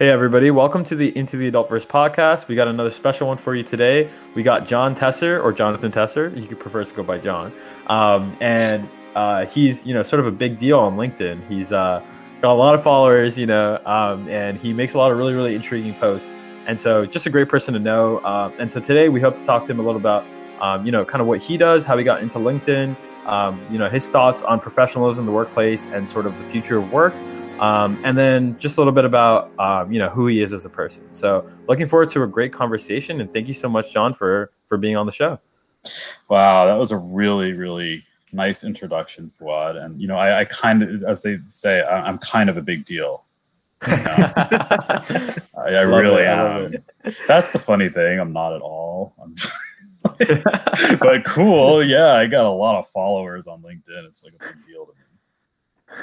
Hey 0.00 0.08
everybody, 0.08 0.50
welcome 0.50 0.82
to 0.84 0.96
the 0.96 1.14
Into 1.14 1.36
the 1.36 1.52
Adultverse 1.52 1.86
podcast. 1.86 2.48
We 2.48 2.54
got 2.54 2.68
another 2.68 2.90
special 2.90 3.28
one 3.28 3.36
for 3.36 3.54
you 3.54 3.62
today. 3.62 4.10
We 4.34 4.42
got 4.42 4.66
John 4.66 4.96
Tesser 4.96 5.44
or 5.44 5.52
Jonathan 5.52 5.92
Tesser. 5.92 6.34
He 6.34 6.46
prefers 6.54 6.88
to 6.88 6.94
go 6.94 7.02
by 7.02 7.18
John, 7.18 7.52
um, 7.88 8.34
and 8.40 8.88
uh, 9.14 9.44
he's 9.44 9.86
you 9.86 9.92
know 9.92 10.02
sort 10.02 10.20
of 10.20 10.26
a 10.26 10.30
big 10.30 10.58
deal 10.58 10.78
on 10.78 10.96
LinkedIn. 10.96 11.46
He's 11.48 11.70
uh, 11.70 12.02
got 12.40 12.50
a 12.50 12.54
lot 12.54 12.74
of 12.74 12.82
followers, 12.82 13.36
you 13.36 13.44
know, 13.44 13.78
um, 13.84 14.26
and 14.30 14.58
he 14.58 14.72
makes 14.72 14.94
a 14.94 14.98
lot 14.98 15.12
of 15.12 15.18
really 15.18 15.34
really 15.34 15.54
intriguing 15.54 15.92
posts. 15.96 16.32
And 16.66 16.80
so, 16.80 17.04
just 17.04 17.26
a 17.26 17.30
great 17.30 17.50
person 17.50 17.74
to 17.74 17.80
know. 17.80 18.20
Uh, 18.20 18.50
and 18.58 18.72
so 18.72 18.80
today 18.80 19.10
we 19.10 19.20
hope 19.20 19.36
to 19.36 19.44
talk 19.44 19.66
to 19.66 19.70
him 19.70 19.80
a 19.80 19.82
little 19.82 20.00
about 20.00 20.24
um, 20.62 20.86
you 20.86 20.92
know 20.92 21.04
kind 21.04 21.20
of 21.20 21.28
what 21.28 21.40
he 21.40 21.58
does, 21.58 21.84
how 21.84 21.98
he 21.98 22.04
got 22.04 22.22
into 22.22 22.38
LinkedIn, 22.38 22.96
um, 23.26 23.60
you 23.70 23.76
know 23.76 23.90
his 23.90 24.08
thoughts 24.08 24.40
on 24.40 24.60
professionalism 24.60 25.20
in 25.20 25.26
the 25.26 25.32
workplace, 25.32 25.84
and 25.88 26.08
sort 26.08 26.24
of 26.24 26.38
the 26.38 26.48
future 26.48 26.78
of 26.78 26.90
work. 26.90 27.12
Um, 27.60 28.00
and 28.04 28.16
then 28.16 28.58
just 28.58 28.78
a 28.78 28.80
little 28.80 28.92
bit 28.92 29.04
about 29.04 29.52
um, 29.58 29.92
you 29.92 29.98
know 29.98 30.08
who 30.08 30.26
he 30.26 30.42
is 30.42 30.54
as 30.54 30.64
a 30.64 30.70
person. 30.70 31.04
So 31.14 31.48
looking 31.68 31.86
forward 31.86 32.08
to 32.10 32.22
a 32.22 32.26
great 32.26 32.52
conversation, 32.52 33.20
and 33.20 33.30
thank 33.30 33.48
you 33.48 33.54
so 33.54 33.68
much, 33.68 33.92
John, 33.92 34.14
for 34.14 34.50
for 34.66 34.78
being 34.78 34.96
on 34.96 35.04
the 35.04 35.12
show. 35.12 35.38
Wow, 36.28 36.66
that 36.66 36.76
was 36.76 36.90
a 36.90 36.96
really 36.96 37.52
really 37.52 38.02
nice 38.32 38.64
introduction, 38.64 39.30
Fuad. 39.38 39.76
And 39.76 40.00
you 40.00 40.08
know, 40.08 40.16
I, 40.16 40.40
I 40.40 40.44
kind 40.46 40.82
of, 40.82 41.02
as 41.04 41.22
they 41.22 41.38
say, 41.46 41.82
I, 41.82 42.08
am 42.08 42.16
kind 42.18 42.48
of 42.48 42.56
a 42.56 42.62
big 42.62 42.86
deal. 42.86 43.24
You 43.86 43.96
know? 43.96 44.32
I, 44.36 45.34
I 45.56 45.80
really 45.80 46.22
it, 46.22 46.28
am. 46.28 46.74
That's 47.28 47.52
the 47.52 47.58
funny 47.58 47.90
thing. 47.90 48.20
I'm 48.20 48.32
not 48.32 48.54
at 48.54 48.62
all. 48.62 49.14
but 50.98 51.24
cool. 51.26 51.84
Yeah, 51.84 52.14
I 52.14 52.26
got 52.26 52.46
a 52.46 52.50
lot 52.50 52.78
of 52.78 52.88
followers 52.88 53.46
on 53.46 53.60
LinkedIn. 53.60 54.06
It's 54.06 54.24
like 54.24 54.32
a 54.34 54.54
big 54.54 54.66
deal 54.66 54.86
to 54.86 54.92
me 54.92 55.09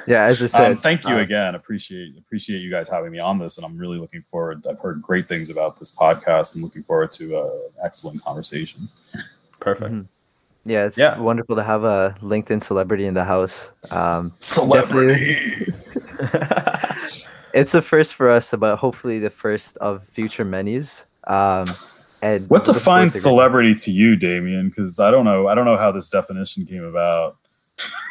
yeah 0.06 0.26
as 0.26 0.42
i 0.42 0.46
um, 0.46 0.50
said 0.50 0.72
um, 0.72 0.78
thank 0.78 1.06
you 1.06 1.16
uh, 1.16 1.20
again. 1.20 1.56
Appreciate 1.56 2.18
appreciate 2.18 2.60
you 2.60 2.70
guys 2.70 2.90
having 2.90 3.12
me 3.12 3.20
on 3.20 3.40
this 3.40 3.58
and 3.58 3.66
i'm 3.66 3.78
really 3.78 3.98
looking 3.98 4.22
forward 4.22 4.66
i've 4.70 4.80
heard 4.80 5.02
great 5.02 5.28
things 5.28 5.50
about 5.50 5.80
this 5.80 5.96
podcast 5.96 6.56
and 6.56 6.64
looking 6.64 6.84
forward 6.84 7.12
to 7.14 7.40
an 7.40 7.70
excellent 7.84 8.24
conversation. 8.24 8.88
Perfect. 9.60 9.92
Mm-hmm. 9.92 10.70
yeah 10.70 10.86
it's 10.86 10.98
yeah. 10.98 11.18
wonderful 11.20 11.56
to 11.56 11.64
have 11.64 11.84
a 11.84 12.16
linkedin 12.22 12.62
celebrity 12.62 13.06
in 13.06 13.14
the 13.14 13.24
house. 13.24 13.72
Um, 13.92 14.34
celebrity. 14.40 15.72
it's 17.54 17.74
a 17.74 17.82
first 17.82 18.16
for 18.16 18.30
us 18.30 18.54
but 18.58 18.78
hopefully 18.78 19.20
the 19.20 19.30
first 19.30 19.78
of 19.78 20.04
future 20.04 20.46
menus 20.46 21.06
um, 21.28 21.66
and 22.22 22.50
what 22.50 22.66
defines 22.66 23.20
celebrity 23.20 23.76
to 23.76 23.92
you 23.92 24.16
damien? 24.16 24.70
Because 24.70 25.00
i 25.00 25.12
don't 25.12 25.26
know 25.26 25.48
i 25.48 25.56
don't 25.56 25.66
know 25.66 25.78
how 25.78 25.92
this 25.92 26.10
definition 26.10 26.66
came 26.66 26.84
about. 26.84 27.38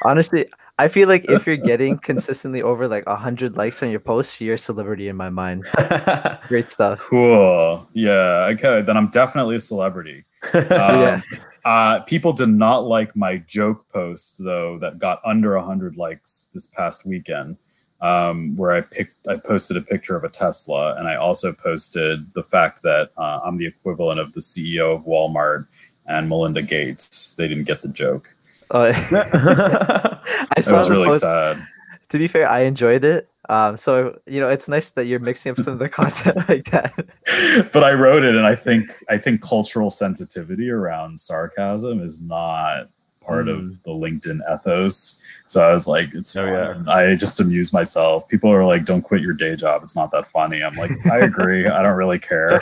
Honestly 0.04 0.46
I 0.78 0.88
feel 0.88 1.08
like 1.08 1.24
if 1.30 1.46
you're 1.46 1.56
getting 1.72 1.98
consistently 1.98 2.62
over 2.62 2.86
like 2.86 3.06
hundred 3.06 3.56
likes 3.56 3.82
on 3.82 3.90
your 3.90 4.00
posts, 4.00 4.40
you're 4.40 4.54
a 4.54 4.58
celebrity 4.58 5.08
in 5.08 5.16
my 5.16 5.30
mind. 5.30 5.64
Great 6.48 6.70
stuff. 6.70 7.00
Cool. 7.00 7.88
Yeah. 7.94 8.50
Okay. 8.52 8.82
Then 8.82 8.96
I'm 8.96 9.08
definitely 9.08 9.56
a 9.56 9.60
celebrity. 9.60 10.24
Um, 10.54 10.62
yeah. 10.70 11.20
Uh, 11.64 12.00
people 12.02 12.32
did 12.32 12.50
not 12.50 12.86
like 12.86 13.16
my 13.16 13.38
joke 13.38 13.88
post 13.92 14.44
though 14.44 14.78
that 14.78 15.00
got 15.00 15.20
under 15.24 15.58
hundred 15.58 15.96
likes 15.96 16.48
this 16.54 16.66
past 16.66 17.04
weekend, 17.04 17.56
um, 18.00 18.54
where 18.56 18.70
I 18.70 18.82
picked 18.82 19.26
I 19.26 19.38
posted 19.38 19.76
a 19.76 19.80
picture 19.80 20.14
of 20.14 20.22
a 20.22 20.28
Tesla, 20.28 20.94
and 20.94 21.08
I 21.08 21.16
also 21.16 21.52
posted 21.52 22.32
the 22.34 22.44
fact 22.44 22.82
that 22.82 23.10
uh, 23.16 23.40
I'm 23.42 23.58
the 23.58 23.66
equivalent 23.66 24.20
of 24.20 24.34
the 24.34 24.40
CEO 24.40 24.94
of 24.94 25.04
Walmart 25.04 25.66
and 26.06 26.28
Melinda 26.28 26.62
Gates. 26.62 27.34
They 27.34 27.48
didn't 27.48 27.64
get 27.64 27.82
the 27.82 27.88
joke. 27.88 28.35
Uh, 28.70 28.92
I 30.56 30.60
saw 30.60 30.76
was 30.76 30.90
really 30.90 31.08
post. 31.08 31.20
sad. 31.20 31.66
To 32.10 32.18
be 32.18 32.28
fair, 32.28 32.48
I 32.48 32.60
enjoyed 32.60 33.04
it. 33.04 33.28
Um, 33.48 33.76
so 33.76 34.18
you 34.26 34.40
know, 34.40 34.48
it's 34.48 34.68
nice 34.68 34.90
that 34.90 35.06
you're 35.06 35.20
mixing 35.20 35.50
up 35.50 35.58
some 35.58 35.74
of 35.74 35.78
the 35.78 35.88
content 35.88 36.36
like 36.48 36.64
that. 36.66 36.94
but 37.72 37.84
I 37.84 37.92
wrote 37.92 38.24
it, 38.24 38.34
and 38.34 38.46
I 38.46 38.54
think 38.54 38.90
I 39.08 39.18
think 39.18 39.42
cultural 39.42 39.90
sensitivity 39.90 40.70
around 40.70 41.20
sarcasm 41.20 42.00
is 42.00 42.22
not 42.22 42.88
part 43.20 43.46
mm. 43.46 43.58
of 43.58 43.82
the 43.84 43.90
LinkedIn 43.90 44.40
ethos. 44.52 45.22
So 45.46 45.68
I 45.68 45.72
was 45.72 45.86
like, 45.86 46.12
it's 46.14 46.34
oh. 46.36 46.46
Yeah. 46.46 46.92
I 46.92 47.14
just 47.14 47.40
amuse 47.40 47.72
myself. 47.72 48.28
People 48.28 48.52
are 48.52 48.64
like, 48.64 48.84
don't 48.84 49.02
quit 49.02 49.20
your 49.20 49.32
day 49.32 49.54
job. 49.56 49.82
It's 49.84 49.96
not 49.96 50.10
that 50.10 50.26
funny. 50.26 50.62
I'm 50.62 50.74
like, 50.74 50.90
I 51.06 51.18
agree. 51.18 51.66
I 51.66 51.82
don't 51.82 51.96
really 51.96 52.18
care. 52.18 52.60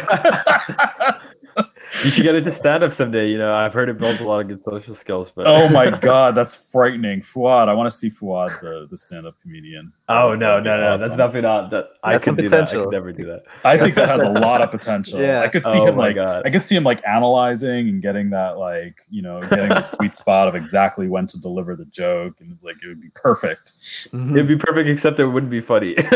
You 2.02 2.10
should 2.10 2.24
get 2.24 2.34
into 2.34 2.50
stand 2.50 2.82
up 2.82 2.92
someday. 2.92 3.30
You 3.30 3.38
know, 3.38 3.54
I've 3.54 3.72
heard 3.72 3.88
it 3.88 3.98
builds 3.98 4.20
a 4.20 4.26
lot 4.26 4.40
of 4.40 4.48
good 4.48 4.62
social 4.64 4.94
skills. 4.94 5.30
But 5.30 5.46
oh 5.46 5.68
my 5.68 5.90
god, 6.00 6.34
that's 6.34 6.70
frightening. 6.70 7.20
Fuad, 7.20 7.68
I 7.68 7.74
want 7.74 7.88
to 7.88 7.96
see 7.96 8.10
Fuad, 8.10 8.60
the, 8.60 8.86
the 8.90 8.96
stand 8.96 9.26
up 9.26 9.40
comedian. 9.40 9.92
Oh 10.08 10.34
no, 10.34 10.60
no, 10.60 10.80
no, 10.80 10.92
awesome. 10.92 11.08
that's 11.08 11.16
definitely 11.16 11.42
not 11.42 11.70
that. 11.70 11.90
I 12.02 12.18
could 12.18 12.36
do 12.36 12.48
that. 12.48 12.68
I 12.68 12.72
could 12.72 12.90
never 12.90 13.12
do 13.12 13.26
that. 13.26 13.44
I 13.64 13.78
think 13.78 13.94
that 13.94 14.08
has 14.08 14.22
a 14.22 14.28
lot 14.28 14.60
of 14.60 14.70
potential. 14.70 15.20
yeah, 15.20 15.40
I 15.40 15.48
could 15.48 15.64
see 15.64 15.78
oh 15.78 15.86
him 15.86 15.96
like 15.96 16.16
god. 16.16 16.42
I 16.44 16.50
could 16.50 16.62
see 16.62 16.76
him 16.76 16.84
like 16.84 17.00
analyzing 17.06 17.88
and 17.88 18.02
getting 18.02 18.30
that 18.30 18.58
like 18.58 19.00
you 19.10 19.22
know 19.22 19.40
getting 19.40 19.68
the 19.68 19.82
sweet 19.82 20.14
spot 20.14 20.48
of 20.48 20.54
exactly 20.54 21.08
when 21.08 21.26
to 21.28 21.40
deliver 21.40 21.76
the 21.76 21.86
joke 21.86 22.40
and 22.40 22.58
like 22.62 22.76
it 22.82 22.88
would 22.88 23.00
be 23.00 23.10
perfect. 23.14 23.72
Mm-hmm. 24.10 24.36
It'd 24.36 24.48
be 24.48 24.56
perfect, 24.56 24.88
except 24.88 25.20
it 25.20 25.26
wouldn't 25.26 25.50
be 25.50 25.60
funny. 25.60 25.96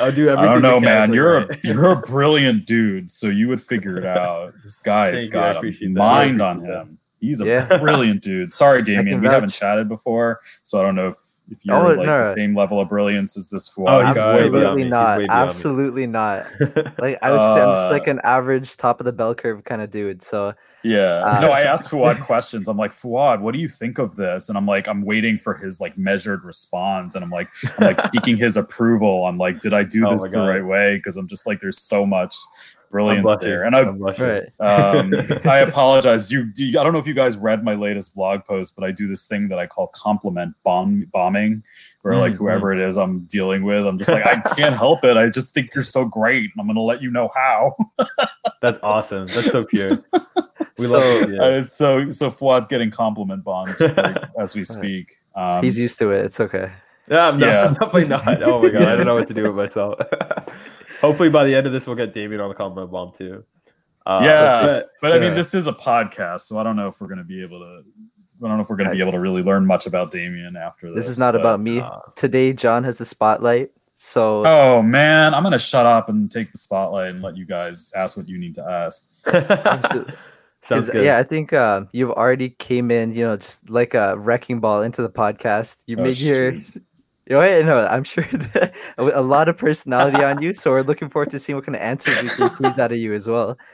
I'll 0.00 0.12
do 0.12 0.28
everything. 0.28 0.38
I 0.38 0.44
don't 0.44 0.62
know, 0.62 0.80
man. 0.80 1.12
You're 1.12 1.40
right. 1.40 1.64
a 1.64 1.68
you're 1.68 1.92
a 1.92 1.96
brilliant 2.00 2.66
dude, 2.66 3.10
so 3.10 3.28
you 3.28 3.48
would 3.48 3.60
figure 3.60 3.96
it 3.98 4.06
out. 4.06 4.51
This 4.62 4.78
guy's 4.78 5.22
Thank 5.22 5.32
got 5.32 5.64
a 5.64 5.88
mind 5.88 6.40
on 6.40 6.64
him. 6.64 6.98
He's 7.20 7.40
a 7.40 7.46
yeah. 7.46 7.78
brilliant 7.78 8.22
dude. 8.22 8.52
Sorry, 8.52 8.82
Damien, 8.84 9.20
we 9.20 9.28
haven't 9.28 9.52
chatted 9.52 9.88
before, 9.88 10.40
so 10.64 10.80
I 10.80 10.82
don't 10.82 10.96
know 10.96 11.08
if 11.08 11.16
if 11.50 11.64
you're 11.64 11.76
oh, 11.76 11.94
like 11.94 12.06
no. 12.06 12.18
the 12.18 12.34
same 12.34 12.56
level 12.56 12.80
of 12.80 12.88
brilliance 12.88 13.36
as 13.36 13.50
this 13.50 13.68
fool. 13.68 13.88
Oh, 13.88 14.00
absolutely 14.00 14.84
not. 14.84 15.20
Absolutely 15.28 16.06
not. 16.08 16.46
Like 16.98 17.18
I 17.20 17.30
would 17.30 17.40
uh, 17.40 17.54
say, 17.54 17.60
I'm 17.60 17.76
just 17.76 17.90
like 17.90 18.08
uh, 18.08 18.12
an 18.12 18.20
average 18.24 18.76
top 18.76 19.00
of 19.00 19.04
the 19.04 19.12
bell 19.12 19.34
curve 19.34 19.64
kind 19.64 19.82
of 19.82 19.90
dude. 19.90 20.22
So 20.22 20.54
yeah. 20.82 21.22
Uh, 21.24 21.40
no, 21.40 21.52
I 21.52 21.60
asked 21.62 21.90
Fuad 21.90 22.22
questions. 22.22 22.68
I'm 22.68 22.76
like, 22.76 22.92
Fuad, 22.92 23.40
what 23.40 23.52
do 23.52 23.60
you 23.60 23.68
think 23.68 23.98
of 23.98 24.16
this? 24.16 24.48
And 24.48 24.56
I'm 24.56 24.66
like, 24.66 24.88
I'm 24.88 25.02
waiting 25.02 25.38
for 25.38 25.54
his 25.54 25.80
like 25.80 25.98
measured 25.98 26.44
response. 26.44 27.14
And 27.14 27.24
I'm 27.24 27.30
like, 27.30 27.48
I'm 27.78 27.86
like 27.86 28.00
seeking 28.00 28.36
his 28.36 28.56
approval. 28.56 29.26
I'm 29.26 29.38
like, 29.38 29.60
did 29.60 29.74
I 29.74 29.84
do 29.84 30.06
oh 30.06 30.12
this 30.12 30.30
the 30.30 30.40
right 30.40 30.64
way? 30.64 30.96
Because 30.96 31.16
I'm 31.16 31.28
just 31.28 31.46
like, 31.46 31.60
there's 31.60 31.82
so 31.82 32.06
much 32.06 32.36
brilliance 32.92 33.34
there. 33.40 33.64
And 33.64 33.74
I, 33.74 33.80
um, 34.60 35.14
I 35.44 35.58
apologize. 35.58 36.30
You, 36.30 36.52
you, 36.54 36.78
I 36.78 36.84
don't 36.84 36.92
know 36.92 37.00
if 37.00 37.08
you 37.08 37.14
guys 37.14 37.36
read 37.36 37.64
my 37.64 37.74
latest 37.74 38.14
blog 38.14 38.44
post, 38.44 38.76
but 38.76 38.84
I 38.84 38.92
do 38.92 39.08
this 39.08 39.26
thing 39.26 39.48
that 39.48 39.58
I 39.58 39.66
call 39.66 39.88
compliment 39.88 40.54
bomb 40.62 41.06
bombing, 41.12 41.64
where 42.02 42.16
like 42.16 42.34
mm-hmm. 42.34 42.44
whoever 42.44 42.72
it 42.72 42.78
is 42.78 42.96
I'm 42.96 43.20
dealing 43.24 43.64
with, 43.64 43.84
I'm 43.84 43.98
just 43.98 44.10
like 44.10 44.24
I 44.24 44.40
can't 44.54 44.76
help 44.76 45.02
it. 45.02 45.16
I 45.16 45.28
just 45.30 45.52
think 45.54 45.74
you're 45.74 45.82
so 45.82 46.04
great, 46.04 46.50
and 46.52 46.60
I'm 46.60 46.68
gonna 46.68 46.80
let 46.80 47.02
you 47.02 47.10
know 47.10 47.30
how. 47.34 47.74
That's 48.62 48.78
awesome. 48.82 49.26
That's 49.26 49.50
so 49.50 49.66
pure. 49.66 49.98
We 50.78 50.86
so, 50.86 50.96
love 50.96 51.30
it. 51.30 51.38
Uh, 51.38 51.64
so 51.64 52.10
so 52.10 52.30
Fuad's 52.30 52.66
getting 52.66 52.90
compliment 52.90 53.44
bombed 53.44 53.76
as 54.40 54.54
we 54.54 54.64
speak. 54.64 55.12
Um, 55.34 55.62
He's 55.62 55.78
used 55.78 55.98
to 55.98 56.10
it. 56.12 56.24
It's 56.24 56.40
okay. 56.40 56.72
Yeah, 57.08 57.28
I'm, 57.28 57.38
not, 57.38 57.46
yeah. 57.46 57.64
I'm 57.66 57.74
definitely 57.74 58.08
not. 58.08 58.42
Oh 58.42 58.62
my 58.62 58.70
god, 58.70 58.88
I 58.88 58.96
don't 58.96 59.06
know 59.06 59.16
what 59.16 59.28
to 59.28 59.34
do 59.34 59.42
with 59.42 59.54
myself. 59.54 60.00
Hopefully, 61.02 61.28
by 61.28 61.44
the 61.44 61.54
end 61.54 61.66
of 61.66 61.72
this, 61.72 61.86
we'll 61.86 61.96
get 61.96 62.14
Damien 62.14 62.40
on 62.40 62.48
the 62.48 62.54
compliment 62.54 62.90
bomb 62.90 63.12
too. 63.12 63.44
Uh, 64.06 64.20
yeah, 64.24 64.62
but, 64.62 64.90
but 65.02 65.12
I 65.12 65.18
mean, 65.18 65.34
this 65.34 65.54
is 65.54 65.66
a 65.66 65.72
podcast, 65.72 66.40
so 66.40 66.58
I 66.58 66.62
don't 66.62 66.76
know 66.76 66.88
if 66.88 67.00
we're 67.00 67.08
going 67.08 67.18
to 67.18 67.24
be 67.24 67.42
able 67.42 67.60
to. 67.60 67.82
I 68.44 68.48
don't 68.48 68.56
know 68.56 68.62
if 68.62 68.70
we're 68.70 68.76
going 68.76 68.88
to 68.88 68.96
be 68.96 69.02
able 69.02 69.12
to 69.12 69.20
really 69.20 69.42
learn 69.42 69.66
much 69.66 69.86
about 69.86 70.10
Damien 70.10 70.56
after 70.56 70.88
this. 70.88 71.04
This 71.04 71.08
is 71.08 71.18
not 71.18 71.32
but, 71.32 71.40
about 71.40 71.60
me. 71.60 71.80
Uh, 71.80 71.98
Today, 72.16 72.52
John 72.52 72.82
has 72.84 72.98
the 72.98 73.04
spotlight. 73.04 73.70
So. 73.94 74.44
Oh 74.44 74.82
man, 74.82 75.34
I'm 75.34 75.42
going 75.42 75.52
to 75.52 75.58
shut 75.58 75.86
up 75.86 76.08
and 76.08 76.30
take 76.30 76.50
the 76.50 76.58
spotlight 76.58 77.10
and 77.10 77.22
let 77.22 77.36
you 77.36 77.44
guys 77.44 77.92
ask 77.94 78.16
what 78.16 78.28
you 78.28 78.38
need 78.38 78.56
to 78.56 78.64
ask. 78.64 79.08
Sounds 80.62 80.88
good. 80.90 81.04
Yeah, 81.04 81.18
I 81.18 81.22
think 81.22 81.52
uh, 81.52 81.84
you've 81.92 82.10
already 82.10 82.50
came 82.50 82.90
in, 82.90 83.14
you 83.14 83.24
know, 83.24 83.36
just 83.36 83.68
like 83.68 83.94
a 83.94 84.16
wrecking 84.18 84.60
ball 84.60 84.82
into 84.82 85.02
the 85.02 85.10
podcast. 85.10 85.78
You 85.86 85.96
oh, 85.98 86.02
made 86.02 86.18
your. 86.18 86.54
You 87.40 87.62
know, 87.62 87.78
no, 87.78 87.86
I'm 87.86 88.04
sure 88.04 88.24
that 88.54 88.74
a 88.98 89.22
lot 89.22 89.48
of 89.48 89.56
personality 89.56 90.22
on 90.22 90.42
you, 90.42 90.52
so 90.52 90.70
we're 90.70 90.82
looking 90.82 91.08
forward 91.08 91.30
to 91.30 91.38
seeing 91.38 91.56
what 91.56 91.64
kind 91.64 91.76
of 91.76 91.82
answers 91.82 92.22
we 92.22 92.28
can 92.28 92.54
tease 92.56 92.78
out 92.78 92.92
of 92.92 92.98
you 92.98 93.14
as 93.14 93.28
well. 93.28 93.58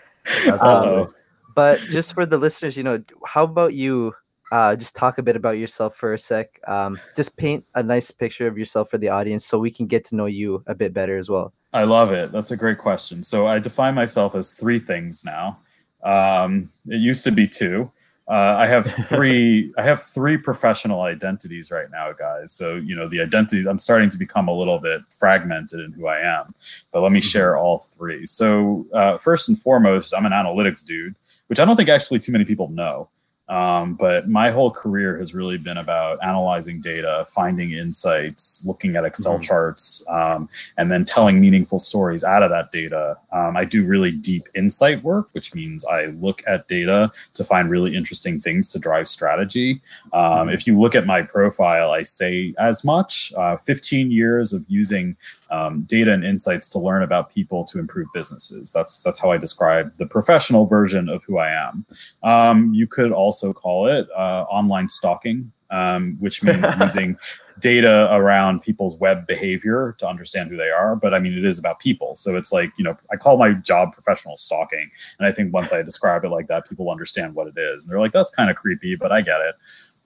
Um, 0.61 1.15
but 1.55 1.81
just 1.91 2.13
for 2.13 2.27
the 2.27 2.37
listeners, 2.37 2.77
you 2.77 2.83
know, 2.83 3.03
how 3.25 3.45
about 3.45 3.73
you 3.73 4.13
uh, 4.53 4.77
just 4.77 4.95
talk 4.95 5.17
a 5.17 5.23
bit 5.23 5.37
about 5.37 5.53
yourself 5.59 5.97
for 5.97 6.13
a 6.13 6.19
sec? 6.19 6.61
Um, 6.69 7.01
just 7.17 7.35
paint 7.37 7.65
a 7.75 7.83
nice 7.83 8.11
picture 8.11 8.47
of 8.47 8.59
yourself 8.59 8.91
for 8.91 8.99
the 8.99 9.09
audience 9.09 9.47
so 9.47 9.59
we 9.59 9.71
can 9.71 9.87
get 9.87 10.05
to 10.07 10.17
know 10.17 10.27
you 10.27 10.63
a 10.67 10.75
bit 10.75 10.93
better 10.93 11.17
as 11.17 11.31
well. 11.31 11.55
I 11.73 11.85
love 11.85 12.13
it. 12.13 12.31
That's 12.31 12.51
a 12.51 12.57
great 12.57 12.79
question. 12.79 13.23
So 13.23 13.47
I 13.47 13.59
define 13.59 13.95
myself 13.95 14.35
as 14.35 14.53
three 14.53 14.79
things 14.79 15.25
now. 15.25 15.59
Um, 16.05 16.71
it 16.87 17.01
used 17.01 17.25
to 17.25 17.33
be 17.33 17.49
two. 17.49 17.91
Uh, 18.29 18.57
I 18.59 18.67
have 18.67 18.87
three. 19.09 19.73
I 19.79 19.83
have 19.83 20.03
three 20.03 20.37
professional 20.37 21.01
identities 21.03 21.71
right 21.71 21.91
now, 21.91 22.13
guys. 22.13 22.53
So 22.53 22.77
you 22.77 22.95
know 22.95 23.09
the 23.09 23.21
identities. 23.21 23.67
I'm 23.67 23.79
starting 23.79 24.11
to 24.11 24.19
become 24.19 24.49
a 24.49 24.53
little 24.53 24.79
bit 24.79 25.03
fragmented 25.11 25.81
in 25.81 25.93
who 25.93 26.07
I 26.07 26.21
am. 26.21 26.55
But 26.93 27.03
let 27.03 27.13
me 27.13 27.21
mm-hmm. 27.21 27.27
share 27.27 27.57
all 27.57 27.79
three. 27.79 28.27
So 28.27 28.87
uh, 28.93 29.19
first 29.19 29.49
and 29.49 29.59
foremost, 29.59 30.15
I'm 30.15 30.27
an 30.27 30.33
analytics 30.33 30.85
dude, 30.85 31.15
which 31.47 31.59
I 31.59 31.65
don't 31.65 31.77
think 31.77 31.89
actually 31.89 32.19
too 32.19 32.33
many 32.33 32.45
people 32.45 32.69
know. 32.69 33.09
Um, 33.49 33.95
but 33.95 34.29
my 34.29 34.51
whole 34.51 34.71
career 34.71 35.17
has 35.19 35.35
really 35.35 35.57
been 35.57 35.79
about 35.79 36.23
analyzing 36.23 36.81
data, 36.81 37.27
finding 37.29 37.73
insights, 37.73 38.65
looking 38.67 38.97
at 38.97 39.05
Excel 39.05 39.35
mm-hmm. 39.35 39.43
charts, 39.43 40.07
um, 40.11 40.49
and 40.77 40.91
then 40.91 41.05
telling 41.05 41.41
meaningful 41.41 41.79
stories 41.79 42.25
out 42.25 42.43
of 42.43 42.51
that 42.51 42.71
data. 42.71 43.17
Um, 43.33 43.57
I 43.57 43.65
do 43.65 43.87
really 43.87 44.11
deep 44.11 44.49
insight 44.55 45.03
work, 45.03 45.29
which 45.33 45.55
means 45.55 45.85
I 45.85 46.07
look 46.07 46.43
at 46.47 46.69
data 46.69 47.11
to 47.35 47.45
find 47.45 47.71
really 47.71 47.97
interesting 47.97 48.39
things 48.39 48.69
to 48.71 48.79
drive 48.79 49.09
strategy. 49.09 49.81
Um, 50.13 50.23
mm-hmm. 50.23 50.51
If 50.51 50.67
you 50.67 50.79
look 50.79 50.95
at 50.95 51.07
my 51.07 51.23
profile, 51.23 51.91
I 51.91 52.03
say 52.03 52.55
as 52.59 52.85
much 52.85 53.33
uh, 53.37 53.57
15 53.57 54.11
years 54.11 54.53
of 54.53 54.65
using 54.69 55.17
um, 55.51 55.83
data 55.89 56.13
and 56.13 56.25
insights 56.25 56.69
to 56.69 56.79
learn 56.79 57.03
about 57.03 57.33
people 57.33 57.65
to 57.67 57.79
improve 57.79 58.09
businesses. 58.13 58.73
That's 58.73 59.01
that's 59.01 59.21
how 59.21 59.33
I 59.33 59.39
describe 59.39 59.97
the 59.97 60.07
professional 60.07 60.67
version 60.67 61.09
of 61.09 61.25
who 61.25 61.39
I 61.39 61.51
am. 61.51 61.87
Um, 62.23 62.75
you 62.75 62.87
could 62.87 63.13
also 63.13 63.53
call 63.53 63.87
it 63.87 64.09
uh, 64.17 64.45
online 64.45 64.89
stalking, 64.89 65.53
um, 65.71 66.17
which 66.21 66.43
means 66.43 66.67
using 66.81 67.19
data 67.61 68.09
around 68.15 68.63
people's 68.63 68.99
web 68.99 69.27
behavior 69.27 69.97
to 69.99 70.07
understand 70.07 70.49
who 70.49 70.57
they 70.57 70.71
are. 70.71 70.95
But 70.95 71.13
I 71.13 71.19
mean, 71.19 71.37
it 71.37 71.45
is 71.45 71.59
about 71.59 71.81
people, 71.81 72.15
so 72.15 72.37
it's 72.37 72.53
like 72.53 72.73
you 72.77 72.85
know, 72.85 72.97
I 73.11 73.17
call 73.17 73.37
my 73.37 73.53
job 73.53 73.93
professional 73.93 74.37
stalking, 74.37 74.91
and 75.19 75.27
I 75.27 75.33
think 75.33 75.53
once 75.53 75.73
I 75.73 75.83
describe 75.83 76.25
it 76.25 76.31
like 76.31 76.49
that, 76.49 76.69
people 76.69 76.91
understand 76.91 77.35
what 77.35 77.47
it 77.47 77.55
is, 77.57 77.85
and 77.85 77.91
they're 77.91 78.01
like, 78.01 78.13
"That's 78.13 78.31
kind 78.31 78.51
of 78.51 78.57
creepy," 78.57 78.97
but 78.97 79.13
I 79.13 79.23
get 79.23 79.41
it. 79.41 79.55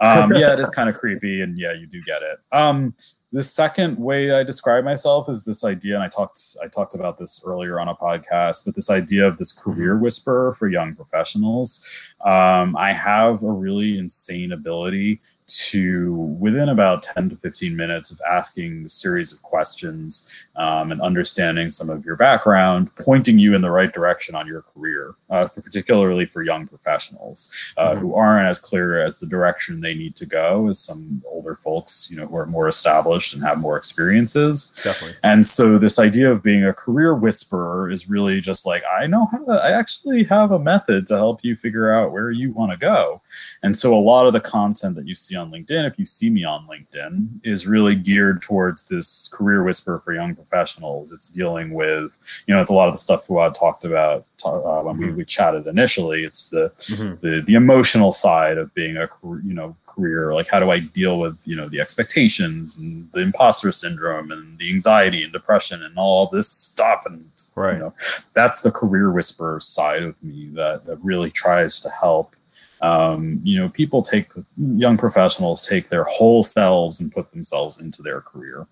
Um, 0.00 0.34
yeah, 0.34 0.52
it 0.52 0.58
is 0.58 0.68
kind 0.70 0.88
of 0.88 0.96
creepy, 0.96 1.42
and 1.42 1.56
yeah, 1.58 1.72
you 1.72 1.86
do 1.86 2.02
get 2.02 2.22
it. 2.22 2.38
Um, 2.50 2.94
the 3.32 3.42
second 3.42 3.98
way 3.98 4.30
I 4.30 4.42
describe 4.42 4.84
myself 4.84 5.28
is 5.28 5.44
this 5.44 5.64
idea, 5.64 5.94
and 5.94 6.02
I 6.02 6.08
talked 6.08 6.38
I 6.62 6.68
talked 6.68 6.94
about 6.94 7.18
this 7.18 7.42
earlier 7.46 7.80
on 7.80 7.88
a 7.88 7.94
podcast, 7.94 8.66
but 8.66 8.74
this 8.74 8.90
idea 8.90 9.26
of 9.26 9.38
this 9.38 9.52
career 9.52 9.96
whisperer 9.96 10.54
for 10.54 10.68
young 10.68 10.94
professionals. 10.94 11.84
Um, 12.24 12.76
I 12.76 12.92
have 12.92 13.42
a 13.42 13.50
really 13.50 13.96
insane 13.96 14.52
ability 14.52 15.20
to 15.46 16.14
within 16.40 16.68
about 16.68 17.02
10 17.02 17.30
to 17.30 17.36
15 17.36 17.76
minutes 17.76 18.10
of 18.10 18.20
asking 18.28 18.84
a 18.84 18.88
series 18.88 19.32
of 19.32 19.42
questions 19.42 20.32
um, 20.56 20.92
and 20.92 21.00
understanding 21.00 21.68
some 21.68 21.90
of 21.90 22.04
your 22.04 22.16
background 22.16 22.94
pointing 22.96 23.38
you 23.38 23.54
in 23.54 23.60
the 23.60 23.70
right 23.70 23.92
direction 23.92 24.34
on 24.34 24.46
your 24.46 24.62
career 24.62 25.14
uh, 25.30 25.48
particularly 25.48 26.24
for 26.24 26.42
young 26.42 26.66
professionals 26.66 27.50
uh, 27.76 27.90
mm-hmm. 27.90 28.00
who 28.00 28.14
aren't 28.14 28.48
as 28.48 28.58
clear 28.58 29.00
as 29.00 29.18
the 29.18 29.26
direction 29.26 29.80
they 29.80 29.94
need 29.94 30.14
to 30.14 30.26
go 30.26 30.68
as 30.68 30.78
some 30.78 31.22
older 31.26 31.54
folks 31.54 32.08
you 32.10 32.16
know 32.16 32.26
who 32.26 32.36
are 32.36 32.46
more 32.46 32.68
established 32.68 33.34
and 33.34 33.42
have 33.42 33.58
more 33.58 33.76
experiences. 33.76 34.72
Definitely. 34.82 35.16
And 35.22 35.46
so 35.46 35.78
this 35.78 35.98
idea 35.98 36.30
of 36.30 36.42
being 36.42 36.64
a 36.64 36.72
career 36.72 37.14
whisperer 37.14 37.90
is 37.90 38.08
really 38.08 38.40
just 38.40 38.66
like 38.66 38.82
i 38.90 39.06
know 39.06 39.26
how 39.30 39.38
to, 39.44 39.52
i 39.52 39.70
actually 39.70 40.24
have 40.24 40.50
a 40.50 40.58
method 40.58 41.06
to 41.06 41.14
help 41.14 41.42
you 41.42 41.56
figure 41.56 41.92
out 41.92 42.12
where 42.12 42.30
you 42.30 42.52
want 42.52 42.72
to 42.72 42.76
go. 42.76 43.20
And 43.62 43.76
so 43.76 43.94
a 43.94 44.00
lot 44.00 44.26
of 44.26 44.32
the 44.32 44.40
content 44.40 44.96
that 44.96 45.06
you 45.06 45.14
see 45.14 45.31
on 45.36 45.50
LinkedIn, 45.50 45.86
if 45.86 45.98
you 45.98 46.06
see 46.06 46.30
me 46.30 46.44
on 46.44 46.66
LinkedIn, 46.66 47.40
is 47.44 47.66
really 47.66 47.94
geared 47.94 48.42
towards 48.42 48.88
this 48.88 49.28
career 49.32 49.62
whisper 49.62 50.00
for 50.00 50.12
young 50.12 50.34
professionals. 50.34 51.12
It's 51.12 51.28
dealing 51.28 51.72
with, 51.72 52.16
you 52.46 52.54
know, 52.54 52.60
it's 52.60 52.70
a 52.70 52.74
lot 52.74 52.88
of 52.88 52.94
the 52.94 52.98
stuff 52.98 53.26
Fouad 53.26 53.58
talked 53.58 53.84
about 53.84 54.26
uh, 54.44 54.82
when 54.82 54.96
mm-hmm. 54.96 55.06
we, 55.06 55.12
we 55.12 55.24
chatted 55.24 55.66
initially. 55.66 56.24
It's 56.24 56.50
the, 56.50 56.72
mm-hmm. 56.76 57.26
the 57.26 57.40
the 57.42 57.54
emotional 57.54 58.12
side 58.12 58.58
of 58.58 58.74
being 58.74 58.96
a 58.96 59.08
you 59.22 59.54
know 59.54 59.76
career. 59.94 60.34
Like 60.34 60.48
how 60.48 60.60
do 60.60 60.70
I 60.70 60.80
deal 60.80 61.18
with 61.18 61.46
you 61.46 61.56
know 61.56 61.68
the 61.68 61.80
expectations 61.80 62.76
and 62.76 63.10
the 63.12 63.20
imposter 63.20 63.72
syndrome 63.72 64.30
and 64.30 64.58
the 64.58 64.70
anxiety 64.70 65.22
and 65.22 65.32
depression 65.32 65.82
and 65.82 65.96
all 65.96 66.26
this 66.26 66.50
stuff 66.50 67.02
and 67.06 67.30
right. 67.54 67.74
you 67.74 67.78
know 67.78 67.94
that's 68.34 68.62
the 68.62 68.70
career 68.70 69.10
whisperer 69.10 69.60
side 69.60 70.02
of 70.02 70.22
me 70.22 70.48
that 70.54 70.86
that 70.86 70.98
really 71.02 71.30
tries 71.30 71.80
to 71.80 71.90
help 71.90 72.34
um, 72.82 73.40
you 73.44 73.58
know, 73.58 73.68
people 73.68 74.02
take 74.02 74.32
young 74.56 74.98
professionals 74.98 75.66
take 75.66 75.88
their 75.88 76.04
whole 76.04 76.42
selves 76.42 77.00
and 77.00 77.12
put 77.12 77.30
themselves 77.30 77.80
into 77.80 78.02
their 78.02 78.20
career. 78.20 78.66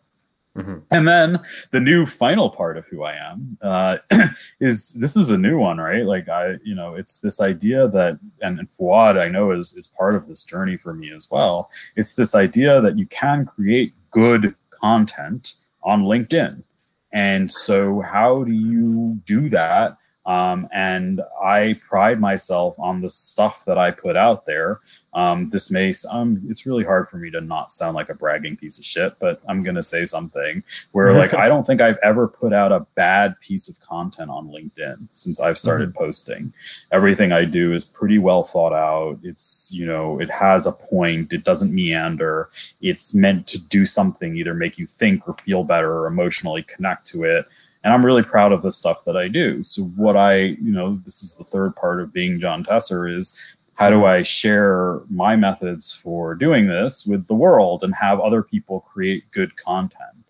Mm-hmm. 0.57 0.79
And 0.91 1.07
then 1.07 1.39
the 1.71 1.79
new 1.79 2.07
final 2.07 2.51
part 2.51 2.77
of 2.77 2.87
who 2.89 3.05
I 3.05 3.15
am 3.15 3.57
uh, 3.63 3.99
is 4.61 4.95
this 4.95 5.17
is 5.17 5.31
a 5.31 5.39
new 5.39 5.59
one, 5.59 5.79
right? 5.79 6.05
Like 6.05 6.29
I, 6.29 6.57
you 6.65 6.75
know, 6.75 6.97
it's 6.97 7.21
this 7.21 7.41
idea 7.41 7.87
that, 7.89 8.19
and, 8.43 8.59
and 8.59 8.69
Fouad, 8.69 9.17
I 9.17 9.29
know 9.29 9.53
is 9.53 9.75
is 9.75 9.87
part 9.87 10.17
of 10.17 10.27
this 10.27 10.43
journey 10.43 10.77
for 10.77 10.93
me 10.93 11.13
as 11.13 11.29
well. 11.31 11.71
It's 11.95 12.17
this 12.17 12.35
idea 12.35 12.81
that 12.81 12.99
you 12.99 13.07
can 13.07 13.47
create 13.47 13.95
good 14.11 14.57
content 14.71 15.55
on 15.85 16.03
LinkedIn. 16.03 16.65
And 17.13 17.51
so, 17.51 18.01
how 18.01 18.43
do 18.43 18.53
you 18.53 19.21
do 19.25 19.49
that 19.51 19.99
um, 20.31 20.69
and 20.71 21.21
I 21.43 21.81
pride 21.89 22.21
myself 22.21 22.79
on 22.79 23.01
the 23.01 23.11
stuff 23.11 23.65
that 23.65 23.79
I 23.79 23.91
put 23.91 24.17
out 24.17 24.47
there. 24.47 24.79
Um, 25.13 25.51
this 25.51 25.73
may 25.73 25.93
um, 26.09 26.41
it's 26.49 26.67
really 26.67 26.85
hard 26.85 27.09
for 27.09 27.17
me 27.17 27.33
to 27.33 27.41
not 27.41 27.73
sound 27.73 27.97
like 27.97 28.11
a 28.11 28.15
bragging 28.15 28.57
piece 28.57 28.79
of 28.79 28.85
shit, 28.85 29.19
but 29.19 29.43
I'm 29.49 29.65
gonna 29.65 29.83
say 29.83 30.05
something 30.05 30.63
where 30.93 31.13
like 31.19 31.35
I 31.35 31.49
don't 31.49 31.67
think 31.67 31.81
I've 31.81 31.99
ever 32.01 32.29
put 32.29 32.53
out 32.53 32.71
a 32.71 32.87
bad 32.95 33.41
piece 33.41 33.69
of 33.69 33.85
content 33.85 34.31
on 34.31 34.51
LinkedIn 34.51 35.09
since 35.15 35.41
I've 35.41 35.59
started 35.59 35.89
mm-hmm. 35.89 35.99
posting. 35.99 36.53
Everything 36.93 37.33
I 37.33 37.45
do 37.45 37.73
is 37.73 37.85
pretty 37.85 38.19
well 38.19 38.45
thought 38.45 38.73
out. 38.73 39.19
It's 39.25 39.73
you 39.75 39.85
know 39.85 40.21
it 40.21 40.31
has 40.31 40.65
a 40.65 40.71
point. 40.71 41.33
It 41.33 41.43
doesn't 41.43 41.75
meander. 41.75 42.51
It's 42.81 43.17
meant 43.17 43.49
to 43.49 43.59
do 43.59 43.85
something, 43.85 44.37
either 44.37 44.55
make 44.55 44.79
you 44.79 44.87
think 44.87 45.27
or 45.27 45.35
feel 45.35 45.65
better 45.65 45.93
or 45.93 46.07
emotionally 46.07 46.63
connect 46.63 47.05
to 47.09 47.25
it 47.25 47.49
and 47.83 47.95
I'm 47.95 48.05
really 48.05 48.23
proud 48.23 48.53
of 48.53 48.63
the 48.63 48.73
stuff 48.73 49.05
that 49.05 49.17
I 49.17 49.29
do. 49.29 49.65
So 49.65 49.83
what 49.83 50.17
I, 50.17 50.37
you 50.37 50.73
know, 50.73 51.01
this 51.05 51.23
is 51.23 51.35
the 51.37 51.45
third 51.45 51.75
part 51.77 52.01
of 52.01 52.13
being 52.13 52.41
John 52.41 52.65
Tesser 52.65 53.15
is 53.15 53.57
how 53.75 53.89
do 53.89 54.05
I 54.05 54.23
share 54.23 55.01
my 55.09 55.37
methods 55.37 55.93
for 55.93 56.35
doing 56.35 56.67
this 56.67 57.07
with 57.07 57.27
the 57.27 57.35
world 57.35 57.83
and 57.83 57.95
have 57.95 58.21
other 58.21 58.43
people 58.43 58.81
create 58.81 59.31
good 59.31 59.57
content? 59.57 60.21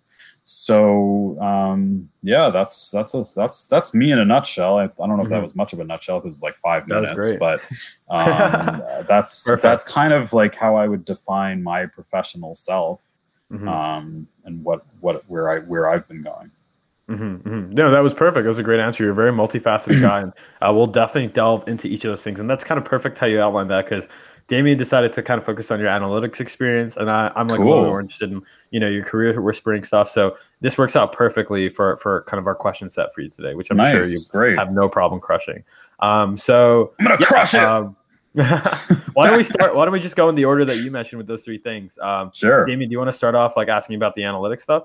So 0.44 1.40
um, 1.40 2.08
yeah, 2.22 2.50
that's 2.50 2.90
that's 2.90 3.14
a, 3.14 3.22
that's 3.36 3.68
that's 3.68 3.94
me 3.94 4.10
in 4.10 4.18
a 4.18 4.24
nutshell. 4.24 4.78
I, 4.78 4.84
I 4.84 4.86
don't 4.86 5.16
know 5.16 5.22
if 5.22 5.28
that 5.28 5.36
mm-hmm. 5.36 5.42
was 5.44 5.54
much 5.54 5.72
of 5.72 5.78
a 5.78 5.84
nutshell 5.84 6.18
because 6.18 6.28
it 6.28 6.38
was 6.38 6.42
like 6.42 6.56
five 6.56 6.88
minutes, 6.88 7.36
but 7.38 7.60
um, 8.10 8.82
that's 9.06 9.44
Perfect. 9.44 9.62
that's 9.62 9.84
kind 9.84 10.12
of 10.12 10.32
like 10.32 10.56
how 10.56 10.74
I 10.74 10.88
would 10.88 11.04
define 11.04 11.62
my 11.62 11.86
professional 11.86 12.56
self 12.56 13.00
mm-hmm. 13.52 13.68
um, 13.68 14.26
and 14.44 14.64
what 14.64 14.84
what 15.00 15.22
where 15.28 15.50
I 15.50 15.60
where 15.60 15.88
I've 15.88 16.08
been 16.08 16.22
going. 16.22 16.50
Mm-hmm, 17.10 17.48
mm-hmm. 17.48 17.70
No, 17.70 17.90
that 17.90 18.02
was 18.02 18.14
perfect. 18.14 18.44
That 18.44 18.48
was 18.48 18.58
a 18.58 18.62
great 18.62 18.78
answer. 18.78 19.02
You're 19.02 19.12
a 19.12 19.16
very 19.16 19.32
multifaceted 19.32 20.00
guy, 20.02 20.20
and 20.22 20.32
uh, 20.62 20.72
we'll 20.72 20.86
definitely 20.86 21.32
delve 21.32 21.66
into 21.66 21.88
each 21.88 22.04
of 22.04 22.10
those 22.10 22.22
things. 22.22 22.38
And 22.38 22.48
that's 22.48 22.62
kind 22.62 22.78
of 22.78 22.84
perfect 22.84 23.18
how 23.18 23.26
you 23.26 23.40
outlined 23.40 23.70
that 23.70 23.84
because 23.84 24.06
Damien 24.46 24.78
decided 24.78 25.12
to 25.14 25.22
kind 25.22 25.38
of 25.38 25.44
focus 25.44 25.70
on 25.70 25.80
your 25.80 25.88
analytics 25.88 26.40
experience, 26.40 26.96
and 26.96 27.10
I, 27.10 27.32
am 27.34 27.48
like 27.48 27.58
cool. 27.58 27.66
a 27.66 27.70
little 27.70 27.84
more 27.86 28.00
interested 28.00 28.32
in 28.32 28.42
you 28.70 28.78
know 28.78 28.88
your 28.88 29.04
career 29.04 29.40
whispering 29.40 29.82
stuff. 29.82 30.08
So 30.08 30.36
this 30.60 30.78
works 30.78 30.94
out 30.94 31.12
perfectly 31.12 31.68
for 31.68 31.96
for 31.96 32.22
kind 32.22 32.38
of 32.38 32.46
our 32.46 32.54
question 32.54 32.90
set 32.90 33.12
for 33.12 33.22
you 33.22 33.28
today, 33.28 33.54
which 33.54 33.70
I'm 33.70 33.76
nice. 33.76 33.92
sure 33.92 34.04
you 34.04 34.18
Great. 34.30 34.58
have 34.58 34.72
no 34.72 34.88
problem 34.88 35.20
crushing. 35.20 35.64
Um, 35.98 36.36
so 36.36 36.92
I'm 37.00 37.06
gonna 37.06 37.18
yeah, 37.20 37.26
crush 37.26 37.54
it. 37.54 37.62
Um, 37.62 37.96
why 39.14 39.26
don't 39.26 39.36
we 39.36 39.44
start? 39.44 39.74
Why 39.74 39.84
don't 39.84 39.92
we 39.92 40.00
just 40.00 40.14
go 40.14 40.28
in 40.28 40.36
the 40.36 40.44
order 40.44 40.64
that 40.64 40.76
you 40.78 40.92
mentioned 40.92 41.18
with 41.18 41.26
those 41.26 41.44
three 41.44 41.58
things? 41.58 41.98
Um, 42.00 42.30
sure. 42.32 42.64
Damien, 42.66 42.88
do 42.88 42.92
you 42.92 42.98
want 42.98 43.08
to 43.08 43.16
start 43.16 43.34
off 43.34 43.56
like 43.56 43.68
asking 43.68 43.96
about 43.96 44.14
the 44.14 44.22
analytics 44.22 44.62
stuff? 44.62 44.84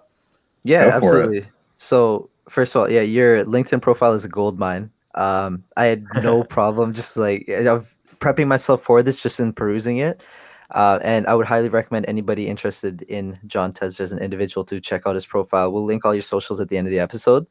Yeah, 0.63 0.91
absolutely. 0.93 1.45
So 1.77 2.29
first 2.49 2.75
of 2.75 2.81
all, 2.81 2.89
yeah, 2.89 3.01
your 3.01 3.43
LinkedIn 3.45 3.81
profile 3.81 4.13
is 4.13 4.25
a 4.25 4.29
gold 4.29 4.59
mine. 4.59 4.91
Um, 5.15 5.63
I 5.77 5.85
had 5.85 6.05
no 6.23 6.43
problem 6.43 6.93
just 6.93 7.17
like 7.17 7.49
I'm 7.49 7.85
prepping 8.19 8.47
myself 8.47 8.83
for 8.83 9.01
this, 9.03 9.21
just 9.21 9.39
in 9.39 9.53
perusing 9.53 9.97
it. 9.97 10.21
Uh, 10.71 10.99
and 11.03 11.27
I 11.27 11.35
would 11.35 11.45
highly 11.45 11.69
recommend 11.69 12.05
anybody 12.07 12.47
interested 12.47 13.03
in 13.03 13.37
John 13.45 13.71
Tesser 13.71 14.01
as 14.01 14.11
an 14.11 14.19
individual 14.19 14.65
to 14.65 14.81
check 14.81 15.03
out 15.05 15.13
his 15.15 15.25
profile. 15.25 15.71
We'll 15.71 15.85
link 15.85 16.05
all 16.05 16.13
your 16.13 16.23
socials 16.23 16.59
at 16.59 16.69
the 16.69 16.77
end 16.77 16.87
of 16.87 16.91
the 16.91 16.99
episode. 16.99 17.45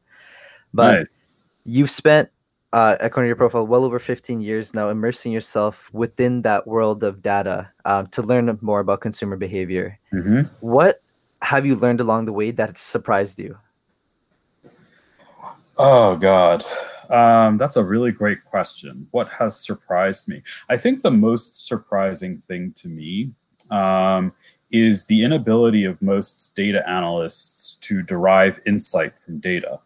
But 0.73 0.95
nice. 0.95 1.21
you've 1.63 1.89
spent, 1.89 2.29
uh, 2.73 2.97
according 2.99 3.27
to 3.27 3.29
your 3.29 3.37
profile, 3.37 3.65
well 3.65 3.85
over 3.85 3.99
15 3.99 4.41
years 4.41 4.73
now 4.73 4.89
immersing 4.89 5.31
yourself 5.31 5.89
within 5.93 6.41
that 6.41 6.67
world 6.67 7.03
of 7.03 7.21
data 7.21 7.71
um, 7.85 8.07
to 8.07 8.21
learn 8.21 8.57
more 8.61 8.81
about 8.81 8.99
consumer 8.99 9.37
behavior. 9.37 9.97
Mm-hmm. 10.13 10.41
What 10.59 11.01
have 11.41 11.65
you 11.65 11.75
learned 11.75 12.01
along 12.01 12.25
the 12.25 12.33
way 12.33 12.51
that 12.51 12.77
surprised 12.77 13.39
you? 13.39 13.57
Oh 15.77 16.15
God, 16.15 16.63
um, 17.09 17.57
that's 17.57 17.75
a 17.75 17.83
really 17.83 18.11
great 18.11 18.45
question. 18.45 19.07
What 19.11 19.29
has 19.29 19.59
surprised 19.59 20.27
me? 20.27 20.41
I 20.69 20.77
think 20.77 21.01
the 21.01 21.11
most 21.11 21.67
surprising 21.67 22.41
thing 22.47 22.73
to 22.77 22.87
me 22.87 23.31
um, 23.69 24.33
is 24.71 25.05
the 25.05 25.23
inability 25.23 25.83
of 25.85 26.01
most 26.01 26.55
data 26.55 26.87
analysts 26.87 27.75
to 27.81 28.01
derive 28.01 28.61
insight 28.65 29.13
from 29.19 29.39
data. 29.39 29.79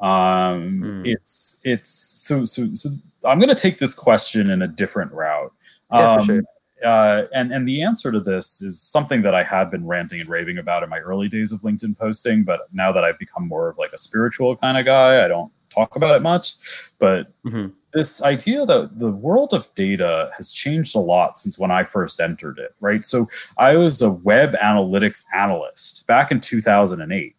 Um, 0.00 0.82
mm. 0.82 1.06
It's 1.06 1.60
it's 1.64 1.90
so 1.90 2.44
so 2.44 2.74
so. 2.74 2.90
I'm 3.24 3.38
going 3.38 3.54
to 3.54 3.54
take 3.54 3.78
this 3.78 3.94
question 3.94 4.50
in 4.50 4.62
a 4.62 4.68
different 4.68 5.12
route. 5.12 5.52
Yeah, 5.92 6.18
for 6.18 6.24
sure. 6.24 6.42
Uh, 6.82 7.26
and 7.32 7.52
and 7.52 7.66
the 7.66 7.82
answer 7.82 8.10
to 8.10 8.20
this 8.20 8.60
is 8.62 8.80
something 8.80 9.22
that 9.22 9.34
I 9.34 9.42
had 9.42 9.70
been 9.70 9.86
ranting 9.86 10.20
and 10.20 10.28
raving 10.28 10.58
about 10.58 10.82
in 10.82 10.88
my 10.88 10.98
early 10.98 11.28
days 11.28 11.52
of 11.52 11.60
LinkedIn 11.60 11.98
posting, 11.98 12.44
but 12.44 12.62
now 12.72 12.92
that 12.92 13.04
I've 13.04 13.18
become 13.18 13.46
more 13.46 13.68
of 13.68 13.78
like 13.78 13.92
a 13.92 13.98
spiritual 13.98 14.56
kind 14.56 14.78
of 14.78 14.84
guy, 14.84 15.24
I 15.24 15.28
don't 15.28 15.52
talk 15.70 15.96
about 15.96 16.16
it 16.16 16.22
much. 16.22 16.54
But 16.98 17.32
mm-hmm. 17.44 17.68
this 17.92 18.22
idea 18.22 18.66
that 18.66 18.98
the 18.98 19.10
world 19.10 19.52
of 19.52 19.72
data 19.74 20.30
has 20.36 20.52
changed 20.52 20.94
a 20.94 21.00
lot 21.00 21.38
since 21.38 21.58
when 21.58 21.70
I 21.70 21.84
first 21.84 22.20
entered 22.20 22.58
it, 22.58 22.74
right? 22.80 23.04
So 23.04 23.28
I 23.56 23.76
was 23.76 24.02
a 24.02 24.10
web 24.10 24.54
analytics 24.54 25.24
analyst 25.34 26.06
back 26.06 26.30
in 26.30 26.40
2008 26.40 27.36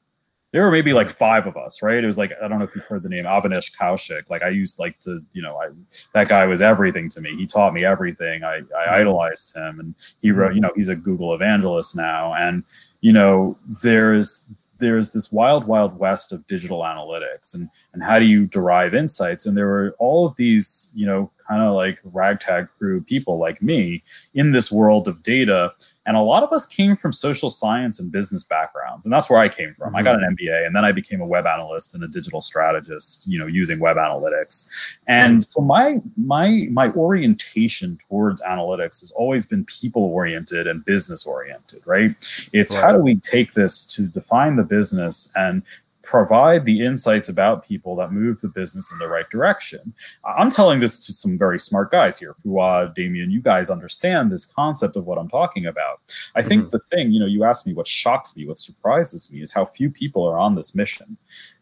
there 0.53 0.61
were 0.61 0.71
maybe 0.71 0.93
like 0.93 1.09
five 1.09 1.47
of 1.47 1.57
us, 1.57 1.81
right? 1.81 2.01
It 2.01 2.05
was 2.05 2.19
like 2.19 2.31
I 2.41 2.47
don't 2.47 2.59
know 2.59 2.63
if 2.63 2.75
you've 2.75 2.85
heard 2.85 3.01
the 3.01 3.09
name 3.09 3.25
Avinash 3.25 3.75
Kaushik. 3.75 4.29
Like 4.29 4.43
I 4.43 4.49
used 4.49 4.77
like 4.77 4.99
to, 4.99 5.21
you 5.33 5.41
know, 5.41 5.57
I 5.57 5.69
that 6.13 6.29
guy 6.29 6.45
was 6.45 6.61
everything 6.61 7.09
to 7.09 7.21
me. 7.21 7.35
He 7.35 7.47
taught 7.47 7.73
me 7.73 7.83
everything. 7.83 8.43
I, 8.43 8.57
I 8.57 8.59
mm-hmm. 8.59 8.93
idolized 8.93 9.55
him, 9.55 9.79
and 9.79 9.95
he 10.21 10.29
wrote. 10.29 10.53
You 10.53 10.61
know, 10.61 10.71
he's 10.75 10.89
a 10.89 10.95
Google 10.95 11.33
evangelist 11.33 11.97
now, 11.97 12.35
and 12.35 12.63
you 13.01 13.11
know, 13.11 13.57
there's 13.81 14.53
there's 14.77 15.11
this 15.11 15.31
wild, 15.31 15.65
wild 15.65 15.97
west 15.97 16.31
of 16.31 16.45
digital 16.45 16.81
analytics, 16.81 17.55
and 17.55 17.67
and 17.93 18.03
how 18.03 18.19
do 18.19 18.25
you 18.25 18.45
derive 18.45 18.93
insights? 18.93 19.45
And 19.45 19.55
there 19.55 19.67
were 19.67 19.95
all 19.99 20.25
of 20.25 20.35
these, 20.35 20.91
you 20.95 21.05
know, 21.05 21.31
kind 21.47 21.61
of 21.61 21.73
like 21.73 21.99
ragtag 22.03 22.67
crew 22.77 23.01
people 23.01 23.37
like 23.37 23.61
me 23.61 24.03
in 24.33 24.51
this 24.51 24.71
world 24.71 25.07
of 25.07 25.21
data 25.21 25.73
and 26.05 26.17
a 26.17 26.21
lot 26.21 26.43
of 26.43 26.51
us 26.51 26.65
came 26.65 26.97
from 26.97 27.13
social 27.13 27.49
science 27.49 27.99
and 27.99 28.11
business 28.11 28.43
backgrounds. 28.43 29.05
And 29.05 29.13
that's 29.13 29.29
where 29.29 29.39
I 29.39 29.47
came 29.47 29.73
from. 29.73 29.89
Mm-hmm. 29.89 29.95
I 29.95 30.01
got 30.03 30.15
an 30.15 30.35
MBA 30.35 30.65
and 30.65 30.75
then 30.75 30.83
I 30.83 30.91
became 30.91 31.21
a 31.21 31.25
web 31.25 31.45
analyst 31.45 31.95
and 31.95 32.03
a 32.03 32.07
digital 32.07 32.41
strategist, 32.41 33.25
you 33.27 33.39
know, 33.39 33.47
using 33.47 33.79
web 33.79 33.95
analytics. 33.95 34.69
And 35.07 35.35
mm-hmm. 35.35 35.41
so 35.41 35.61
my 35.61 36.01
my 36.17 36.67
my 36.71 36.89
orientation 36.91 37.97
towards 38.09 38.41
analytics 38.41 38.99
has 38.99 39.11
always 39.11 39.45
been 39.45 39.63
people 39.63 40.03
oriented 40.03 40.67
and 40.67 40.83
business 40.83 41.25
oriented, 41.25 41.81
right? 41.85 42.11
It's 42.51 42.73
right. 42.73 42.83
how 42.83 42.91
do 42.91 42.99
we 42.99 43.15
take 43.15 43.53
this 43.53 43.85
to 43.95 44.07
define 44.07 44.57
the 44.57 44.63
business 44.63 45.31
and 45.35 45.63
provide 46.03 46.65
the 46.65 46.81
insights 46.81 47.29
about 47.29 47.65
people 47.65 47.95
that 47.95 48.11
move 48.11 48.41
the 48.41 48.49
business 48.49 48.91
in 48.91 48.99
the 48.99 49.07
right 49.07 49.29
direction. 49.29 49.93
I'm 50.25 50.51
telling 50.51 50.81
this 50.81 50.99
to 51.07 51.13
some 51.13 51.37
very 51.37 51.57
smart 51.57 51.91
guys 51.91 52.19
here. 52.19 52.35
Fuad, 52.43 52.93
Damien, 52.93 53.31
you 53.31 53.41
guys 53.41 53.69
understand 53.69 54.31
this 54.31 54.45
concept 54.45 54.97
of 54.97 55.05
what 55.05 55.17
I'm 55.17 55.29
talking 55.29 55.65
about. 55.65 56.01
I 56.35 56.43
think 56.43 56.63
mm-hmm. 56.63 56.71
the 56.71 56.79
thing, 56.79 57.11
you 57.11 57.19
know, 57.21 57.25
you 57.25 57.45
asked 57.45 57.65
me 57.65 57.73
what 57.73 57.87
shocks 57.87 58.35
me, 58.35 58.45
what 58.45 58.59
surprises 58.59 59.31
me 59.31 59.41
is 59.41 59.53
how 59.53 59.65
few 59.65 59.89
people 59.89 60.27
are 60.27 60.37
on 60.37 60.55
this 60.55 60.75
mission. 60.75 61.17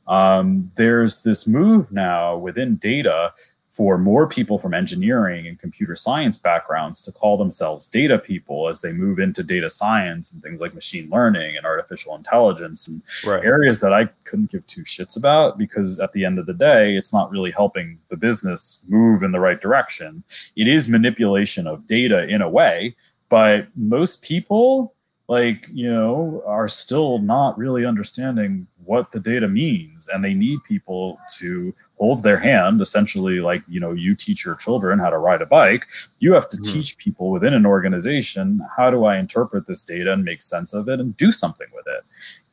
Um, 0.08 0.72
there's 0.76 1.22
this 1.22 1.48
move 1.48 1.92
now 1.92 2.36
within 2.36 2.76
data 2.78 3.34
for 3.72 3.98
more 3.98 4.28
people 4.28 4.60
from 4.60 4.74
engineering 4.74 5.48
and 5.48 5.58
computer 5.58 5.96
science 5.96 6.38
backgrounds 6.38 7.02
to 7.02 7.12
call 7.12 7.38
themselves 7.38 7.88
data 7.88 8.20
people 8.20 8.68
as 8.68 8.82
they 8.82 8.92
move 8.92 9.18
into 9.18 9.44
data 9.44 9.70
science 9.70 10.30
and 10.32 10.44
things 10.44 10.60
like 10.60 10.74
machine 10.74 11.10
learning 11.10 11.56
and 11.56 11.66
artificial 11.66 12.14
intelligence 12.14 12.86
and 12.90 13.02
right. 13.26 13.46
areas 13.46 13.80
that 13.80 13.94
I 13.94 14.10
couldn't 14.26 14.52
give 14.52 14.68
two 14.68 14.84
shits 14.84 15.18
about 15.18 15.58
because 15.58 16.02
at 16.02 16.12
the 16.12 16.26
end 16.26 16.38
of 16.38 16.48
the 16.48 16.54
day, 16.54 16.98
it's 16.98 17.14
not 17.14 17.32
really 17.32 17.52
helping 17.52 17.98
the 18.10 18.18
business 18.18 18.84
move 18.90 19.24
in 19.24 19.32
the 19.32 19.40
right 19.40 19.62
direction. 19.62 20.26
It 20.58 20.68
is 20.68 20.90
manipulation 20.90 21.66
of 21.66 21.88
data 21.88 22.28
in 22.28 22.42
a 22.42 22.50
way, 22.50 22.98
but 23.30 23.70
most 23.78 24.22
people 24.22 24.94
like 25.30 25.66
you 25.74 25.90
know 25.90 26.44
are 26.46 26.68
still 26.68 27.20
not 27.20 27.58
really 27.58 27.86
understanding 27.86 28.68
what 28.86 29.12
the 29.12 29.20
data 29.20 29.48
means 29.48 30.08
and 30.08 30.24
they 30.24 30.34
need 30.34 30.64
people 30.64 31.20
to 31.38 31.74
hold 31.98 32.24
their 32.24 32.40
hand 32.40 32.82
essentially 32.82 33.40
like 33.40 33.62
you 33.68 33.80
know 33.80 33.92
you 33.94 34.16
teach 34.16 34.44
your 34.44 34.56
children 34.56 35.00
how 35.00 35.10
to 35.10 35.18
ride 35.18 35.42
a 35.42 35.46
bike 35.46 35.86
you 36.20 36.34
have 36.34 36.50
to 36.50 36.58
mm-hmm. 36.58 36.74
teach 36.74 36.98
people 36.98 37.30
within 37.32 37.54
an 37.54 37.66
organization 37.66 38.60
how 38.76 38.90
do 38.90 39.06
i 39.06 39.18
interpret 39.18 39.68
this 39.68 39.84
data 39.84 40.12
and 40.12 40.24
make 40.24 40.42
sense 40.42 40.74
of 40.74 40.88
it 40.90 41.00
and 41.00 41.16
do 41.18 41.32
something 41.32 41.68
with 41.74 41.86
it 41.88 42.04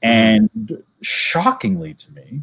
mm-hmm. 0.02 0.08
and 0.08 0.82
shockingly 1.02 1.94
to 1.94 2.12
me 2.12 2.42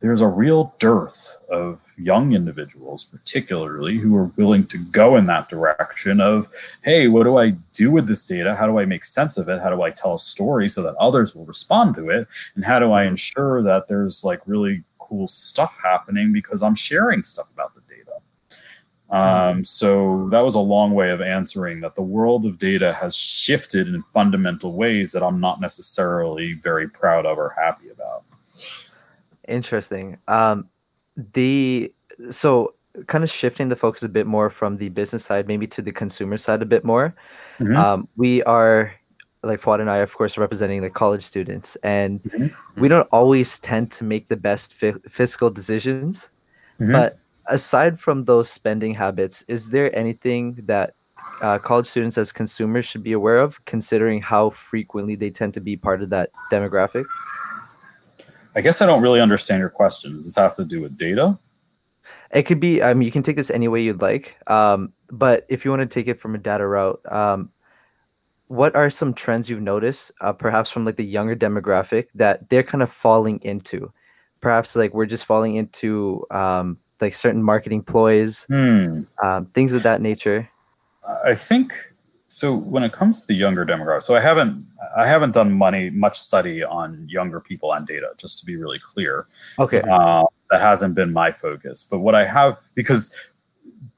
there's 0.00 0.22
a 0.22 0.28
real 0.28 0.74
dearth 0.78 1.42
of 1.50 1.80
young 2.00 2.32
individuals 2.32 3.04
particularly 3.04 3.98
who 3.98 4.16
are 4.16 4.32
willing 4.36 4.64
to 4.64 4.78
go 4.90 5.16
in 5.16 5.26
that 5.26 5.48
direction 5.48 6.20
of 6.20 6.48
hey 6.82 7.08
what 7.08 7.24
do 7.24 7.36
i 7.38 7.50
do 7.72 7.90
with 7.90 8.06
this 8.06 8.24
data 8.24 8.54
how 8.56 8.66
do 8.66 8.78
i 8.78 8.84
make 8.84 9.04
sense 9.04 9.36
of 9.38 9.48
it 9.48 9.60
how 9.60 9.70
do 9.70 9.82
i 9.82 9.90
tell 9.90 10.14
a 10.14 10.18
story 10.18 10.68
so 10.68 10.82
that 10.82 10.94
others 10.96 11.34
will 11.34 11.46
respond 11.46 11.94
to 11.94 12.08
it 12.08 12.26
and 12.54 12.64
how 12.64 12.78
do 12.78 12.92
i 12.92 13.02
mm-hmm. 13.02 13.10
ensure 13.10 13.62
that 13.62 13.88
there's 13.88 14.24
like 14.24 14.40
really 14.46 14.82
cool 15.10 15.26
stuff 15.26 15.78
happening 15.82 16.32
because 16.32 16.62
I'm 16.62 16.74
sharing 16.74 17.22
stuff 17.22 17.50
about 17.52 17.74
the 17.74 17.82
data. 17.88 17.96
Um, 19.10 19.64
so 19.64 20.28
that 20.30 20.40
was 20.40 20.54
a 20.54 20.60
long 20.60 20.92
way 20.92 21.10
of 21.10 21.20
answering 21.20 21.80
that 21.80 21.96
the 21.96 22.02
world 22.02 22.46
of 22.46 22.58
data 22.58 22.92
has 22.94 23.16
shifted 23.16 23.88
in 23.88 24.02
fundamental 24.04 24.72
ways 24.72 25.10
that 25.12 25.22
I'm 25.22 25.40
not 25.40 25.60
necessarily 25.60 26.52
very 26.54 26.88
proud 26.88 27.26
of 27.26 27.36
or 27.36 27.56
happy 27.60 27.90
about. 27.90 28.22
Interesting. 29.48 30.16
Um, 30.28 30.68
the 31.32 31.92
so 32.30 32.74
kind 33.06 33.24
of 33.24 33.30
shifting 33.30 33.68
the 33.68 33.76
focus 33.76 34.02
a 34.02 34.08
bit 34.08 34.26
more 34.26 34.50
from 34.50 34.76
the 34.76 34.88
business 34.88 35.24
side, 35.24 35.46
maybe 35.46 35.66
to 35.66 35.82
the 35.82 35.92
consumer 35.92 36.36
side 36.36 36.62
a 36.62 36.66
bit 36.66 36.84
more. 36.84 37.14
Mm-hmm. 37.60 37.76
Um, 37.76 38.08
we 38.16 38.42
are 38.44 38.92
like 39.42 39.60
Fuad 39.60 39.80
and 39.80 39.90
I, 39.90 39.98
of 39.98 40.14
course, 40.14 40.36
representing 40.36 40.82
the 40.82 40.90
college 40.90 41.22
students, 41.22 41.76
and 41.76 42.22
mm-hmm. 42.22 42.80
we 42.80 42.88
don't 42.88 43.08
always 43.10 43.58
tend 43.60 43.90
to 43.92 44.04
make 44.04 44.28
the 44.28 44.36
best 44.36 44.74
fi- 44.74 45.00
fiscal 45.08 45.50
decisions. 45.50 46.30
Mm-hmm. 46.78 46.92
But 46.92 47.18
aside 47.46 47.98
from 47.98 48.24
those 48.24 48.50
spending 48.50 48.94
habits, 48.94 49.42
is 49.48 49.70
there 49.70 49.96
anything 49.96 50.58
that 50.66 50.94
uh, 51.40 51.58
college 51.58 51.86
students 51.86 52.18
as 52.18 52.32
consumers 52.32 52.84
should 52.84 53.02
be 53.02 53.12
aware 53.12 53.38
of, 53.38 53.64
considering 53.64 54.20
how 54.20 54.50
frequently 54.50 55.14
they 55.14 55.30
tend 55.30 55.54
to 55.54 55.60
be 55.60 55.76
part 55.76 56.02
of 56.02 56.10
that 56.10 56.30
demographic? 56.52 57.06
I 58.54 58.60
guess 58.60 58.82
I 58.82 58.86
don't 58.86 59.02
really 59.02 59.20
understand 59.20 59.60
your 59.60 59.70
question. 59.70 60.14
Does 60.14 60.24
this 60.24 60.36
have 60.36 60.56
to 60.56 60.64
do 60.64 60.80
with 60.80 60.96
data? 60.96 61.38
It 62.32 62.44
could 62.44 62.60
be. 62.60 62.82
I 62.82 62.94
mean, 62.94 63.06
you 63.06 63.12
can 63.12 63.22
take 63.22 63.36
this 63.36 63.50
any 63.50 63.68
way 63.68 63.82
you'd 63.82 64.02
like. 64.02 64.36
Um, 64.46 64.92
but 65.10 65.46
if 65.48 65.64
you 65.64 65.70
want 65.70 65.80
to 65.80 65.86
take 65.86 66.08
it 66.08 66.18
from 66.18 66.34
a 66.34 66.38
data 66.38 66.66
route, 66.66 67.00
um, 67.10 67.50
what 68.48 68.74
are 68.74 68.90
some 68.90 69.14
trends 69.14 69.48
you've 69.48 69.62
noticed, 69.62 70.12
uh, 70.20 70.32
perhaps 70.32 70.70
from 70.70 70.84
like 70.84 70.96
the 70.96 71.04
younger 71.04 71.36
demographic 71.36 72.06
that 72.14 72.48
they're 72.48 72.62
kind 72.62 72.82
of 72.82 72.90
falling 72.90 73.40
into? 73.42 73.92
Perhaps 74.40 74.74
like 74.74 74.94
we're 74.94 75.06
just 75.06 75.24
falling 75.24 75.56
into 75.56 76.24
um, 76.30 76.78
like 77.00 77.14
certain 77.14 77.42
marketing 77.42 77.82
ploys, 77.82 78.44
hmm. 78.44 79.02
um, 79.22 79.46
things 79.46 79.72
of 79.72 79.82
that 79.82 80.00
nature. 80.00 80.48
I 81.24 81.34
think 81.34 81.74
so. 82.30 82.54
When 82.54 82.82
it 82.82 82.92
comes 82.92 83.20
to 83.22 83.26
the 83.26 83.34
younger 83.34 83.66
demographic, 83.66 84.02
so 84.02 84.14
I 84.14 84.20
haven't 84.20 84.66
I 84.96 85.06
haven't 85.06 85.32
done 85.32 85.52
money 85.52 85.90
much 85.90 86.18
study 86.18 86.64
on 86.64 87.06
younger 87.08 87.40
people 87.40 87.72
and 87.72 87.86
data, 87.86 88.10
just 88.16 88.38
to 88.38 88.46
be 88.46 88.56
really 88.56 88.78
clear. 88.78 89.26
Okay. 89.58 89.80
Uh, 89.80 90.24
that 90.50 90.60
hasn't 90.60 90.94
been 90.94 91.12
my 91.12 91.30
focus, 91.32 91.84
but 91.84 91.98
what 91.98 92.14
I 92.14 92.24
have 92.24 92.58
because 92.74 93.14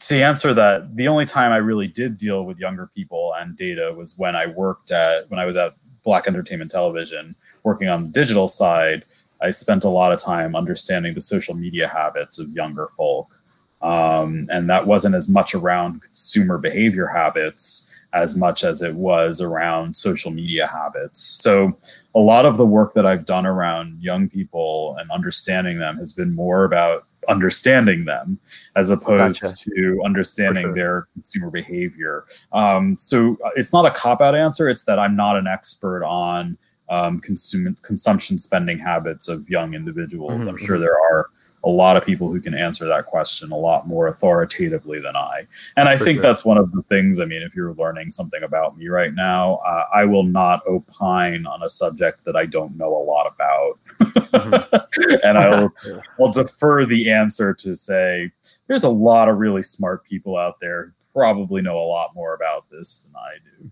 to 0.08 0.20
answer 0.20 0.52
that, 0.54 0.96
the 0.96 1.08
only 1.08 1.24
time 1.24 1.52
I 1.52 1.58
really 1.58 1.86
did 1.86 2.16
deal 2.16 2.44
with 2.44 2.58
younger 2.58 2.90
people 2.94 3.34
and 3.38 3.56
data 3.56 3.94
was 3.96 4.18
when 4.18 4.34
I 4.34 4.46
worked 4.46 4.90
at 4.90 5.30
when 5.30 5.38
I 5.38 5.46
was 5.46 5.56
at 5.56 5.74
Black 6.04 6.26
Entertainment 6.26 6.70
Television, 6.70 7.36
working 7.62 7.88
on 7.88 8.04
the 8.04 8.08
digital 8.08 8.48
side. 8.48 9.04
I 9.40 9.50
spent 9.50 9.84
a 9.84 9.88
lot 9.88 10.12
of 10.12 10.20
time 10.20 10.54
understanding 10.54 11.14
the 11.14 11.20
social 11.20 11.54
media 11.54 11.88
habits 11.88 12.38
of 12.38 12.48
younger 12.50 12.88
folk, 12.96 13.40
um, 13.80 14.46
and 14.50 14.68
that 14.70 14.86
wasn't 14.86 15.14
as 15.14 15.28
much 15.28 15.54
around 15.54 16.02
consumer 16.02 16.58
behavior 16.58 17.06
habits 17.06 17.91
as 18.12 18.36
much 18.36 18.64
as 18.64 18.82
it 18.82 18.94
was 18.94 19.40
around 19.40 19.96
social 19.96 20.30
media 20.30 20.66
habits. 20.66 21.20
So, 21.20 21.76
a 22.14 22.20
lot 22.20 22.44
of 22.44 22.56
the 22.56 22.66
work 22.66 22.94
that 22.94 23.06
I've 23.06 23.24
done 23.24 23.46
around 23.46 24.02
young 24.02 24.28
people 24.28 24.96
and 24.98 25.10
understanding 25.10 25.78
them 25.78 25.96
has 25.96 26.12
been 26.12 26.34
more 26.34 26.64
about 26.64 27.06
understanding 27.28 28.04
them 28.04 28.38
as 28.76 28.90
opposed 28.90 29.40
gotcha. 29.40 29.70
to 29.70 30.02
understanding 30.04 30.64
sure. 30.64 30.74
their 30.74 31.08
consumer 31.12 31.50
behavior. 31.50 32.24
Um, 32.52 32.96
so 32.98 33.38
uh, 33.44 33.50
it's 33.56 33.72
not 33.72 33.86
a 33.86 33.90
cop 33.90 34.20
out 34.20 34.34
answer. 34.34 34.68
It's 34.68 34.84
that 34.86 34.98
I'm 34.98 35.16
not 35.16 35.36
an 35.36 35.46
expert 35.46 36.04
on 36.04 36.58
um, 36.88 37.20
consume, 37.20 37.74
consumption 37.82 38.38
spending 38.38 38.78
habits 38.78 39.28
of 39.28 39.48
young 39.48 39.74
individuals. 39.74 40.40
Mm-hmm. 40.40 40.48
I'm 40.48 40.58
sure 40.58 40.78
there 40.78 40.98
are 40.98 41.30
a 41.64 41.68
lot 41.68 41.96
of 41.96 42.04
people 42.04 42.28
who 42.28 42.40
can 42.40 42.54
answer 42.54 42.86
that 42.86 43.06
question 43.06 43.52
a 43.52 43.56
lot 43.56 43.86
more 43.86 44.08
authoritatively 44.08 44.98
than 44.98 45.14
I. 45.16 45.46
And 45.76 45.88
I 45.88 45.96
For 45.96 46.04
think 46.04 46.16
sure. 46.16 46.22
that's 46.22 46.44
one 46.44 46.58
of 46.58 46.72
the 46.72 46.82
things. 46.82 47.20
I 47.20 47.24
mean, 47.24 47.42
if 47.42 47.54
you're 47.54 47.74
learning 47.74 48.10
something 48.10 48.42
about 48.42 48.76
me 48.76 48.88
right 48.88 49.14
now, 49.14 49.56
uh, 49.66 49.84
I 49.94 50.04
will 50.04 50.24
not 50.24 50.66
opine 50.66 51.46
on 51.46 51.62
a 51.62 51.68
subject 51.68 52.24
that 52.24 52.36
I 52.36 52.46
don't 52.46 52.76
know 52.76 52.88
a 52.88 53.04
lot 53.04 53.32
about. 53.32 53.78
Mm-hmm. 54.00 55.16
and 55.24 55.38
I 55.38 55.60
will 55.60 55.70
I'll 56.20 56.32
defer 56.32 56.84
the 56.84 57.10
answer 57.10 57.54
to 57.54 57.74
say 57.74 58.32
there's 58.66 58.84
a 58.84 58.88
lot 58.88 59.28
of 59.28 59.38
really 59.38 59.62
smart 59.62 60.04
people 60.04 60.36
out 60.36 60.58
there 60.60 60.86
who 60.86 60.92
probably 61.12 61.62
know 61.62 61.76
a 61.76 61.86
lot 61.86 62.14
more 62.14 62.34
about 62.34 62.68
this 62.70 63.02
than 63.02 63.14
I 63.16 63.60
do. 63.60 63.70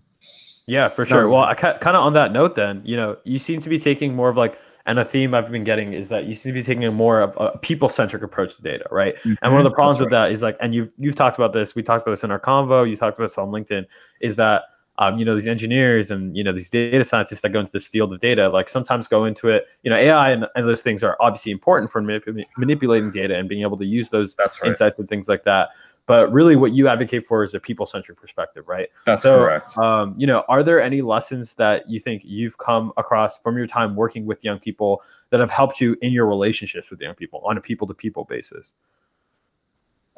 Yeah, 0.67 0.87
for 0.87 1.05
sure. 1.05 1.23
No, 1.23 1.29
well, 1.29 1.43
I 1.43 1.55
kind 1.55 1.75
of 1.83 1.95
on 1.95 2.13
that 2.13 2.31
note, 2.31 2.55
then 2.55 2.81
you 2.85 2.95
know, 2.95 3.17
you 3.23 3.39
seem 3.39 3.59
to 3.61 3.69
be 3.69 3.79
taking 3.79 4.15
more 4.15 4.29
of 4.29 4.37
like 4.37 4.57
and 4.85 4.99
a 4.99 5.05
theme 5.05 5.33
I've 5.33 5.51
been 5.51 5.63
getting 5.63 5.93
is 5.93 6.09
that 6.09 6.25
you 6.25 6.35
seem 6.35 6.53
to 6.53 6.59
be 6.59 6.63
taking 6.63 6.85
a 6.85 6.91
more 6.91 7.21
of 7.21 7.37
a 7.37 7.57
people 7.57 7.89
centric 7.89 8.23
approach 8.23 8.55
to 8.55 8.61
data, 8.61 8.85
right? 8.91 9.15
Mm-hmm. 9.17 9.33
And 9.41 9.53
one 9.53 9.59
of 9.59 9.65
the 9.65 9.71
problems 9.71 9.99
with 9.99 10.09
that 10.11 10.31
is 10.31 10.41
like, 10.41 10.57
and 10.59 10.73
you've 10.73 10.89
you've 10.97 11.15
talked 11.15 11.37
about 11.37 11.53
this. 11.53 11.75
We 11.75 11.83
talked 11.83 12.03
about 12.05 12.13
this 12.13 12.23
in 12.23 12.31
our 12.31 12.39
convo. 12.39 12.89
You 12.89 12.95
talked 12.95 13.17
about 13.17 13.25
this 13.25 13.37
on 13.37 13.49
LinkedIn. 13.49 13.85
Is 14.21 14.35
that 14.37 14.63
um, 14.97 15.17
you 15.17 15.25
know 15.25 15.35
these 15.35 15.47
engineers 15.47 16.11
and 16.11 16.35
you 16.37 16.43
know 16.43 16.51
these 16.51 16.69
data 16.69 17.03
scientists 17.03 17.41
that 17.41 17.49
go 17.49 17.59
into 17.59 17.71
this 17.71 17.87
field 17.87 18.13
of 18.13 18.19
data 18.19 18.49
like 18.49 18.69
sometimes 18.69 19.07
go 19.07 19.25
into 19.25 19.47
it 19.47 19.65
you 19.83 19.89
know 19.89 19.95
ai 19.95 20.29
and, 20.31 20.45
and 20.55 20.67
those 20.67 20.81
things 20.81 21.01
are 21.01 21.17
obviously 21.19 21.51
important 21.51 21.89
for 21.89 22.01
manip- 22.01 22.45
manipulating 22.57 23.09
data 23.09 23.35
and 23.35 23.49
being 23.49 23.61
able 23.61 23.77
to 23.77 23.85
use 23.85 24.09
those 24.09 24.35
right. 24.37 24.49
insights 24.63 24.97
and 24.97 25.07
things 25.07 25.27
like 25.27 25.43
that 25.43 25.69
but 26.05 26.31
really 26.31 26.55
what 26.55 26.73
you 26.73 26.87
advocate 26.87 27.25
for 27.25 27.43
is 27.43 27.53
a 27.53 27.59
people-centric 27.59 28.19
perspective 28.19 28.67
right 28.67 28.89
that's 29.05 29.23
so, 29.23 29.33
correct 29.33 29.77
um, 29.77 30.13
you 30.17 30.27
know 30.27 30.43
are 30.49 30.63
there 30.63 30.81
any 30.81 31.01
lessons 31.01 31.55
that 31.55 31.89
you 31.89 31.99
think 31.99 32.21
you've 32.25 32.57
come 32.57 32.91
across 32.97 33.37
from 33.37 33.57
your 33.57 33.67
time 33.67 33.95
working 33.95 34.25
with 34.25 34.43
young 34.43 34.59
people 34.59 35.01
that 35.29 35.39
have 35.39 35.51
helped 35.51 35.79
you 35.79 35.95
in 36.01 36.11
your 36.11 36.25
relationships 36.25 36.89
with 36.89 36.99
young 37.01 37.15
people 37.15 37.41
on 37.45 37.57
a 37.57 37.61
people-to-people 37.61 38.25
basis 38.25 38.73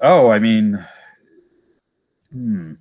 oh 0.01 0.29
i 0.29 0.39
mean 0.39 0.83
hmm 2.31 2.73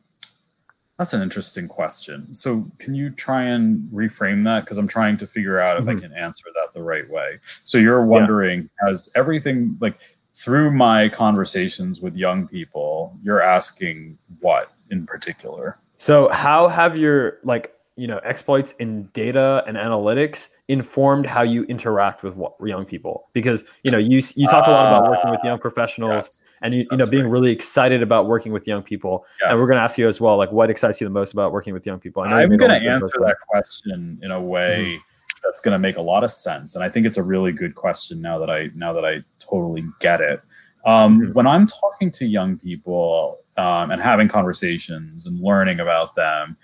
that's 1.03 1.15
an 1.15 1.23
interesting 1.23 1.67
question. 1.67 2.33
So, 2.33 2.71
can 2.79 2.95
you 2.95 3.11
try 3.11 3.43
and 3.43 3.89
reframe 3.93 4.45
that? 4.45 4.61
Because 4.61 4.79
I'm 4.79 4.87
trying 4.87 5.17
to 5.17 5.27
figure 5.27 5.59
out 5.59 5.77
if 5.77 5.85
mm-hmm. 5.85 5.99
I 5.99 6.01
can 6.01 6.13
answer 6.13 6.45
that 6.55 6.75
the 6.75 6.83
right 6.83 7.11
way. 7.11 7.41
So, 7.65 7.77
you're 7.77 8.07
wondering, 8.07 8.71
yeah. 8.83 8.89
has 8.89 9.11
everything 9.17 9.77
like 9.81 9.99
through 10.35 10.71
my 10.71 11.09
conversations 11.09 12.01
with 12.01 12.17
young 12.17 12.49
people, 12.49 13.17
you're 13.23 13.43
asking 13.43 14.19
what 14.41 14.73
in 14.91 15.07
particular? 15.07 15.79
So, 15.99 16.29
how 16.29 16.69
have 16.69 16.97
your 16.97 17.39
like 17.45 17.75
you 17.97 18.07
know 18.07 18.19
exploits 18.25 18.75
in 18.79 19.05
data 19.13 19.63
and 19.67 19.77
analytics 19.77 20.49
informed 20.69 21.27
how 21.27 21.43
you 21.43 21.65
interact 21.65 22.23
with 22.23 22.35
young 22.65 22.85
people 22.85 23.29
because 23.35 23.65
you 23.83 23.91
know 23.93 23.99
you 23.99 24.23
you 24.35 24.49
talk 24.49 24.67
a 24.67 24.71
lot 24.71 24.87
about 24.87 25.11
working 25.11 25.31
with 25.31 25.41
young 25.45 25.59
professionals 25.59 26.15
yes, 26.15 26.61
and 26.65 26.73
you, 26.73 26.87
you 26.91 26.97
know 26.97 27.07
being 27.07 27.25
right. 27.25 27.31
really 27.31 27.51
excited 27.51 28.03
about 28.03 28.27
working 28.27 28.53
with 28.53 28.67
young 28.67 28.83
people 28.83 29.27
yes. 29.41 29.51
and 29.51 29.59
we're 29.59 29.67
going 29.67 29.77
to 29.77 29.83
ask 29.83 29.99
you 29.99 30.09
as 30.09 30.21
well 30.21 30.39
like 30.39 30.51
what 30.51 30.71
excites 30.71 31.01
you 31.01 31.07
the 31.07 31.13
most 31.13 31.35
about 31.35 31.53
working 31.53 31.75
with 31.75 31.85
young 31.85 31.99
people 31.99 32.23
I 32.23 32.43
am 32.43 32.57
going 32.57 32.71
to 32.71 32.89
answer 32.89 33.19
that 33.21 33.37
question 33.47 34.19
in 34.23 34.31
a 34.31 34.41
way 34.41 34.95
mm-hmm. 34.97 35.12
That's 35.45 35.61
going 35.61 35.73
to 35.73 35.79
make 35.79 35.97
a 35.97 36.03
lot 36.03 36.25
of 36.25 36.31
sense 36.31 36.75
and 36.75 36.85
i 36.85 36.89
think 36.89 37.07
it's 37.07 37.17
a 37.17 37.23
really 37.23 37.53
good 37.53 37.75
question 37.75 38.21
now 38.21 38.39
that 38.39 38.51
i 38.51 38.69
now 38.75 38.93
that 38.93 39.05
i 39.05 39.23
totally 39.39 39.85
get 40.01 40.21
it 40.21 40.41
um, 40.85 41.21
mm-hmm. 41.21 41.33
when 41.33 41.47
i'm 41.47 41.67
talking 41.67 42.11
to 42.11 42.27
young 42.27 42.59
people 42.59 43.39
um, 43.57 43.91
and 43.91 44.01
having 44.01 44.29
conversations 44.29 45.27
and 45.27 45.41
learning 45.41 45.81
about 45.81 46.15
them 46.17 46.57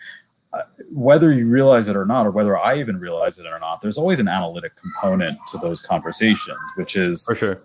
whether 0.90 1.32
you 1.32 1.48
realize 1.48 1.88
it 1.88 1.96
or 1.96 2.06
not, 2.06 2.26
or 2.26 2.30
whether 2.30 2.56
I 2.56 2.78
even 2.78 2.98
realize 2.98 3.38
it 3.38 3.46
or 3.46 3.58
not, 3.58 3.80
there's 3.80 3.98
always 3.98 4.20
an 4.20 4.28
analytic 4.28 4.76
component 4.76 5.38
to 5.48 5.58
those 5.58 5.80
conversations, 5.80 6.58
which 6.76 6.96
is 6.96 7.24
for 7.24 7.34
sure. 7.34 7.62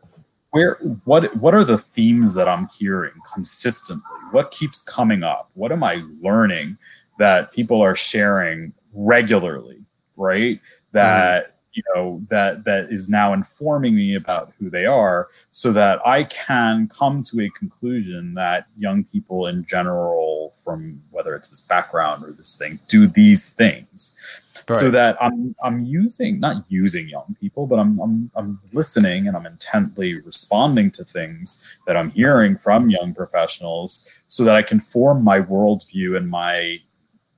Where 0.51 0.75
what 1.05 1.35
what 1.37 1.55
are 1.55 1.63
the 1.63 1.77
themes 1.77 2.35
that 2.35 2.47
I'm 2.47 2.67
hearing 2.77 3.13
consistently? 3.33 4.03
What 4.31 4.51
keeps 4.51 4.81
coming 4.81 5.23
up? 5.23 5.49
What 5.53 5.71
am 5.71 5.83
I 5.83 6.03
learning 6.21 6.77
that 7.17 7.51
people 7.51 7.81
are 7.81 7.95
sharing 7.95 8.73
regularly? 8.93 9.79
Right? 10.15 10.59
That 10.93 11.47
mm 11.47 11.49
you 11.73 11.83
know 11.93 12.21
that 12.29 12.63
that 12.63 12.91
is 12.91 13.09
now 13.09 13.33
informing 13.33 13.95
me 13.95 14.15
about 14.15 14.53
who 14.57 14.69
they 14.69 14.85
are 14.85 15.27
so 15.51 15.71
that 15.71 16.05
i 16.05 16.23
can 16.25 16.87
come 16.87 17.23
to 17.23 17.41
a 17.41 17.49
conclusion 17.49 18.33
that 18.35 18.67
young 18.77 19.03
people 19.03 19.47
in 19.47 19.65
general 19.65 20.53
from 20.63 21.01
whether 21.11 21.35
it's 21.35 21.49
this 21.49 21.61
background 21.61 22.23
or 22.23 22.31
this 22.31 22.57
thing 22.57 22.79
do 22.87 23.07
these 23.07 23.53
things 23.53 24.17
right. 24.69 24.79
so 24.79 24.91
that 24.91 25.17
i'm 25.21 25.55
i'm 25.63 25.83
using 25.83 26.39
not 26.39 26.63
using 26.69 27.09
young 27.09 27.35
people 27.39 27.65
but 27.65 27.79
I'm, 27.79 27.99
I'm 27.99 28.31
i'm 28.35 28.59
listening 28.71 29.27
and 29.27 29.35
i'm 29.35 29.45
intently 29.45 30.15
responding 30.15 30.91
to 30.91 31.03
things 31.03 31.75
that 31.87 31.97
i'm 31.97 32.11
hearing 32.11 32.55
from 32.55 32.89
young 32.89 33.13
professionals 33.13 34.09
so 34.27 34.43
that 34.43 34.55
i 34.55 34.61
can 34.61 34.79
form 34.79 35.23
my 35.23 35.39
worldview 35.39 36.15
and 36.15 36.29
my 36.29 36.79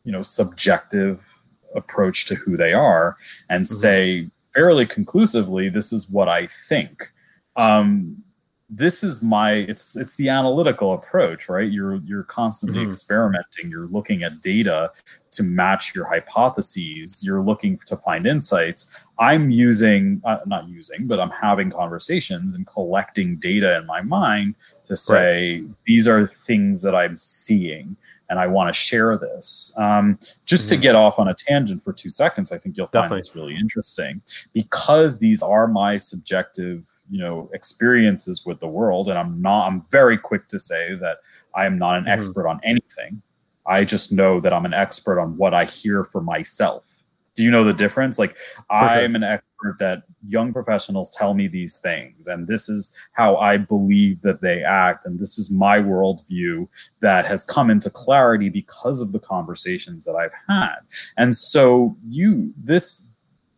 you 0.03 0.11
know 0.11 0.21
subjective 0.21 1.34
approach 1.75 2.25
to 2.25 2.35
who 2.35 2.57
they 2.57 2.73
are 2.73 3.17
and 3.49 3.65
mm-hmm. 3.65 3.75
say 3.75 4.29
fairly 4.53 4.85
conclusively, 4.85 5.69
this 5.69 5.91
is 5.91 6.09
what 6.09 6.29
I 6.29 6.47
think. 6.47 7.11
Um, 7.55 8.23
this 8.67 9.03
is 9.03 9.21
my 9.21 9.51
it's 9.51 9.95
it's 9.95 10.15
the 10.15 10.27
analytical 10.27 10.93
approach 10.93 11.49
right 11.49 11.71
you're 11.71 11.97
you're 11.97 12.23
constantly 12.23 12.79
mm-hmm. 12.79 12.87
experimenting 12.87 13.69
you're 13.69 13.87
looking 13.87 14.23
at 14.23 14.41
data 14.41 14.91
to 15.31 15.43
match 15.43 15.93
your 15.93 16.05
hypotheses 16.05 17.23
you're 17.23 17.43
looking 17.43 17.77
to 17.85 17.95
find 17.95 18.25
insights 18.25 18.99
i'm 19.19 19.51
using 19.51 20.19
uh, 20.25 20.39
not 20.47 20.67
using 20.67 21.05
but 21.05 21.19
i'm 21.19 21.29
having 21.29 21.69
conversations 21.69 22.55
and 22.55 22.65
collecting 22.65 23.37
data 23.37 23.77
in 23.77 23.85
my 23.85 24.01
mind 24.01 24.55
to 24.83 24.95
say 24.95 25.59
right. 25.59 25.69
these 25.85 26.07
are 26.07 26.25
things 26.25 26.81
that 26.81 26.95
i'm 26.95 27.15
seeing 27.15 27.95
and 28.29 28.39
I 28.39 28.47
want 28.47 28.69
to 28.69 28.73
share 28.73 29.17
this. 29.17 29.73
Um, 29.77 30.19
just 30.45 30.65
mm-hmm. 30.65 30.75
to 30.75 30.81
get 30.81 30.95
off 30.95 31.19
on 31.19 31.27
a 31.27 31.33
tangent 31.33 31.83
for 31.83 31.93
two 31.93 32.09
seconds, 32.09 32.51
I 32.51 32.57
think 32.57 32.77
you'll 32.77 32.87
find 32.87 33.03
Definitely. 33.03 33.19
this 33.19 33.35
really 33.35 33.55
interesting 33.55 34.21
because 34.53 35.19
these 35.19 35.41
are 35.41 35.67
my 35.67 35.97
subjective, 35.97 36.85
you 37.09 37.19
know, 37.19 37.49
experiences 37.53 38.43
with 38.45 38.59
the 38.59 38.67
world, 38.67 39.09
and 39.09 39.17
I'm 39.17 39.41
not. 39.41 39.67
I'm 39.67 39.81
very 39.91 40.17
quick 40.17 40.47
to 40.49 40.59
say 40.59 40.95
that 40.95 41.17
I 41.53 41.65
am 41.65 41.77
not 41.77 41.97
an 41.97 42.03
mm-hmm. 42.03 42.11
expert 42.11 42.47
on 42.47 42.59
anything. 42.63 43.21
I 43.67 43.83
just 43.83 44.11
know 44.11 44.39
that 44.41 44.53
I'm 44.53 44.65
an 44.65 44.73
expert 44.73 45.19
on 45.19 45.37
what 45.37 45.53
I 45.53 45.65
hear 45.65 46.03
for 46.03 46.21
myself 46.21 46.94
do 47.35 47.43
you 47.43 47.51
know 47.51 47.63
the 47.63 47.73
difference? 47.73 48.17
Like 48.17 48.35
i'm 48.69 49.11
sure. 49.11 49.15
an 49.15 49.23
expert 49.23 49.77
that 49.79 50.03
young 50.27 50.53
professionals 50.53 51.09
tell 51.15 51.33
me 51.33 51.47
these 51.47 51.77
things 51.77 52.27
and 52.27 52.47
this 52.47 52.69
is 52.69 52.95
how 53.13 53.35
i 53.37 53.57
believe 53.57 54.21
that 54.21 54.41
they 54.41 54.63
act 54.63 55.05
and 55.05 55.19
this 55.19 55.37
is 55.37 55.51
my 55.51 55.79
worldview 55.79 56.67
that 57.01 57.25
has 57.25 57.43
come 57.43 57.69
into 57.69 57.89
clarity 57.89 58.49
because 58.49 59.01
of 59.01 59.11
the 59.11 59.19
conversations 59.19 60.05
that 60.05 60.15
i've 60.15 60.31
had. 60.47 60.77
And 61.17 61.35
so 61.35 61.95
you 62.07 62.53
this 62.57 63.05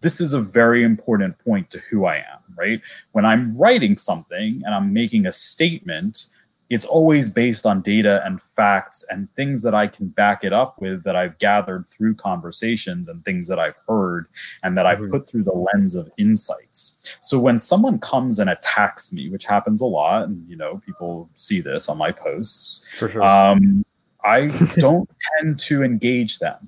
this 0.01 0.21
is 0.21 0.33
a 0.33 0.41
very 0.41 0.83
important 0.83 1.39
point 1.39 1.69
to 1.71 1.79
who 1.89 2.05
i 2.05 2.17
am 2.17 2.39
right? 2.57 2.81
When 3.11 3.25
i'm 3.25 3.55
writing 3.55 3.97
something 3.97 4.61
and 4.65 4.73
i'm 4.73 4.91
making 4.93 5.25
a 5.25 5.31
statement 5.31 6.25
it's 6.69 6.85
always 6.85 7.29
based 7.29 7.65
on 7.65 7.81
data 7.81 8.21
and 8.25 8.41
facts 8.41 9.05
and 9.09 9.29
things 9.31 9.63
that 9.63 9.73
I 9.73 9.87
can 9.87 10.07
back 10.07 10.43
it 10.43 10.51
up 10.51 10.79
with 10.81 11.03
that 11.03 11.15
I've 11.15 11.37
gathered 11.37 11.87
through 11.87 12.15
conversations 12.15 13.07
and 13.07 13.23
things 13.23 13.47
that 13.47 13.57
I've 13.57 13.77
heard 13.87 14.27
and 14.63 14.77
that 14.77 14.85
I've 14.85 14.99
mm-hmm. 14.99 15.11
put 15.11 15.29
through 15.29 15.43
the 15.43 15.53
lens 15.73 15.95
of 15.95 16.11
insights. 16.17 17.17
So 17.21 17.39
when 17.39 17.57
someone 17.57 17.99
comes 17.99 18.37
and 18.39 18.49
attacks 18.49 19.13
me, 19.13 19.29
which 19.29 19.45
happens 19.45 19.81
a 19.81 19.85
lot, 19.85 20.23
and 20.23 20.47
you 20.49 20.57
know, 20.57 20.81
people 20.85 21.29
see 21.35 21.61
this 21.61 21.87
on 21.87 21.97
my 21.97 22.11
posts, 22.11 22.87
For 22.97 23.07
sure. 23.07 23.23
um, 23.23 23.85
I 24.23 24.47
don't 24.75 25.09
tend 25.37 25.59
to 25.59 25.83
engage 25.83 26.39
them 26.39 26.67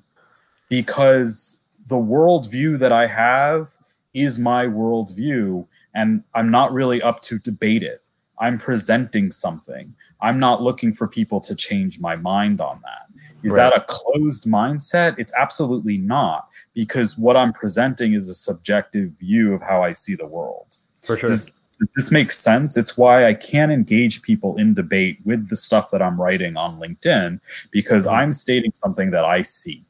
because 0.70 1.62
the 1.88 1.96
worldview 1.96 2.78
that 2.78 2.92
I 2.92 3.06
have 3.06 3.68
is 4.14 4.38
my 4.38 4.66
worldview, 4.66 5.66
and 5.94 6.24
I'm 6.34 6.50
not 6.50 6.72
really 6.72 7.02
up 7.02 7.20
to 7.22 7.38
debate 7.38 7.82
it. 7.82 8.02
I'm 8.40 8.58
presenting 8.58 9.30
something. 9.30 9.94
I'm 10.22 10.38
not 10.38 10.62
looking 10.62 10.92
for 10.92 11.06
people 11.06 11.40
to 11.40 11.54
change 11.54 12.00
my 12.00 12.16
mind 12.16 12.60
on 12.60 12.80
that. 12.82 13.06
Is 13.42 13.52
right. 13.52 13.70
that 13.70 13.76
a 13.76 13.84
closed 13.86 14.44
mindset? 14.44 15.14
It's 15.18 15.32
absolutely 15.34 15.98
not, 15.98 16.48
because 16.74 17.16
what 17.16 17.36
I'm 17.36 17.52
presenting 17.52 18.12
is 18.12 18.28
a 18.28 18.34
subjective 18.34 19.12
view 19.12 19.54
of 19.54 19.62
how 19.62 19.82
I 19.82 19.92
see 19.92 20.14
the 20.14 20.26
world. 20.26 20.76
For 21.02 21.16
sure. 21.16 21.30
Does, 21.30 21.58
does 21.78 21.90
this 21.96 22.10
make 22.10 22.30
sense? 22.30 22.76
It's 22.76 22.98
why 22.98 23.26
I 23.26 23.34
can't 23.34 23.72
engage 23.72 24.22
people 24.22 24.56
in 24.58 24.74
debate 24.74 25.18
with 25.24 25.48
the 25.48 25.56
stuff 25.56 25.90
that 25.90 26.02
I'm 26.02 26.20
writing 26.20 26.56
on 26.56 26.78
LinkedIn 26.78 27.40
because 27.70 28.06
mm-hmm. 28.06 28.16
I'm 28.16 28.32
stating 28.32 28.72
something 28.74 29.10
that 29.12 29.24
I 29.24 29.42
see. 29.42 29.84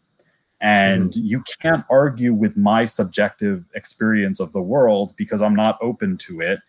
And 0.61 1.11
mm-hmm. 1.11 1.21
you 1.21 1.43
can't 1.61 1.85
argue 1.91 2.35
with 2.35 2.57
my 2.57 2.85
subjective 2.85 3.65
experience 3.75 4.39
of 4.39 4.53
the 4.53 4.61
world 4.61 5.15
because 5.17 5.43
I'm 5.43 5.57
not 5.57 5.79
open 5.81 6.19
to 6.19 6.41
it 6.41 6.61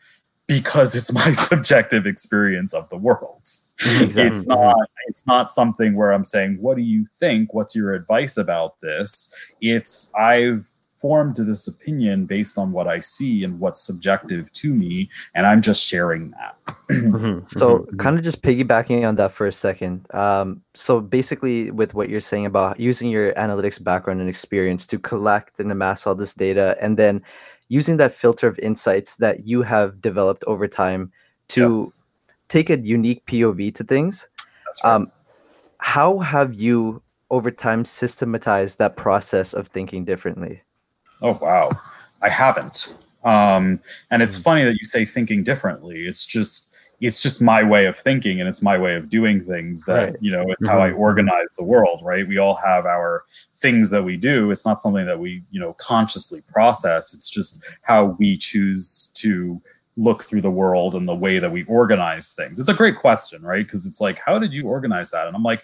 because 0.51 0.95
it's 0.95 1.13
my 1.13 1.31
subjective 1.49 2.05
experience 2.05 2.73
of 2.73 2.89
the 2.89 2.97
world. 2.97 3.43
Mm-hmm. 3.43 4.03
Exactly. 4.03 4.31
It's 4.31 4.45
not 4.47 4.75
it's 5.07 5.25
not 5.25 5.49
something 5.49 5.95
where 5.95 6.11
I'm 6.11 6.25
saying, 6.25 6.57
"What 6.59 6.75
do 6.75 6.83
you 6.83 7.07
think? 7.19 7.53
What's 7.53 7.75
your 7.75 7.93
advice 7.93 8.37
about 8.37 8.79
this?" 8.81 9.33
It's 9.61 10.13
I've 10.15 10.67
formed 10.97 11.35
this 11.37 11.67
opinion 11.67 12.27
based 12.27 12.59
on 12.59 12.71
what 12.71 12.87
I 12.87 12.99
see 12.99 13.43
and 13.43 13.59
what's 13.59 13.81
subjective 13.81 14.51
to 14.53 14.75
me, 14.75 15.09
and 15.33 15.47
I'm 15.47 15.61
just 15.61 15.83
sharing 15.83 16.31
that. 16.31 16.55
mm-hmm. 16.91 17.45
So, 17.47 17.79
mm-hmm. 17.79 17.97
kind 17.97 18.17
of 18.17 18.23
just 18.23 18.43
piggybacking 18.43 19.07
on 19.07 19.15
that 19.15 19.31
for 19.31 19.47
a 19.47 19.51
second. 19.51 20.05
Um, 20.13 20.61
so, 20.75 21.01
basically, 21.01 21.71
with 21.71 21.95
what 21.95 22.09
you're 22.09 22.19
saying 22.19 22.45
about 22.45 22.79
using 22.79 23.09
your 23.09 23.33
analytics 23.33 23.83
background 23.83 24.19
and 24.19 24.29
experience 24.29 24.85
to 24.87 24.99
collect 24.99 25.59
and 25.59 25.71
amass 25.71 26.05
all 26.05 26.13
this 26.13 26.35
data, 26.35 26.77
and 26.79 26.97
then 26.97 27.23
using 27.71 27.95
that 27.95 28.11
filter 28.11 28.47
of 28.47 28.59
insights 28.59 29.15
that 29.15 29.47
you 29.47 29.61
have 29.61 30.01
developed 30.01 30.43
over 30.45 30.67
time 30.67 31.09
to 31.47 31.93
yep. 32.27 32.35
take 32.49 32.69
a 32.69 32.77
unique 32.77 33.25
POV 33.27 33.73
to 33.73 33.83
things. 33.85 34.27
Right. 34.83 34.93
Um, 34.93 35.11
how 35.77 36.19
have 36.19 36.53
you 36.53 37.01
over 37.29 37.49
time 37.49 37.85
systematized 37.85 38.77
that 38.79 38.97
process 38.97 39.53
of 39.53 39.69
thinking 39.69 40.03
differently? 40.03 40.61
Oh 41.21 41.39
wow, 41.41 41.69
I 42.21 42.27
haven't. 42.27 42.93
Um, 43.23 43.79
and 44.09 44.21
it's 44.21 44.37
mm 44.37 44.43
funny 44.43 44.63
that 44.65 44.73
you 44.73 44.83
say 44.83 45.05
thinking 45.05 45.41
differently. 45.41 46.07
It's 46.07 46.25
just 46.25 46.70
it's 47.01 47.21
just 47.21 47.41
my 47.41 47.63
way 47.63 47.87
of 47.87 47.97
thinking 47.97 48.39
and 48.39 48.47
it's 48.47 48.61
my 48.61 48.77
way 48.77 48.95
of 48.95 49.09
doing 49.09 49.43
things 49.43 49.83
that 49.85 50.11
right. 50.11 50.15
you 50.21 50.31
know 50.31 50.45
it's 50.47 50.63
mm-hmm. 50.63 50.71
how 50.71 50.81
i 50.81 50.91
organize 50.91 51.53
the 51.57 51.65
world 51.65 52.01
right? 52.01 52.27
We 52.27 52.37
all 52.37 52.55
have 52.55 52.85
our 52.85 53.23
things 53.55 53.89
that 53.91 54.03
we 54.03 54.17
do. 54.17 54.51
It's 54.51 54.65
not 54.65 54.81
something 54.81 55.05
that 55.05 55.19
we 55.19 55.43
you 55.51 55.59
know 55.59 55.73
consciously 55.73 56.41
process. 56.51 57.13
It's 57.13 57.29
just 57.29 57.63
how 57.81 58.15
we 58.19 58.37
choose 58.37 59.11
to 59.15 59.61
look 59.97 60.23
through 60.23 60.41
the 60.41 60.49
world 60.49 60.95
and 60.95 61.05
the 61.07 61.13
way 61.13 61.37
that 61.37 61.51
we 61.51 61.63
organize 61.65 62.33
things. 62.33 62.59
It's 62.59 62.69
a 62.69 62.73
great 62.73 62.97
question 62.97 63.41
right? 63.41 63.65
Because 63.65 63.85
it's 63.85 64.01
like 64.01 64.19
how 64.25 64.39
did 64.39 64.53
you 64.53 64.67
organize 64.67 65.11
that? 65.11 65.27
And 65.27 65.35
i'm 65.35 65.43
like 65.43 65.63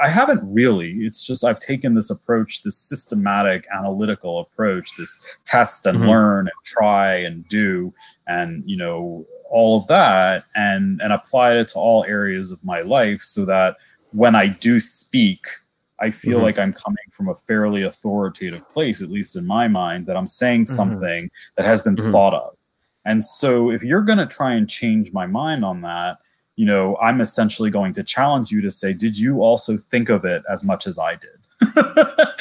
i 0.00 0.08
haven't 0.08 0.40
really. 0.42 0.92
It's 0.98 1.26
just 1.26 1.44
i've 1.44 1.60
taken 1.60 1.94
this 1.94 2.10
approach 2.10 2.62
this 2.62 2.78
systematic 2.78 3.66
analytical 3.76 4.40
approach 4.40 4.96
this 4.96 5.36
test 5.44 5.86
and 5.86 5.98
mm-hmm. 5.98 6.08
learn 6.08 6.40
and 6.46 6.64
try 6.64 7.16
and 7.16 7.46
do 7.48 7.92
and 8.26 8.62
you 8.66 8.76
know 8.76 9.26
all 9.54 9.78
of 9.78 9.86
that 9.86 10.44
and 10.56 11.00
and 11.00 11.12
apply 11.12 11.54
it 11.54 11.68
to 11.68 11.78
all 11.78 12.04
areas 12.04 12.50
of 12.50 12.62
my 12.64 12.80
life 12.80 13.22
so 13.22 13.44
that 13.44 13.76
when 14.10 14.34
I 14.34 14.48
do 14.48 14.80
speak, 14.80 15.46
I 16.00 16.10
feel 16.10 16.38
mm-hmm. 16.38 16.44
like 16.44 16.58
I'm 16.58 16.72
coming 16.72 17.06
from 17.12 17.28
a 17.28 17.36
fairly 17.36 17.82
authoritative 17.82 18.68
place, 18.68 19.00
at 19.00 19.10
least 19.10 19.36
in 19.36 19.46
my 19.46 19.68
mind, 19.68 20.06
that 20.06 20.16
I'm 20.16 20.26
saying 20.26 20.64
mm-hmm. 20.64 20.74
something 20.74 21.24
mm-hmm. 21.26 21.54
that 21.56 21.66
has 21.66 21.82
been 21.82 21.94
mm-hmm. 21.94 22.10
thought 22.10 22.34
of. 22.34 22.56
And 23.04 23.24
so 23.24 23.70
if 23.70 23.84
you're 23.84 24.02
going 24.02 24.18
to 24.18 24.26
try 24.26 24.54
and 24.54 24.68
change 24.68 25.12
my 25.12 25.26
mind 25.26 25.64
on 25.64 25.82
that, 25.82 26.18
you 26.56 26.66
know, 26.66 26.96
I'm 26.96 27.20
essentially 27.20 27.70
going 27.70 27.92
to 27.92 28.02
challenge 28.02 28.50
you 28.50 28.60
to 28.62 28.72
say, 28.72 28.92
did 28.92 29.16
you 29.16 29.42
also 29.42 29.76
think 29.76 30.08
of 30.08 30.24
it 30.24 30.42
as 30.50 30.64
much 30.64 30.88
as 30.88 30.98
I 30.98 31.14
did? 31.14 31.38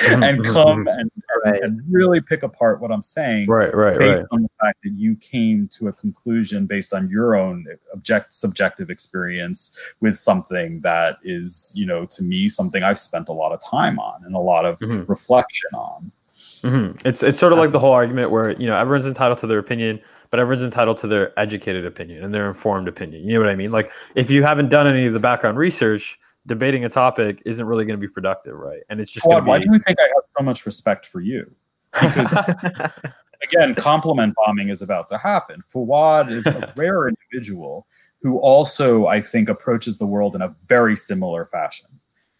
Mm-hmm. 0.03 0.23
and 0.23 0.45
come 0.45 0.87
and, 0.87 1.09
right. 1.45 1.61
and 1.61 1.81
really 1.89 2.19
pick 2.19 2.43
apart 2.43 2.81
what 2.81 2.91
I'm 2.91 3.01
saying. 3.01 3.47
Right, 3.47 3.73
right, 3.73 3.97
based 3.97 4.19
right. 4.19 4.27
on 4.31 4.43
the 4.43 4.49
fact 4.61 4.79
that 4.83 4.91
you 4.91 5.15
came 5.15 5.67
to 5.69 5.87
a 5.87 5.93
conclusion 5.93 6.65
based 6.65 6.93
on 6.93 7.09
your 7.09 7.35
own 7.35 7.65
object 7.93 8.33
subjective 8.33 8.89
experience 8.89 9.79
with 10.01 10.17
something 10.17 10.81
that 10.81 11.19
is, 11.23 11.73
you 11.75 11.85
know, 11.85 12.05
to 12.07 12.23
me 12.23 12.49
something 12.49 12.83
I've 12.83 12.99
spent 12.99 13.29
a 13.29 13.33
lot 13.33 13.53
of 13.53 13.61
time 13.61 13.97
on 13.97 14.23
and 14.25 14.35
a 14.35 14.39
lot 14.39 14.65
of 14.65 14.77
mm-hmm. 14.79 15.09
reflection 15.09 15.69
on. 15.73 16.11
Mm-hmm. 16.35 17.07
It's 17.07 17.23
it's 17.23 17.39
sort 17.39 17.53
of 17.53 17.59
like 17.59 17.71
the 17.71 17.79
whole 17.79 17.93
argument 17.93 18.31
where 18.31 18.51
you 18.51 18.67
know 18.67 18.77
everyone's 18.77 19.05
entitled 19.05 19.39
to 19.39 19.47
their 19.47 19.59
opinion, 19.59 20.01
but 20.29 20.39
everyone's 20.39 20.63
entitled 20.63 20.97
to 20.99 21.07
their 21.07 21.37
educated 21.39 21.85
opinion 21.85 22.23
and 22.23 22.33
their 22.33 22.47
informed 22.47 22.87
opinion. 22.87 23.23
You 23.23 23.33
know 23.33 23.39
what 23.39 23.49
I 23.49 23.55
mean? 23.55 23.71
Like 23.71 23.91
if 24.15 24.29
you 24.29 24.43
haven't 24.43 24.69
done 24.69 24.87
any 24.87 25.05
of 25.05 25.13
the 25.13 25.19
background 25.19 25.57
research, 25.57 26.19
debating 26.45 26.85
a 26.85 26.89
topic 26.89 27.41
isn't 27.45 27.65
really 27.65 27.85
going 27.85 27.99
to 27.99 28.07
be 28.07 28.11
productive, 28.11 28.55
right? 28.55 28.81
And 28.89 28.99
it's 28.99 29.11
just 29.11 29.25
Fuad, 29.25 29.45
why 29.45 29.59
do 29.59 29.65
you 29.71 29.79
think 29.79 29.97
I 29.99 30.03
have 30.03 30.23
so 30.37 30.43
much 30.43 30.65
respect 30.65 31.05
for 31.05 31.21
you? 31.21 31.49
Because 31.93 32.33
again, 33.43 33.75
compliment 33.75 34.35
bombing 34.35 34.69
is 34.69 34.81
about 34.81 35.07
to 35.09 35.17
happen. 35.17 35.61
Fawad 35.61 36.31
is 36.31 36.45
a 36.47 36.73
rare 36.75 37.07
individual 37.07 37.87
who 38.21 38.37
also, 38.39 39.07
I 39.07 39.21
think, 39.21 39.49
approaches 39.49 39.97
the 39.97 40.05
world 40.05 40.35
in 40.35 40.41
a 40.41 40.55
very 40.65 40.95
similar 40.95 41.45
fashion. 41.45 41.87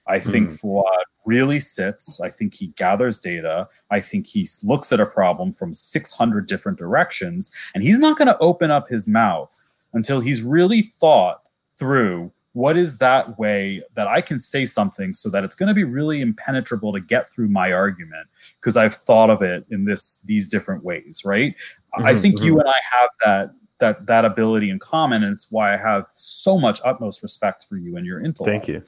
I 0.08 0.20
think 0.20 0.50
mm. 0.50 0.62
Fawad 0.62 1.04
really 1.26 1.60
sits. 1.60 2.20
I 2.20 2.30
think 2.30 2.54
he 2.54 2.68
gathers 2.68 3.20
data. 3.20 3.68
I 3.90 4.02
think 4.02 4.28
he 4.28 4.48
looks 4.64 4.92
at 4.92 5.00
a 5.00 5.06
problem 5.06 5.54
from 5.54 5.74
600 5.74 6.48
different 6.48 6.78
directions, 6.78 7.52
and 7.74 7.84
he's 7.84 8.00
not 8.00 8.18
going 8.18 8.28
to 8.28 8.38
open 8.40 8.72
up 8.72 8.90
his 8.90 9.08
mouth 9.08 9.68
until 9.94 10.20
he's 10.20 10.42
really 10.42 10.82
thought 10.82 11.44
through 11.78 12.32
what 12.54 12.78
is 12.78 13.00
that 13.00 13.38
way 13.38 13.82
that 13.96 14.08
I 14.08 14.22
can 14.22 14.40
say 14.40 14.66
something 14.66 15.14
so 15.14 15.30
that 15.30 15.44
it's 15.44 15.56
going 15.56 15.68
to 15.68 15.74
be 15.74 15.84
really 15.84 16.22
impenetrable 16.22 16.94
to 16.94 17.00
get 17.00 17.30
through 17.32 17.50
my 17.50 17.74
argument 17.74 18.28
because 18.60 18.78
I've 18.78 18.94
thought 18.94 19.30
of 19.30 19.42
it 19.42 19.66
in 19.70 19.86
this 19.86 20.22
these 20.22 20.48
different 20.48 20.84
ways, 20.84 21.24
right? 21.26 21.56
Mm-hmm, 21.56 22.06
I 22.06 22.16
think 22.16 22.38
mm-hmm. 22.38 22.46
you 22.46 22.60
and 22.60 22.70
I 22.70 23.00
have 23.00 23.10
that 23.26 23.56
that 23.80 24.06
that 24.06 24.26
ability 24.26 24.70
in 24.70 24.80
common, 24.80 25.24
and 25.24 25.34
it's 25.34 25.52
why 25.52 25.74
I 25.74 25.78
have 25.78 26.08
so 26.14 26.60
much 26.60 26.80
utmost 26.86 27.24
respect 27.24 27.66
for 27.68 27.76
you 27.78 27.98
and 27.98 28.06
your 28.06 28.24
intellect. 28.24 28.52
Thank 28.52 28.68
you. 28.68 28.82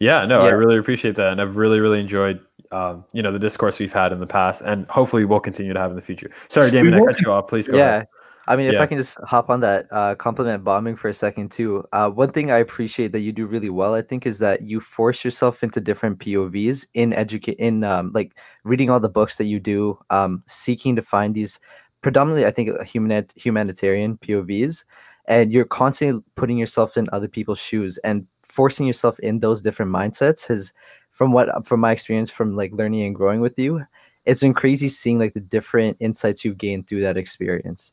Yeah, 0.00 0.24
no, 0.24 0.40
yeah. 0.40 0.46
I 0.46 0.50
really 0.50 0.78
appreciate 0.78 1.14
that, 1.16 1.28
and 1.28 1.40
I've 1.40 1.56
really, 1.56 1.78
really 1.78 2.00
enjoyed, 2.00 2.40
um, 2.72 3.04
you 3.12 3.22
know, 3.22 3.30
the 3.30 3.38
discourse 3.38 3.78
we've 3.78 3.92
had 3.92 4.10
in 4.10 4.18
the 4.18 4.26
past, 4.26 4.60
and 4.62 4.84
hopefully 4.88 5.24
we'll 5.24 5.38
continue 5.38 5.72
to 5.72 5.78
have 5.78 5.90
in 5.90 5.96
the 5.96 6.02
future. 6.02 6.30
Sorry, 6.48 6.72
Damien, 6.72 6.94
I 6.94 7.04
cut 7.04 7.20
you 7.20 7.30
off. 7.30 7.46
Please 7.46 7.68
go. 7.68 7.76
Yeah, 7.76 7.88
ahead. 7.88 8.08
I 8.48 8.56
mean, 8.56 8.66
if 8.66 8.74
yeah. 8.74 8.82
I 8.82 8.86
can 8.86 8.98
just 8.98 9.18
hop 9.24 9.50
on 9.50 9.60
that 9.60 9.86
uh, 9.92 10.16
compliment 10.16 10.64
bombing 10.64 10.96
for 10.96 11.08
a 11.08 11.14
second 11.14 11.52
too. 11.52 11.84
Uh, 11.92 12.10
one 12.10 12.32
thing 12.32 12.50
I 12.50 12.58
appreciate 12.58 13.12
that 13.12 13.20
you 13.20 13.32
do 13.32 13.46
really 13.46 13.70
well, 13.70 13.94
I 13.94 14.02
think, 14.02 14.26
is 14.26 14.38
that 14.38 14.62
you 14.62 14.80
force 14.80 15.24
yourself 15.24 15.62
into 15.62 15.80
different 15.80 16.18
POVs 16.18 16.86
in 16.94 17.12
educate 17.12 17.58
in 17.58 17.84
um, 17.84 18.10
like 18.12 18.36
reading 18.64 18.90
all 18.90 18.98
the 18.98 19.08
books 19.08 19.38
that 19.38 19.44
you 19.44 19.60
do, 19.60 19.96
um, 20.10 20.42
seeking 20.46 20.96
to 20.96 21.02
find 21.02 21.34
these 21.34 21.60
predominantly, 22.00 22.44
I 22.44 22.50
think, 22.50 22.82
human 22.82 23.26
humanitarian 23.36 24.18
POVs, 24.18 24.84
and 25.26 25.52
you're 25.52 25.64
constantly 25.64 26.22
putting 26.34 26.58
yourself 26.58 26.96
in 26.96 27.08
other 27.12 27.28
people's 27.28 27.60
shoes 27.60 27.96
and 27.98 28.26
forcing 28.42 28.86
yourself 28.86 29.18
in 29.20 29.38
those 29.38 29.62
different 29.62 29.92
mindsets 29.92 30.46
has, 30.48 30.72
from 31.10 31.32
what 31.32 31.64
from 31.66 31.78
my 31.78 31.92
experience 31.92 32.28
from 32.28 32.54
like 32.54 32.72
learning 32.72 33.02
and 33.02 33.14
growing 33.14 33.40
with 33.40 33.56
you, 33.56 33.84
it's 34.26 34.40
been 34.40 34.52
crazy 34.52 34.88
seeing 34.88 35.18
like 35.20 35.34
the 35.34 35.40
different 35.40 35.96
insights 36.00 36.44
you've 36.44 36.58
gained 36.58 36.88
through 36.88 37.02
that 37.02 37.16
experience. 37.16 37.92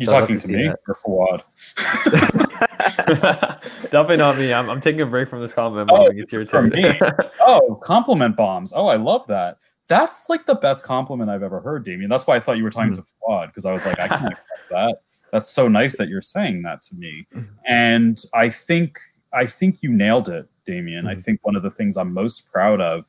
You 0.00 0.06
so 0.06 0.18
talking 0.18 0.38
to, 0.38 0.46
to 0.46 0.52
me 0.52 0.68
that. 0.68 0.78
or 0.88 0.94
Fawad? 0.94 1.42
Definitely 3.90 4.16
not 4.16 4.38
me. 4.38 4.50
I'm, 4.50 4.70
I'm 4.70 4.80
taking 4.80 5.02
a 5.02 5.06
break 5.06 5.28
from 5.28 5.42
this 5.42 5.52
compliment 5.52 5.90
bombing. 5.90 6.08
Oh, 6.08 6.10
it's 6.16 6.32
your 6.32 6.46
turn. 6.46 6.70
me. 6.70 6.98
oh, 7.40 7.78
compliment 7.82 8.34
bombs. 8.34 8.72
Oh, 8.74 8.86
I 8.86 8.96
love 8.96 9.26
that. 9.26 9.58
That's 9.90 10.30
like 10.30 10.46
the 10.46 10.54
best 10.54 10.84
compliment 10.84 11.28
I've 11.28 11.42
ever 11.42 11.60
heard, 11.60 11.84
Damien. 11.84 12.08
That's 12.08 12.26
why 12.26 12.36
I 12.36 12.40
thought 12.40 12.56
you 12.56 12.64
were 12.64 12.70
talking 12.70 12.92
mm. 12.92 12.96
to 12.96 13.02
Fawad 13.02 13.48
because 13.48 13.66
I 13.66 13.72
was 13.72 13.84
like, 13.84 14.00
I 14.00 14.08
can't 14.08 14.32
accept 14.32 14.70
that. 14.70 15.02
That's 15.32 15.50
so 15.50 15.68
nice 15.68 15.98
that 15.98 16.08
you're 16.08 16.22
saying 16.22 16.62
that 16.62 16.80
to 16.82 16.96
me. 16.96 17.26
Mm-hmm. 17.34 17.52
And 17.66 18.22
I 18.32 18.48
think 18.48 18.98
I 19.34 19.44
think 19.44 19.82
you 19.82 19.92
nailed 19.92 20.30
it, 20.30 20.48
Damien. 20.64 21.04
Mm. 21.04 21.10
I 21.10 21.14
think 21.16 21.40
one 21.42 21.56
of 21.56 21.62
the 21.62 21.70
things 21.70 21.98
I'm 21.98 22.14
most 22.14 22.50
proud 22.50 22.80
of 22.80 23.04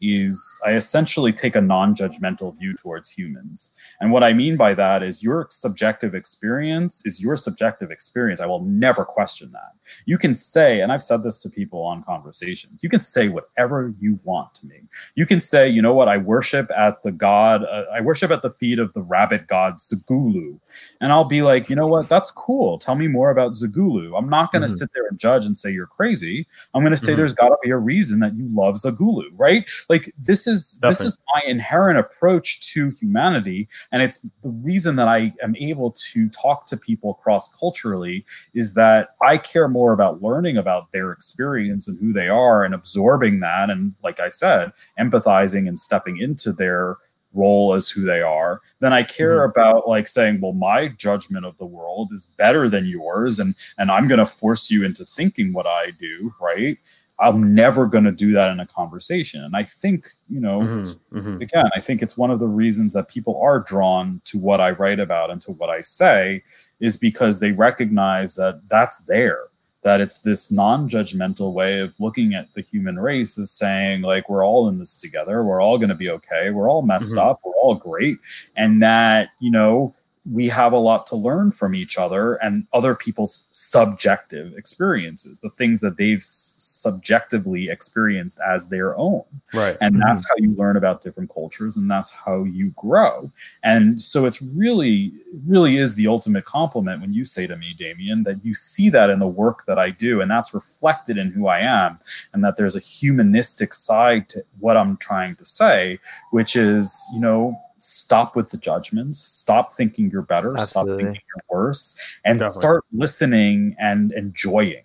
is 0.00 0.58
I 0.66 0.72
essentially 0.72 1.32
take 1.32 1.56
a 1.56 1.60
non-judgmental 1.60 2.58
view 2.58 2.74
towards 2.74 3.10
humans. 3.12 3.74
And 4.00 4.12
what 4.12 4.22
I 4.22 4.32
mean 4.32 4.56
by 4.56 4.74
that 4.74 5.02
is 5.02 5.22
your 5.22 5.46
subjective 5.50 6.14
experience 6.14 7.04
is 7.06 7.22
your 7.22 7.36
subjective 7.36 7.90
experience. 7.90 8.40
I 8.40 8.46
will 8.46 8.64
never 8.64 9.04
question 9.04 9.52
that. 9.52 9.72
You 10.04 10.18
can 10.18 10.34
say, 10.34 10.80
and 10.80 10.92
I've 10.92 11.02
said 11.02 11.22
this 11.22 11.40
to 11.42 11.50
people 11.50 11.82
on 11.82 12.02
conversations, 12.04 12.82
you 12.82 12.88
can 12.88 13.00
say 13.00 13.28
whatever 13.28 13.94
you 13.98 14.18
want 14.24 14.54
to 14.56 14.66
me. 14.66 14.82
You 15.14 15.26
can 15.26 15.40
say, 15.40 15.68
you 15.68 15.82
know 15.82 15.94
what, 15.94 16.08
I 16.08 16.16
worship 16.16 16.70
at 16.76 17.02
the 17.02 17.12
god, 17.12 17.64
uh, 17.64 17.84
I 17.92 18.00
worship 18.00 18.30
at 18.30 18.42
the 18.42 18.50
feet 18.50 18.78
of 18.78 18.92
the 18.92 19.02
rabbit 19.02 19.46
god 19.46 19.78
Zagulu. 19.78 20.58
And 21.00 21.12
I'll 21.12 21.24
be 21.24 21.42
like, 21.42 21.70
you 21.70 21.76
know 21.76 21.86
what, 21.86 22.08
that's 22.08 22.30
cool. 22.30 22.78
Tell 22.78 22.94
me 22.94 23.08
more 23.08 23.30
about 23.30 23.52
Zagulu. 23.52 24.16
I'm 24.16 24.28
not 24.28 24.52
going 24.52 24.62
to 24.62 24.68
mm-hmm. 24.68 24.76
sit 24.76 24.90
there 24.94 25.06
and 25.06 25.18
judge 25.18 25.46
and 25.46 25.56
say 25.56 25.70
you're 25.70 25.86
crazy. 25.86 26.46
I'm 26.74 26.82
going 26.82 26.90
to 26.90 26.96
say 26.96 27.12
mm-hmm. 27.12 27.18
there's 27.18 27.34
got 27.34 27.48
to 27.48 27.56
be 27.62 27.70
a 27.70 27.78
reason 27.78 28.20
that 28.20 28.36
you 28.36 28.46
love 28.52 28.76
Zagulu, 28.76 29.30
right? 29.36 29.68
Like 29.88 30.12
this 30.18 30.46
is 30.46 30.78
Definitely. 30.82 30.90
this 30.90 31.00
is 31.00 31.18
my 31.34 31.42
inherent 31.46 31.98
approach 31.98 32.60
to 32.72 32.90
humanity 32.90 33.68
and 33.92 34.02
it's 34.02 34.26
the 34.42 34.48
reason 34.48 34.96
that 34.96 35.08
I 35.08 35.32
am 35.42 35.56
able 35.56 35.92
to 36.12 36.28
talk 36.28 36.66
to 36.66 36.76
people 36.76 37.14
cross 37.14 37.54
culturally 37.56 38.24
is 38.54 38.74
that 38.74 39.10
I 39.22 39.38
care 39.38 39.68
more 39.76 39.92
about 39.92 40.22
learning 40.22 40.56
about 40.56 40.90
their 40.92 41.12
experience 41.12 41.86
and 41.86 42.00
who 42.00 42.12
they 42.14 42.28
are 42.28 42.64
and 42.64 42.74
absorbing 42.74 43.40
that 43.40 43.68
and 43.68 43.94
like 44.02 44.18
I 44.20 44.30
said 44.30 44.72
empathizing 44.98 45.68
and 45.68 45.78
stepping 45.78 46.16
into 46.16 46.50
their 46.52 46.96
role 47.34 47.74
as 47.74 47.90
who 47.90 48.02
they 48.02 48.22
are 48.22 48.62
then 48.80 48.94
i 48.94 49.02
care 49.02 49.40
mm-hmm. 49.40 49.50
about 49.50 49.86
like 49.86 50.08
saying 50.08 50.40
well 50.40 50.54
my 50.54 50.88
judgment 50.88 51.44
of 51.44 51.58
the 51.58 51.66
world 51.66 52.10
is 52.10 52.24
better 52.38 52.66
than 52.66 52.86
yours 52.86 53.38
and 53.38 53.54
and 53.76 53.90
i'm 53.90 54.08
going 54.08 54.18
to 54.18 54.24
force 54.24 54.70
you 54.70 54.82
into 54.82 55.04
thinking 55.04 55.52
what 55.52 55.66
i 55.66 55.90
do 56.00 56.32
right 56.40 56.78
I'm 57.18 57.54
never 57.54 57.86
going 57.86 58.04
to 58.04 58.12
do 58.12 58.32
that 58.32 58.50
in 58.50 58.60
a 58.60 58.66
conversation. 58.66 59.42
And 59.42 59.56
I 59.56 59.62
think, 59.62 60.06
you 60.28 60.40
know, 60.40 60.60
mm-hmm, 60.60 61.18
mm-hmm. 61.18 61.42
again, 61.42 61.64
I 61.74 61.80
think 61.80 62.02
it's 62.02 62.18
one 62.18 62.30
of 62.30 62.40
the 62.40 62.46
reasons 62.46 62.92
that 62.92 63.08
people 63.08 63.40
are 63.40 63.60
drawn 63.60 64.20
to 64.26 64.38
what 64.38 64.60
I 64.60 64.72
write 64.72 65.00
about 65.00 65.30
and 65.30 65.40
to 65.42 65.52
what 65.52 65.70
I 65.70 65.80
say 65.80 66.42
is 66.78 66.96
because 66.96 67.40
they 67.40 67.52
recognize 67.52 68.36
that 68.36 68.62
that's 68.68 69.04
there, 69.06 69.44
that 69.86 70.00
it's 70.00 70.18
this 70.18 70.50
non 70.50 70.88
judgmental 70.88 71.52
way 71.52 71.78
of 71.78 71.94
looking 72.00 72.34
at 72.34 72.52
the 72.54 72.60
human 72.60 72.98
race 72.98 73.38
as 73.38 73.52
saying, 73.52 74.02
like, 74.02 74.28
we're 74.28 74.44
all 74.44 74.66
in 74.66 74.80
this 74.80 74.96
together. 74.96 75.44
We're 75.44 75.62
all 75.62 75.78
going 75.78 75.90
to 75.90 75.94
be 75.94 76.10
okay. 76.10 76.50
We're 76.50 76.68
all 76.68 76.82
messed 76.82 77.14
mm-hmm. 77.14 77.28
up. 77.28 77.40
We're 77.44 77.52
all 77.52 77.76
great. 77.76 78.18
And 78.56 78.82
that, 78.82 79.28
you 79.38 79.52
know, 79.52 79.94
we 80.30 80.48
have 80.48 80.72
a 80.72 80.78
lot 80.78 81.06
to 81.06 81.16
learn 81.16 81.52
from 81.52 81.74
each 81.74 81.96
other 81.98 82.34
and 82.34 82.66
other 82.72 82.94
people's 82.94 83.48
subjective 83.52 84.56
experiences, 84.56 85.38
the 85.38 85.50
things 85.50 85.80
that 85.80 85.96
they've 85.96 86.22
subjectively 86.22 87.68
experienced 87.68 88.40
as 88.46 88.68
their 88.68 88.96
own. 88.96 89.22
Right. 89.54 89.76
And 89.80 89.94
mm-hmm. 89.94 90.08
that's 90.08 90.26
how 90.28 90.34
you 90.38 90.54
learn 90.54 90.76
about 90.76 91.02
different 91.02 91.32
cultures 91.32 91.76
and 91.76 91.90
that's 91.90 92.10
how 92.10 92.44
you 92.44 92.72
grow. 92.76 93.30
And 93.62 94.00
so 94.02 94.24
it's 94.24 94.42
really, 94.42 95.12
really 95.46 95.76
is 95.76 95.94
the 95.94 96.08
ultimate 96.08 96.44
compliment 96.44 97.00
when 97.00 97.12
you 97.12 97.24
say 97.24 97.46
to 97.46 97.56
me, 97.56 97.74
Damien, 97.78 98.24
that 98.24 98.44
you 98.44 98.52
see 98.54 98.90
that 98.90 99.10
in 99.10 99.20
the 99.20 99.26
work 99.26 99.64
that 99.66 99.78
I 99.78 99.90
do 99.90 100.20
and 100.20 100.30
that's 100.30 100.54
reflected 100.54 101.18
in 101.18 101.30
who 101.30 101.46
I 101.46 101.60
am 101.60 101.98
and 102.32 102.42
that 102.42 102.56
there's 102.56 102.76
a 102.76 102.80
humanistic 102.80 103.72
side 103.72 104.28
to 104.30 104.44
what 104.58 104.76
I'm 104.76 104.96
trying 104.96 105.36
to 105.36 105.44
say, 105.44 106.00
which 106.30 106.56
is, 106.56 107.08
you 107.14 107.20
know, 107.20 107.60
stop 107.78 108.36
with 108.36 108.50
the 108.50 108.56
judgments, 108.56 109.18
stop 109.18 109.72
thinking 109.72 110.10
you're 110.10 110.22
better, 110.22 110.52
Absolutely. 110.52 110.68
stop 110.68 110.86
thinking 110.98 111.22
you're 111.28 111.58
worse, 111.58 111.98
and 112.24 112.38
Definitely. 112.38 112.60
start 112.60 112.84
listening 112.92 113.76
and 113.78 114.12
enjoying. 114.12 114.82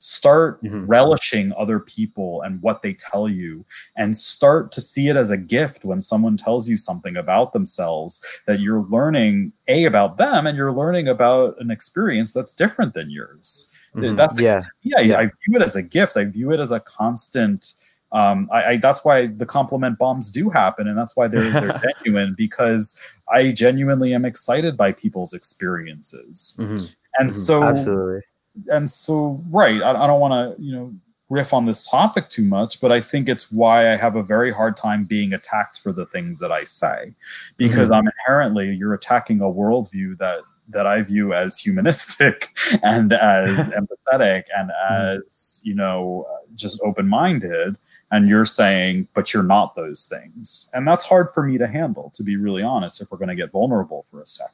Start 0.00 0.62
mm-hmm. 0.62 0.86
relishing 0.86 1.52
other 1.56 1.80
people 1.80 2.42
and 2.42 2.62
what 2.62 2.82
they 2.82 2.94
tell 2.94 3.28
you, 3.28 3.64
and 3.96 4.16
start 4.16 4.70
to 4.72 4.80
see 4.80 5.08
it 5.08 5.16
as 5.16 5.30
a 5.30 5.36
gift 5.36 5.84
when 5.84 6.00
someone 6.00 6.36
tells 6.36 6.68
you 6.68 6.76
something 6.76 7.16
about 7.16 7.52
themselves 7.52 8.24
that 8.46 8.60
you're 8.60 8.86
learning 8.88 9.52
a 9.66 9.84
about 9.84 10.16
them 10.16 10.46
and 10.46 10.56
you're 10.56 10.72
learning 10.72 11.08
about 11.08 11.56
an 11.58 11.72
experience 11.72 12.32
that's 12.32 12.54
different 12.54 12.94
than 12.94 13.10
yours. 13.10 13.72
Mm-hmm. 13.94 14.14
That's 14.14 14.40
yeah. 14.40 14.60
yeah, 14.82 15.00
yeah. 15.00 15.18
I 15.18 15.24
view 15.24 15.56
it 15.56 15.62
as 15.62 15.74
a 15.74 15.82
gift. 15.82 16.16
I 16.16 16.24
view 16.24 16.52
it 16.52 16.60
as 16.60 16.70
a 16.70 16.80
constant 16.80 17.72
um, 18.12 18.48
I, 18.50 18.64
I, 18.64 18.76
that's 18.78 19.04
why 19.04 19.26
the 19.26 19.44
compliment 19.44 19.98
bombs 19.98 20.30
do 20.30 20.48
happen, 20.48 20.88
and 20.88 20.96
that's 20.96 21.16
why 21.16 21.28
they're 21.28 21.50
they're 21.50 21.80
genuine 22.04 22.34
because 22.36 22.98
I 23.30 23.52
genuinely 23.52 24.14
am 24.14 24.24
excited 24.24 24.76
by 24.76 24.92
people's 24.92 25.34
experiences, 25.34 26.56
mm-hmm. 26.58 26.76
and 27.18 27.28
mm-hmm. 27.28 27.28
so 27.28 27.62
absolutely, 27.62 28.20
and 28.68 28.88
so 28.88 29.42
right. 29.50 29.82
I, 29.82 29.90
I 29.90 30.06
don't 30.06 30.20
want 30.20 30.56
to 30.56 30.62
you 30.62 30.72
know 30.74 30.94
riff 31.28 31.52
on 31.52 31.66
this 31.66 31.86
topic 31.86 32.30
too 32.30 32.44
much, 32.44 32.80
but 32.80 32.90
I 32.90 33.02
think 33.02 33.28
it's 33.28 33.52
why 33.52 33.92
I 33.92 33.96
have 33.96 34.16
a 34.16 34.22
very 34.22 34.50
hard 34.50 34.76
time 34.76 35.04
being 35.04 35.34
attacked 35.34 35.80
for 35.80 35.92
the 35.92 36.06
things 36.06 36.40
that 36.40 36.50
I 36.50 36.64
say, 36.64 37.12
because 37.58 37.90
mm-hmm. 37.90 38.06
I'm 38.06 38.12
inherently 38.18 38.74
you're 38.74 38.94
attacking 38.94 39.40
a 39.40 39.44
worldview 39.44 40.16
that 40.18 40.40
that 40.70 40.86
I 40.86 41.02
view 41.02 41.34
as 41.34 41.58
humanistic 41.58 42.46
and 42.82 43.12
as 43.12 43.70
empathetic 43.78 44.44
and 44.56 44.70
mm-hmm. 44.70 45.18
as 45.18 45.60
you 45.62 45.74
know 45.74 46.26
just 46.54 46.80
open 46.82 47.06
minded 47.06 47.76
and 48.10 48.28
you're 48.28 48.44
saying 48.44 49.08
but 49.14 49.32
you're 49.32 49.42
not 49.42 49.74
those 49.74 50.06
things. 50.06 50.70
And 50.74 50.86
that's 50.86 51.04
hard 51.04 51.28
for 51.32 51.42
me 51.42 51.58
to 51.58 51.66
handle 51.66 52.10
to 52.14 52.22
be 52.22 52.36
really 52.36 52.62
honest 52.62 53.00
if 53.00 53.10
we're 53.10 53.18
going 53.18 53.28
to 53.28 53.34
get 53.34 53.52
vulnerable 53.52 54.06
for 54.10 54.20
a 54.20 54.24
2nd 54.24 54.48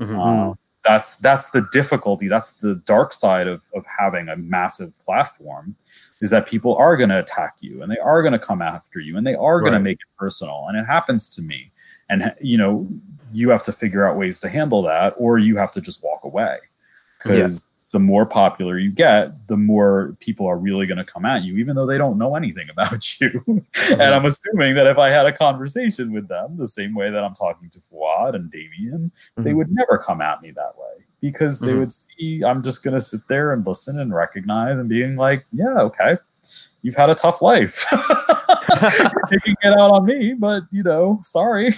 mm-hmm. 0.00 0.18
uh, 0.18 0.54
that's 0.84 1.16
that's 1.18 1.50
the 1.50 1.66
difficulty 1.72 2.28
that's 2.28 2.58
the 2.60 2.74
dark 2.86 3.12
side 3.12 3.48
of, 3.48 3.64
of 3.74 3.84
having 3.98 4.28
a 4.28 4.36
massive 4.36 4.92
platform 5.04 5.76
is 6.24 6.30
that 6.30 6.46
people 6.46 6.74
are 6.76 6.96
going 6.96 7.10
to 7.10 7.18
attack 7.18 7.54
you 7.60 7.82
and 7.82 7.92
they 7.92 7.98
are 7.98 8.22
going 8.22 8.32
to 8.32 8.38
come 8.38 8.62
after 8.62 8.98
you 8.98 9.16
and 9.16 9.26
they 9.26 9.34
are 9.34 9.56
right. 9.56 9.62
going 9.62 9.74
to 9.74 9.78
make 9.78 9.98
it 9.98 10.16
personal 10.18 10.64
and 10.68 10.78
it 10.78 10.84
happens 10.84 11.28
to 11.28 11.42
me. 11.42 11.70
And 12.08 12.34
you 12.40 12.58
know 12.58 12.88
you 13.32 13.50
have 13.50 13.62
to 13.64 13.72
figure 13.72 14.08
out 14.08 14.16
ways 14.16 14.40
to 14.40 14.48
handle 14.48 14.82
that 14.82 15.14
or 15.18 15.38
you 15.38 15.56
have 15.56 15.72
to 15.72 15.80
just 15.80 16.02
walk 16.02 16.24
away. 16.24 16.58
Because 17.22 17.64
the 17.94 18.00
more 18.00 18.26
popular 18.26 18.76
you 18.76 18.90
get, 18.90 19.46
the 19.46 19.56
more 19.56 20.16
people 20.18 20.48
are 20.48 20.58
really 20.58 20.84
going 20.84 20.98
to 20.98 21.04
come 21.04 21.24
at 21.24 21.44
you, 21.44 21.58
even 21.58 21.76
though 21.76 21.86
they 21.86 21.96
don't 21.96 22.18
know 22.18 22.34
anything 22.34 22.68
about 22.72 23.20
you. 23.20 23.30
Mm-hmm. 23.30 23.92
and 23.92 24.14
I'm 24.14 24.24
assuming 24.24 24.74
that 24.74 24.88
if 24.88 24.98
I 24.98 25.10
had 25.10 25.26
a 25.26 25.32
conversation 25.32 26.12
with 26.12 26.26
them 26.26 26.56
the 26.56 26.66
same 26.66 26.92
way 26.92 27.08
that 27.10 27.22
I'm 27.22 27.34
talking 27.34 27.70
to 27.70 27.78
Fuad 27.78 28.34
and 28.34 28.50
Damien, 28.50 29.12
mm-hmm. 29.14 29.44
they 29.44 29.54
would 29.54 29.70
never 29.70 29.96
come 29.96 30.20
at 30.20 30.42
me 30.42 30.50
that 30.50 30.76
way 30.76 31.04
because 31.20 31.60
they 31.60 31.68
mm-hmm. 31.68 31.78
would 31.78 31.92
see 31.92 32.42
I'm 32.42 32.64
just 32.64 32.82
going 32.82 32.94
to 32.94 33.00
sit 33.00 33.20
there 33.28 33.52
and 33.52 33.64
listen 33.64 34.00
and 34.00 34.12
recognize 34.12 34.76
and 34.76 34.88
being 34.88 35.14
like, 35.14 35.46
yeah, 35.52 35.78
okay, 35.78 36.16
you've 36.82 36.96
had 36.96 37.10
a 37.10 37.14
tough 37.14 37.42
life. 37.42 37.86
You're 37.92 39.28
taking 39.30 39.54
it 39.62 39.78
out 39.78 39.92
on 39.92 40.04
me, 40.04 40.34
but 40.34 40.64
you 40.72 40.82
know, 40.82 41.20
sorry. 41.22 41.70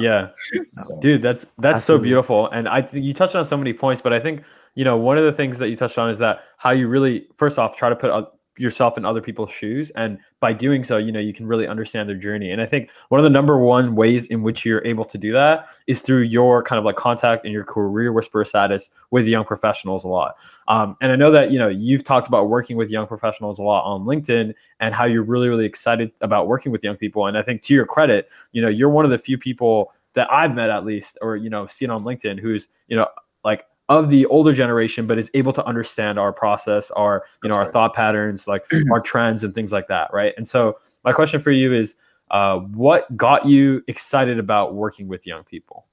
yeah, 0.00 0.30
so, 0.72 1.00
dude, 1.02 1.20
that's 1.20 1.44
that's 1.58 1.74
absolutely. 1.74 1.82
so 1.82 1.98
beautiful, 1.98 2.50
and 2.50 2.66
I 2.66 2.80
think 2.80 3.04
you 3.04 3.12
touched 3.12 3.34
on 3.34 3.44
so 3.44 3.58
many 3.58 3.74
points, 3.74 4.00
but 4.00 4.14
I 4.14 4.20
think 4.20 4.42
you 4.74 4.84
know, 4.84 4.96
one 4.96 5.18
of 5.18 5.24
the 5.24 5.32
things 5.32 5.58
that 5.58 5.68
you 5.68 5.76
touched 5.76 5.98
on 5.98 6.10
is 6.10 6.18
that 6.18 6.40
how 6.56 6.70
you 6.70 6.88
really, 6.88 7.28
first 7.36 7.58
off, 7.58 7.76
try 7.76 7.88
to 7.88 7.96
put 7.96 8.28
yourself 8.56 8.96
in 8.96 9.04
other 9.04 9.20
people's 9.20 9.50
shoes. 9.50 9.90
And 9.96 10.16
by 10.38 10.52
doing 10.52 10.84
so, 10.84 10.96
you 10.96 11.10
know, 11.10 11.18
you 11.18 11.32
can 11.32 11.44
really 11.44 11.66
understand 11.66 12.08
their 12.08 12.16
journey. 12.16 12.52
And 12.52 12.62
I 12.62 12.66
think 12.66 12.88
one 13.08 13.18
of 13.18 13.24
the 13.24 13.30
number 13.30 13.58
one 13.58 13.96
ways 13.96 14.26
in 14.26 14.42
which 14.42 14.64
you're 14.64 14.84
able 14.84 15.04
to 15.06 15.18
do 15.18 15.32
that 15.32 15.66
is 15.88 16.00
through 16.00 16.22
your 16.22 16.62
kind 16.62 16.78
of 16.78 16.84
like 16.84 16.94
contact 16.94 17.44
and 17.44 17.52
your 17.52 17.64
career 17.64 18.12
whisperer 18.12 18.44
status 18.44 18.90
with 19.10 19.26
young 19.26 19.44
professionals 19.44 20.04
a 20.04 20.08
lot. 20.08 20.36
Um, 20.68 20.96
and 21.00 21.10
I 21.10 21.16
know 21.16 21.32
that, 21.32 21.50
you 21.50 21.58
know, 21.58 21.66
you've 21.66 22.04
talked 22.04 22.28
about 22.28 22.48
working 22.48 22.76
with 22.76 22.90
young 22.90 23.08
professionals 23.08 23.58
a 23.58 23.62
lot 23.62 23.82
on 23.84 24.04
LinkedIn 24.04 24.54
and 24.78 24.94
how 24.94 25.04
you're 25.04 25.24
really, 25.24 25.48
really 25.48 25.66
excited 25.66 26.12
about 26.20 26.46
working 26.46 26.70
with 26.70 26.84
young 26.84 26.96
people. 26.96 27.26
And 27.26 27.36
I 27.36 27.42
think 27.42 27.62
to 27.62 27.74
your 27.74 27.86
credit, 27.86 28.28
you 28.52 28.62
know, 28.62 28.68
you're 28.68 28.88
one 28.88 29.04
of 29.04 29.10
the 29.10 29.18
few 29.18 29.36
people 29.36 29.92
that 30.12 30.32
I've 30.32 30.54
met 30.54 30.70
at 30.70 30.84
least, 30.84 31.18
or, 31.20 31.34
you 31.34 31.50
know, 31.50 31.66
seen 31.66 31.90
on 31.90 32.04
LinkedIn 32.04 32.38
who's, 32.38 32.68
you 32.86 32.96
know, 32.96 33.08
like 33.42 33.64
of 33.88 34.08
the 34.08 34.26
older 34.26 34.52
generation, 34.52 35.06
but 35.06 35.18
is 35.18 35.30
able 35.34 35.52
to 35.52 35.64
understand 35.66 36.18
our 36.18 36.32
process, 36.32 36.90
our 36.92 37.24
you 37.42 37.50
know 37.50 37.56
our 37.56 37.70
thought 37.70 37.94
patterns, 37.94 38.48
like 38.48 38.64
our 38.92 39.00
trends 39.00 39.44
and 39.44 39.54
things 39.54 39.72
like 39.72 39.88
that, 39.88 40.10
right? 40.12 40.34
And 40.36 40.48
so 40.48 40.78
my 41.04 41.12
question 41.12 41.40
for 41.40 41.50
you 41.50 41.72
is, 41.72 41.96
uh, 42.30 42.58
what 42.58 43.14
got 43.16 43.46
you 43.46 43.82
excited 43.86 44.38
about 44.38 44.74
working 44.74 45.08
with 45.08 45.26
young 45.26 45.44
people? 45.44 45.86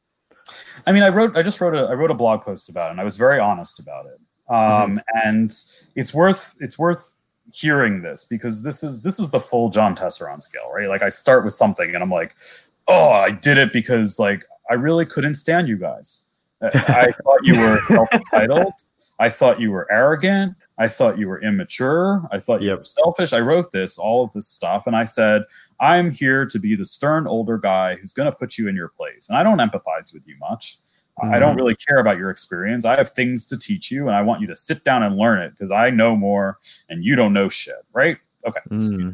I 0.86 0.91
mean, 0.91 1.04
I 1.04 1.10
wrote, 1.10 1.36
I 1.36 1.43
just 1.43 1.60
wrote 1.60 1.75
a, 1.75 1.88
I 1.88 1.93
wrote 1.93 2.12
a 2.12 2.15
blog 2.15 2.41
post 2.41 2.69
about 2.69 2.88
it, 2.88 2.91
and 2.91 3.01
I 3.01 3.04
was 3.04 3.17
very 3.17 3.39
honest 3.39 3.80
about 3.80 4.06
it. 4.06 4.19
Um, 4.49 4.97
mm-hmm. 4.97 5.27
And 5.27 5.51
it's 5.95 6.13
worth, 6.13 6.56
it's 6.60 6.80
worth 6.80 7.17
hearing 7.54 8.01
this 8.01 8.25
because 8.25 8.63
this 8.63 8.84
is 8.84 9.01
this 9.01 9.19
is 9.19 9.32
the 9.32 9.39
full 9.39 9.69
John 9.69 9.95
Tesseron 9.95 10.41
scale, 10.41 10.71
right? 10.73 10.88
Like 10.88 11.01
I 11.01 11.10
start 11.10 11.43
with 11.43 11.54
something, 11.54 11.93
and 11.93 12.01
I'm 12.01 12.10
like, 12.10 12.36
oh, 12.88 13.12
I 13.12 13.32
did 13.32 13.58
it 13.58 13.73
because 13.73 14.17
like 14.17 14.45
I 14.69 14.75
really 14.75 15.06
couldn't 15.06 15.36
stand 15.36 15.67
you 15.67 15.77
guys 15.77 16.25
I 16.62 17.12
thought 17.24 17.39
you 17.43 17.58
were 17.58 17.80
self-entitled. 17.88 18.74
I 19.19 19.30
thought 19.30 19.60
you 19.60 19.71
were 19.71 19.91
arrogant. 19.91 20.56
I 20.78 20.88
thought 20.88 21.19
you 21.19 21.28
were 21.28 21.41
immature. 21.41 22.28
I 22.32 22.39
thought 22.39 22.62
you 22.62 22.69
yep. 22.69 22.80
were 22.80 22.86
selfish. 22.86 23.34
I 23.34 23.39
wrote 23.39 23.71
this, 23.71 23.97
all 23.97 24.24
of 24.24 24.34
this 24.34 24.47
stuff, 24.47 24.88
and 24.88 24.95
I 24.95 25.04
said, 25.04 25.43
I'm 25.80 26.12
here 26.12 26.45
to 26.45 26.60
be 26.60 26.76
the 26.76 26.86
stern 26.86 27.28
older 27.28 27.58
guy 27.58 27.95
who's 27.95 28.13
going 28.13 28.32
to 28.32 28.36
put 28.36 28.58
you 28.58 28.67
in 28.67 28.76
your 28.76 28.89
place. 28.89 29.30
And 29.30 29.38
I 29.38 29.43
don't 29.43 29.60
empathize 29.60 30.13
with 30.13 30.28
you 30.28 30.36
much. 30.39 30.78
Mm-hmm. 31.21 31.34
I 31.34 31.39
don't 31.39 31.52
mm-hmm. 31.52 31.58
really 31.58 31.76
care 31.76 31.97
about 31.97 32.17
your 32.17 32.32
experience. 32.32 32.86
I 32.86 32.95
have 32.95 33.12
things 33.12 33.45
to 33.47 33.60
teach 33.60 33.91
you, 33.91 34.08
and 34.08 34.15
I 34.15 34.21
want 34.21 34.41
you 34.41 34.47
to 34.47 34.56
sit 34.56 34.84
down 34.84 35.04
and 35.04 35.17
learn 35.17 35.41
it 35.41 35.52
because 35.52 35.71
I 35.71 35.91
know 35.91 36.15
more 36.15 36.58
and 36.89 37.04
you 37.04 37.15
don't 37.15 37.34
know 37.34 37.47
shit, 37.47 37.86
right? 37.93 38.17
Okay, 38.47 38.62
mm. 38.69 38.78
excuse 38.78 39.13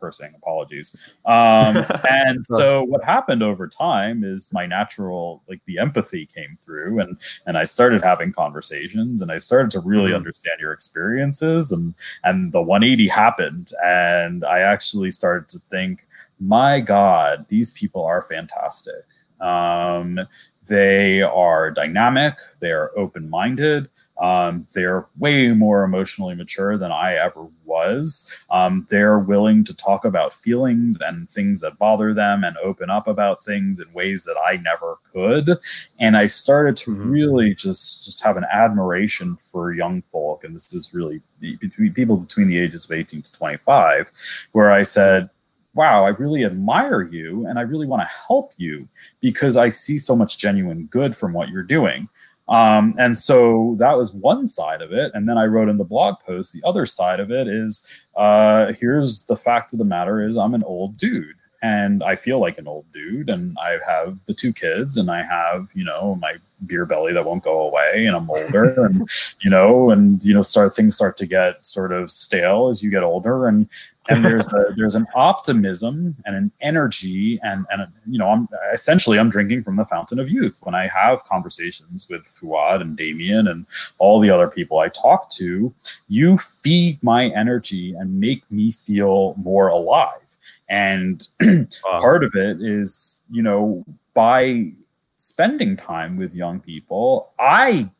cursing 0.00 0.32
apologies. 0.36 0.96
Um, 1.24 1.84
and 2.10 2.44
so 2.44 2.82
what 2.84 3.04
happened 3.04 3.42
over 3.42 3.68
time 3.68 4.24
is 4.24 4.50
my 4.52 4.66
natural 4.66 5.42
like 5.48 5.60
the 5.66 5.78
empathy 5.78 6.26
came 6.26 6.56
through 6.56 7.00
and 7.00 7.18
and 7.46 7.56
i 7.58 7.64
started 7.64 8.02
having 8.02 8.32
conversations 8.32 9.22
and 9.22 9.30
i 9.30 9.36
started 9.36 9.70
to 9.70 9.80
really 9.80 10.08
mm-hmm. 10.08 10.16
understand 10.16 10.60
your 10.60 10.72
experiences 10.72 11.72
and 11.72 11.94
and 12.24 12.52
the 12.52 12.62
180 12.62 13.08
happened 13.08 13.70
and 13.84 14.44
i 14.44 14.60
actually 14.60 15.10
started 15.10 15.48
to 15.48 15.58
think 15.58 16.06
my 16.40 16.80
god 16.80 17.46
these 17.48 17.70
people 17.72 18.04
are 18.04 18.22
fantastic. 18.22 18.94
Um, 19.40 20.20
they 20.68 21.22
are 21.22 21.70
dynamic 21.70 22.36
they 22.60 22.72
are 22.72 22.90
open-minded 22.96 23.88
um, 24.18 24.66
they're 24.74 25.06
way 25.18 25.52
more 25.52 25.84
emotionally 25.84 26.34
mature 26.34 26.76
than 26.76 26.90
I 26.90 27.14
ever 27.14 27.46
was. 27.64 28.36
Um, 28.50 28.86
they're 28.90 29.18
willing 29.18 29.62
to 29.64 29.76
talk 29.76 30.04
about 30.04 30.34
feelings 30.34 30.98
and 31.00 31.28
things 31.28 31.60
that 31.60 31.78
bother 31.78 32.12
them 32.12 32.42
and 32.42 32.56
open 32.58 32.90
up 32.90 33.06
about 33.06 33.44
things 33.44 33.78
in 33.78 33.92
ways 33.92 34.24
that 34.24 34.36
I 34.36 34.56
never 34.56 34.96
could. 35.12 35.58
And 36.00 36.16
I 36.16 36.26
started 36.26 36.76
to 36.78 36.90
mm-hmm. 36.90 37.10
really 37.10 37.54
just 37.54 38.04
just 38.04 38.24
have 38.24 38.36
an 38.36 38.46
admiration 38.52 39.36
for 39.36 39.72
young 39.72 40.02
folk, 40.02 40.42
and 40.42 40.54
this 40.54 40.72
is 40.72 40.92
really 40.92 41.22
between 41.60 41.92
people 41.92 42.16
between 42.16 42.48
the 42.48 42.58
ages 42.58 42.84
of 42.84 42.92
18 42.92 43.22
to 43.22 43.32
25, 43.32 44.10
where 44.52 44.72
I 44.72 44.82
said, 44.82 45.30
wow, 45.74 46.04
I 46.04 46.08
really 46.08 46.44
admire 46.44 47.02
you 47.02 47.46
and 47.46 47.56
I 47.56 47.62
really 47.62 47.86
want 47.86 48.02
to 48.02 48.14
help 48.26 48.52
you 48.56 48.88
because 49.20 49.56
I 49.56 49.68
see 49.68 49.96
so 49.96 50.16
much 50.16 50.36
genuine 50.36 50.86
good 50.86 51.14
from 51.14 51.32
what 51.32 51.50
you're 51.50 51.62
doing. 51.62 52.08
Um, 52.48 52.94
and 52.98 53.16
so 53.16 53.76
that 53.78 53.96
was 53.96 54.12
one 54.12 54.46
side 54.46 54.80
of 54.80 54.92
it. 54.92 55.12
And 55.14 55.28
then 55.28 55.36
I 55.36 55.44
wrote 55.44 55.68
in 55.68 55.76
the 55.76 55.84
blog 55.84 56.20
post, 56.20 56.52
the 56.52 56.66
other 56.66 56.86
side 56.86 57.20
of 57.20 57.30
it 57.30 57.46
is 57.46 57.86
uh, 58.16 58.72
here's 58.78 59.26
the 59.26 59.36
fact 59.36 59.72
of 59.72 59.78
the 59.78 59.84
matter 59.84 60.22
is 60.22 60.36
I'm 60.36 60.54
an 60.54 60.64
old 60.64 60.96
dude 60.96 61.36
and 61.60 62.02
I 62.02 62.14
feel 62.16 62.40
like 62.40 62.56
an 62.58 62.68
old 62.68 62.90
dude 62.92 63.28
and 63.28 63.56
I 63.60 63.78
have 63.86 64.18
the 64.26 64.34
two 64.34 64.52
kids 64.52 64.96
and 64.96 65.10
I 65.10 65.22
have, 65.22 65.68
you 65.74 65.84
know, 65.84 66.16
my 66.20 66.36
beer 66.66 66.86
belly 66.86 67.12
that 67.12 67.24
won't 67.24 67.42
go 67.42 67.68
away 67.68 68.06
and 68.06 68.16
I'm 68.16 68.30
older 68.30 68.80
and, 68.84 69.08
you 69.42 69.50
know, 69.50 69.90
and, 69.90 70.22
you 70.24 70.32
know, 70.32 70.42
start 70.42 70.74
things 70.74 70.94
start 70.94 71.16
to 71.18 71.26
get 71.26 71.64
sort 71.64 71.92
of 71.92 72.10
stale 72.10 72.68
as 72.68 72.82
you 72.82 72.90
get 72.90 73.02
older. 73.02 73.46
And, 73.46 73.68
and 74.08 74.24
there's 74.24 74.46
a, 74.52 74.74
there's 74.76 74.94
an 74.94 75.06
optimism 75.14 76.16
and 76.24 76.36
an 76.36 76.52
energy 76.60 77.38
and 77.42 77.66
and 77.70 77.86
you 78.06 78.18
know 78.18 78.28
I'm 78.28 78.48
essentially 78.72 79.18
I'm 79.18 79.30
drinking 79.30 79.62
from 79.62 79.76
the 79.76 79.84
fountain 79.84 80.18
of 80.18 80.30
youth 80.30 80.58
when 80.62 80.74
I 80.74 80.88
have 80.88 81.24
conversations 81.24 82.08
with 82.10 82.22
Fuad 82.22 82.80
and 82.80 82.96
Damien 82.96 83.48
and 83.48 83.66
all 83.98 84.20
the 84.20 84.30
other 84.30 84.48
people 84.48 84.78
I 84.78 84.88
talk 84.88 85.30
to. 85.32 85.74
You 86.08 86.38
feed 86.38 87.02
my 87.02 87.28
energy 87.28 87.94
and 87.94 88.20
make 88.20 88.50
me 88.50 88.72
feel 88.72 89.34
more 89.36 89.68
alive. 89.68 90.36
And 90.68 91.26
wow. 91.40 91.66
part 92.00 92.24
of 92.24 92.34
it 92.34 92.60
is 92.60 93.22
you 93.30 93.42
know 93.42 93.84
by 94.14 94.72
spending 95.16 95.76
time 95.76 96.16
with 96.16 96.34
young 96.34 96.60
people, 96.60 97.30
I 97.38 97.90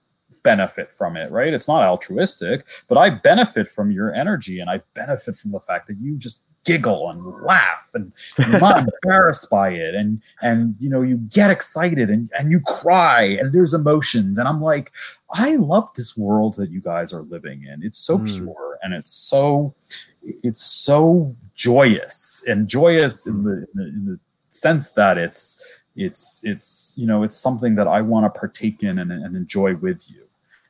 benefit 0.48 0.90
from 0.96 1.14
it, 1.14 1.30
right? 1.30 1.52
It's 1.52 1.68
not 1.68 1.82
altruistic, 1.82 2.66
but 2.88 2.96
I 2.96 3.10
benefit 3.10 3.68
from 3.68 3.90
your 3.90 4.14
energy 4.14 4.60
and 4.60 4.70
I 4.70 4.80
benefit 4.94 5.36
from 5.36 5.50
the 5.52 5.60
fact 5.60 5.88
that 5.88 5.98
you 6.00 6.16
just 6.16 6.46
giggle 6.64 7.10
and 7.10 7.22
laugh 7.44 7.90
and 7.92 8.12
you're 8.38 8.58
not 8.58 8.78
embarrassed 9.04 9.48
by 9.50 9.70
it 9.70 9.94
and 9.94 10.22
and 10.42 10.74
you 10.78 10.90
know 10.90 11.02
you 11.02 11.16
get 11.16 11.50
excited 11.50 12.10
and 12.10 12.30
and 12.38 12.50
you 12.50 12.60
cry 12.60 13.22
and 13.22 13.54
there's 13.54 13.72
emotions 13.72 14.36
and 14.38 14.46
i'm 14.46 14.60
like 14.60 14.90
i 15.32 15.56
love 15.56 15.88
this 15.96 16.14
world 16.14 16.54
that 16.58 16.70
you 16.70 16.80
guys 16.80 17.10
are 17.10 17.22
living 17.22 17.62
in 17.62 17.82
it's 17.82 17.98
so 17.98 18.18
mm. 18.18 18.26
pure 18.26 18.78
and 18.82 18.92
it's 18.92 19.12
so 19.12 19.74
it's 20.22 20.60
so 20.60 21.34
joyous 21.54 22.44
and 22.46 22.68
joyous 22.68 23.26
in 23.26 23.44
the, 23.44 23.52
in 23.52 23.68
the, 23.74 23.84
in 23.84 24.04
the 24.04 24.20
sense 24.50 24.90
that 24.90 25.16
it's 25.16 25.64
it's 25.96 26.42
it's 26.44 26.94
you 26.98 27.06
know 27.06 27.22
it's 27.22 27.36
something 27.36 27.76
that 27.76 27.88
i 27.88 28.02
want 28.02 28.26
to 28.26 28.38
partake 28.38 28.82
in 28.82 28.98
and, 28.98 29.10
and 29.10 29.36
enjoy 29.36 29.74
with 29.76 30.10
you 30.10 30.27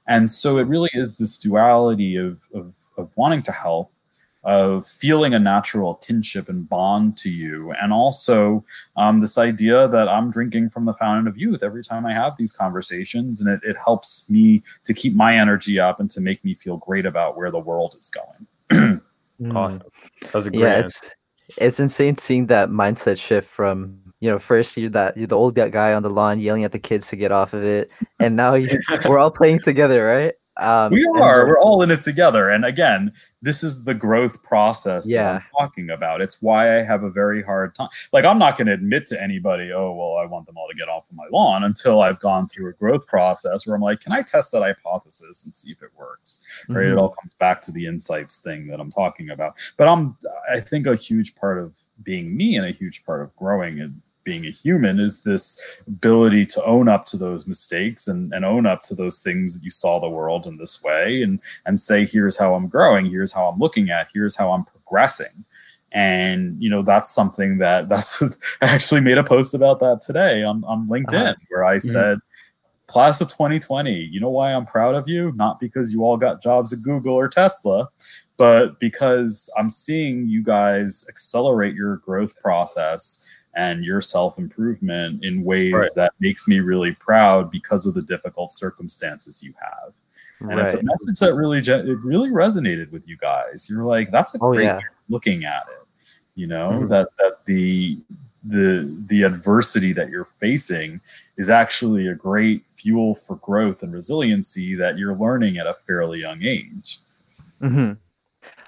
and 0.09 0.31
so 0.31 0.59
it 0.59 0.67
really 0.67 0.91
is 0.95 1.19
this 1.19 1.39
duality 1.39 2.17
of, 2.17 2.49
of, 2.55 2.75
of 2.97 3.11
wanting 3.17 3.43
to 3.43 3.53
help 3.53 3.93
of 4.45 4.87
feeling 4.87 5.35
a 5.35 5.39
natural 5.39 5.97
kinship 5.97 6.49
and 6.49 6.69
bond 6.69 7.17
to 7.19 7.29
you 7.29 7.73
and 7.83 7.93
also 7.93 8.65
um, 8.97 9.21
this 9.21 9.37
idea 9.37 9.89
that 9.89 10.09
i'm 10.09 10.31
drinking 10.31 10.71
from 10.71 10.85
the 10.85 10.95
fountain 10.95 11.27
of 11.27 11.37
youth 11.37 11.63
every 11.63 11.83
time 11.83 12.07
i 12.07 12.13
have 12.13 12.37
these 12.37 12.53
conversations 12.53 13.41
and 13.41 13.51
it, 13.51 13.61
it 13.63 13.77
helps 13.85 14.31
me 14.31 14.63
to 14.85 14.95
keep 14.95 15.15
my 15.15 15.37
energy 15.37 15.79
up 15.79 16.01
and 16.01 16.09
to 16.09 16.21
make 16.21 16.43
me 16.45 16.55
feel 16.55 16.77
great 16.79 17.05
about 17.05 17.37
where 17.37 17.51
the 17.51 17.59
world 17.59 17.95
is 17.99 18.09
going. 18.09 19.01
Awesome. 19.55 19.83
That 20.23 20.35
was 20.35 20.47
a 20.47 20.51
great 20.51 20.63
yeah 20.63 20.79
it's 20.81 21.15
it's 21.59 21.79
insane 21.79 22.17
seeing 22.17 22.47
that 22.47 22.71
mindset 22.71 23.19
shift 23.19 23.49
from 23.49 24.08
you 24.21 24.31
know, 24.31 24.39
first 24.39 24.77
you're 24.77 24.91
that 24.91 25.17
you're 25.17 25.27
the 25.27 25.37
old 25.37 25.55
guy 25.55 25.93
on 25.93 26.03
the 26.03 26.11
lawn 26.11 26.41
yelling 26.41 26.65
at 26.65 26.73
the 26.73 26.79
kids 26.79 27.09
to 27.09 27.17
get 27.17 27.33
off 27.33 27.53
of 27.53 27.63
it, 27.65 27.93
and 28.19 28.37
now 28.37 28.57
we're 29.09 29.19
all 29.19 29.31
playing 29.31 29.61
together, 29.61 30.05
right? 30.05 30.35
Um, 30.59 30.93
we 30.93 31.07
are. 31.15 31.47
We're 31.47 31.61
all 31.61 31.83
in 31.83 31.91
it 31.91 32.03
together. 32.03 32.51
And 32.51 32.65
again, 32.65 33.13
this 33.41 33.63
is 33.63 33.85
the 33.85 33.95
growth 33.95 34.43
process 34.43 35.09
yeah. 35.09 35.35
I'm 35.35 35.43
talking 35.57 35.91
about. 35.91 36.21
It's 36.21 36.43
why 36.43 36.79
I 36.79 36.83
have 36.83 37.05
a 37.05 37.11
very 37.11 37.43
hard 37.43 37.75
time. 37.75 37.89
Like, 38.13 38.25
I'm 38.25 38.39
not 38.39 38.57
going 38.57 38.67
to 38.67 38.73
admit 38.73 39.07
to 39.07 39.23
anybody, 39.23 39.71
oh, 39.73 39.93
well, 39.93 40.17
I 40.17 40.27
want 40.27 40.47
them 40.47 40.57
all 40.57 40.69
to 40.69 40.75
get 40.75 40.89
off 40.89 41.09
of 41.11 41.17
my 41.17 41.27
lawn 41.33 41.63
until 41.63 42.01
I've 42.01 42.19
gone 42.19 42.49
through 42.49 42.71
a 42.71 42.73
growth 42.73 43.07
process 43.07 43.67
where 43.67 43.77
I'm 43.77 43.83
like, 43.83 44.01
can 44.01 44.13
I 44.13 44.23
test 44.23 44.53
that 44.53 44.63
hypothesis 44.63 45.45
and 45.45 45.55
see 45.55 45.71
if 45.71 45.83
it 45.83 45.91
works? 45.97 46.43
Mm-hmm. 46.65 46.77
Right. 46.77 46.87
It 46.87 46.99
all 46.99 47.11
comes 47.11 47.35
back 47.35 47.61
to 47.63 47.73
the 47.73 47.87
insights 47.87 48.39
thing 48.39 48.67
that 48.69 48.81
I'm 48.81 48.91
talking 48.91 49.31
about. 49.31 49.57
But 49.77 49.87
I'm, 49.87 50.17
I 50.53 50.61
think 50.61 50.87
a 50.87 50.97
huge 50.97 51.37
part 51.37 51.59
of 51.59 51.75
being 52.03 52.37
me 52.37 52.57
and 52.57 52.67
a 52.67 52.73
huge 52.73 53.05
part 53.05 53.23
of 53.23 53.35
growing 53.37 53.81
and 53.81 54.03
being 54.29 54.45
a 54.45 54.51
human 54.51 55.01
is 55.01 55.23
this 55.23 55.59
ability 55.87 56.45
to 56.45 56.63
own 56.65 56.87
up 56.87 57.07
to 57.07 57.17
those 57.17 57.47
mistakes 57.47 58.07
and, 58.07 58.31
and 58.35 58.45
own 58.45 58.67
up 58.67 58.83
to 58.83 58.95
those 58.95 59.21
things 59.21 59.55
that 59.55 59.65
you 59.65 59.71
saw 59.71 59.99
the 59.99 60.09
world 60.09 60.47
in 60.47 60.59
this 60.59 60.83
way 60.83 61.23
and 61.23 61.41
and 61.65 61.81
say 61.81 62.05
here's 62.05 62.37
how 62.37 62.55
i'm 62.55 62.69
growing 62.69 63.07
here's 63.07 63.33
how 63.33 63.49
i'm 63.49 63.59
looking 63.59 63.89
at 63.89 64.07
here's 64.13 64.37
how 64.37 64.53
i'm 64.53 64.65
progressing 64.65 65.47
and 65.93 66.63
you 66.63 66.69
know 66.69 66.83
that's 66.83 67.11
something 67.11 67.57
that 67.57 67.89
that's 67.93 68.23
i 68.61 68.67
actually 68.67 69.01
made 69.01 69.17
a 69.17 69.25
post 69.25 69.55
about 69.55 69.81
that 69.81 70.03
today 70.03 70.43
on, 70.43 70.63
on 70.65 70.87
linkedin 70.89 71.31
uh-huh. 71.31 71.35
where 71.49 71.65
i 71.65 71.77
mm-hmm. 71.77 71.89
said 71.89 72.19
class 72.87 73.23
of 73.23 73.29
2020 73.29 73.95
you 73.95 74.21
know 74.21 74.29
why 74.29 74.53
i'm 74.53 74.67
proud 74.67 74.95
of 74.95 75.09
you 75.09 75.33
not 75.37 75.59
because 75.59 75.91
you 75.91 76.05
all 76.05 76.19
got 76.19 76.43
jobs 76.43 76.71
at 76.71 76.83
google 76.83 77.15
or 77.15 77.29
tesla 77.29 77.89
but 78.37 78.79
because 78.79 79.51
i'm 79.57 79.71
seeing 79.71 80.29
you 80.29 80.43
guys 80.43 81.07
accelerate 81.09 81.75
your 81.75 81.97
growth 81.97 82.39
process 82.43 83.27
and 83.55 83.85
your 83.85 84.01
self 84.01 84.39
improvement 84.39 85.25
in 85.25 85.45
ways 85.45 85.75
right. 85.75 85.91
that 85.97 86.13
makes 86.21 86.47
me 86.47 86.61
really 86.61 86.93
proud 86.93 87.51
because 87.51 87.87
of 87.87 87.95
the 87.95 88.03
difficult 88.03 88.51
circumstances 88.51 89.43
you 89.43 89.53
have. 89.61 89.93
And 90.41 90.51
right. 90.51 90.61
it's 90.61 90.75
a 90.75 90.83
message 90.83 91.19
that 91.21 91.35
really 91.35 91.59
it 91.59 91.99
really 92.05 92.31
resonated 92.31 92.93
with 92.93 93.09
you 93.09 93.17
guys. 93.17 93.69
You're 93.69 93.85
like, 93.85 94.11
that's 94.11 94.35
a 94.35 94.39
oh, 94.41 94.53
great 94.53 94.65
yeah. 94.65 94.81
looking 95.09 95.45
at 95.45 95.65
it. 95.69 95.87
You 96.37 96.47
know 96.47 96.71
mm-hmm. 96.71 96.87
that 96.89 97.09
that 97.19 97.45
the 97.47 97.99
the 98.45 99.05
the 99.09 99.25
adversity 99.25 99.93
that 99.93 100.11
you're 100.11 100.29
facing 100.39 101.01
is 101.37 101.51
actually 101.51 102.07
a 102.07 102.15
great 102.15 102.65
fuel 102.67 103.17
for 103.17 103.37
growth 103.37 103.83
and 103.83 103.93
resiliency 103.93 104.77
that 104.77 104.97
you're 104.97 105.17
learning 105.17 105.59
at 105.59 105.67
a 105.67 105.75
fairly 105.75 106.21
young 106.21 106.43
age. 106.43 106.99
Mm-hmm. 107.61 107.93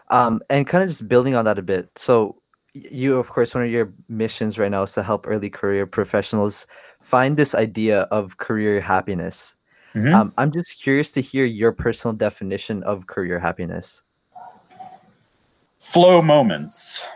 Um, 0.08 0.42
and 0.50 0.66
kind 0.66 0.82
of 0.82 0.90
just 0.90 1.08
building 1.08 1.36
on 1.36 1.44
that 1.44 1.58
a 1.58 1.62
bit. 1.62 1.88
So 1.94 2.39
you 2.72 3.16
of 3.16 3.28
course 3.28 3.54
one 3.54 3.64
of 3.64 3.70
your 3.70 3.92
missions 4.08 4.58
right 4.58 4.70
now 4.70 4.82
is 4.82 4.92
to 4.92 5.02
help 5.02 5.26
early 5.26 5.50
career 5.50 5.86
professionals 5.86 6.66
find 7.00 7.36
this 7.36 7.54
idea 7.54 8.02
of 8.10 8.36
career 8.36 8.80
happiness. 8.80 9.56
Mm-hmm. 9.94 10.14
um, 10.14 10.32
i'm 10.38 10.52
just 10.52 10.80
curious 10.80 11.10
to 11.10 11.20
hear 11.20 11.44
your 11.44 11.72
personal 11.72 12.14
definition 12.14 12.84
of 12.84 13.08
career 13.08 13.40
happiness. 13.40 14.02
Flow 15.80 16.20
moments. 16.20 17.06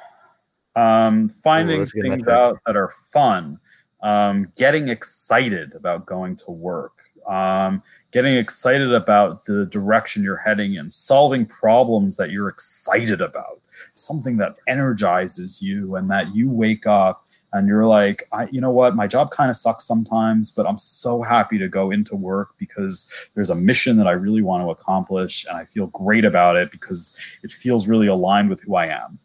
Um, 0.74 1.28
finding 1.28 1.82
Ooh, 1.82 1.86
things 1.86 2.26
out 2.26 2.58
that 2.66 2.76
are 2.76 2.90
fun. 3.12 3.60
Um, 4.02 4.48
getting 4.56 4.88
excited 4.88 5.74
about 5.74 6.06
going 6.06 6.36
to 6.36 6.50
work. 6.50 6.98
Um, 7.28 7.82
getting 8.14 8.36
excited 8.36 8.94
about 8.94 9.44
the 9.46 9.66
direction 9.66 10.22
you're 10.22 10.36
heading 10.36 10.74
in, 10.74 10.88
solving 10.88 11.44
problems 11.44 12.16
that 12.16 12.30
you're 12.30 12.48
excited 12.48 13.20
about, 13.20 13.60
something 13.94 14.36
that 14.36 14.56
energizes 14.68 15.60
you 15.60 15.96
and 15.96 16.08
that 16.08 16.32
you 16.32 16.48
wake 16.48 16.86
up 16.86 17.26
and 17.52 17.66
you're 17.66 17.86
like, 17.86 18.22
I, 18.32 18.46
you 18.52 18.60
know 18.60 18.70
what, 18.70 18.94
my 18.94 19.08
job 19.08 19.32
kind 19.32 19.50
of 19.50 19.56
sucks 19.56 19.84
sometimes, 19.84 20.52
but 20.52 20.64
I'm 20.64 20.78
so 20.78 21.22
happy 21.22 21.58
to 21.58 21.68
go 21.68 21.90
into 21.90 22.14
work 22.14 22.50
because 22.56 23.12
there's 23.34 23.50
a 23.50 23.56
mission 23.56 23.96
that 23.96 24.06
I 24.06 24.12
really 24.12 24.42
want 24.42 24.62
to 24.62 24.70
accomplish 24.70 25.44
and 25.48 25.56
I 25.56 25.64
feel 25.64 25.88
great 25.88 26.24
about 26.24 26.54
it 26.54 26.70
because 26.70 27.20
it 27.42 27.50
feels 27.50 27.88
really 27.88 28.06
aligned 28.06 28.48
with 28.48 28.62
who 28.62 28.76
I 28.76 28.86
am. 28.86 29.18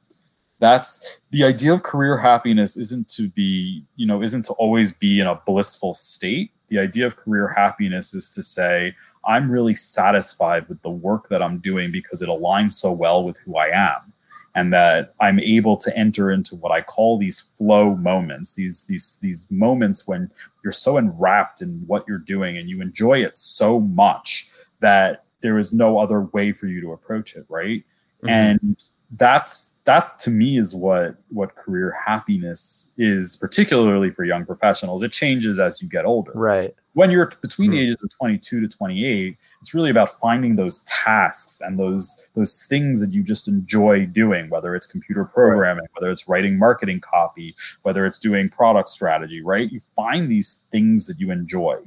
That's 0.57 1.21
the 1.29 1.43
idea 1.43 1.75
of 1.75 1.83
career 1.83 2.17
happiness 2.17 2.75
isn't 2.75 3.07
to 3.09 3.29
be, 3.29 3.85
you 3.95 4.07
know, 4.07 4.23
isn't 4.23 4.45
to 4.45 4.53
always 4.53 4.91
be 4.91 5.19
in 5.19 5.27
a 5.27 5.39
blissful 5.45 5.93
state 5.93 6.53
the 6.69 6.79
idea 6.79 7.07
of 7.07 7.15
career 7.15 7.53
happiness 7.55 8.13
is 8.13 8.29
to 8.31 8.43
say, 8.43 8.95
I'm 9.25 9.51
really 9.51 9.75
satisfied 9.75 10.67
with 10.69 10.81
the 10.81 10.89
work 10.89 11.29
that 11.29 11.43
I'm 11.43 11.59
doing 11.59 11.91
because 11.91 12.21
it 12.21 12.29
aligns 12.29 12.73
so 12.73 12.91
well 12.91 13.23
with 13.23 13.37
who 13.39 13.57
I 13.57 13.67
am. 13.67 14.13
And 14.55 14.73
that 14.73 15.13
I'm 15.19 15.39
able 15.39 15.77
to 15.77 15.95
enter 15.97 16.31
into 16.31 16.55
what 16.55 16.71
I 16.71 16.81
call 16.81 17.17
these 17.17 17.39
flow 17.39 17.95
moments, 17.95 18.53
these 18.53 18.85
these 18.85 19.17
these 19.21 19.49
moments 19.51 20.07
when 20.07 20.31
you're 20.63 20.73
so 20.73 20.97
enwrapped 20.97 21.61
in 21.61 21.83
what 21.85 22.03
you're 22.07 22.17
doing 22.17 22.57
and 22.57 22.67
you 22.67 22.81
enjoy 22.81 23.23
it 23.23 23.37
so 23.37 23.79
much 23.79 24.49
that 24.79 25.23
there 25.41 25.59
is 25.59 25.71
no 25.71 25.99
other 25.99 26.21
way 26.21 26.51
for 26.51 26.65
you 26.65 26.81
to 26.81 26.91
approach 26.91 27.35
it, 27.35 27.45
right? 27.47 27.85
Mm-hmm. 28.23 28.29
And 28.29 28.83
that's 29.11 29.75
that 29.85 30.19
to 30.19 30.29
me 30.29 30.57
is 30.57 30.75
what 30.75 31.15
what 31.29 31.55
career 31.55 31.95
happiness 32.05 32.93
is 32.97 33.35
particularly 33.35 34.11
for 34.11 34.23
young 34.23 34.45
professionals. 34.45 35.01
It 35.01 35.11
changes 35.11 35.57
as 35.57 35.81
you 35.81 35.89
get 35.89 36.05
older. 36.05 36.31
Right. 36.35 36.75
When 36.93 37.09
you're 37.09 37.31
between 37.41 37.71
the 37.71 37.79
ages 37.79 38.03
of 38.03 38.11
22 38.15 38.61
to 38.61 38.67
28 38.67 39.37
it's 39.61 39.73
really 39.73 39.89
about 39.89 40.09
finding 40.09 40.55
those 40.55 40.81
tasks 40.81 41.61
and 41.61 41.79
those 41.79 42.27
those 42.35 42.65
things 42.65 43.01
that 43.01 43.13
you 43.13 43.23
just 43.23 43.47
enjoy 43.47 44.05
doing 44.05 44.49
whether 44.49 44.75
it's 44.75 44.85
computer 44.87 45.25
programming 45.25 45.81
right. 45.81 45.89
whether 45.93 46.11
it's 46.11 46.29
writing 46.29 46.57
marketing 46.57 46.99
copy 46.99 47.55
whether 47.81 48.05
it's 48.05 48.19
doing 48.19 48.47
product 48.47 48.89
strategy 48.89 49.41
right? 49.41 49.71
You 49.71 49.79
find 49.79 50.31
these 50.31 50.65
things 50.71 51.07
that 51.07 51.19
you 51.19 51.31
enjoy 51.31 51.77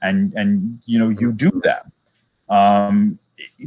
and 0.00 0.32
and 0.34 0.80
you 0.86 0.98
know 0.98 1.10
you 1.10 1.32
do 1.32 1.50
them. 1.50 1.92
Um 2.48 3.18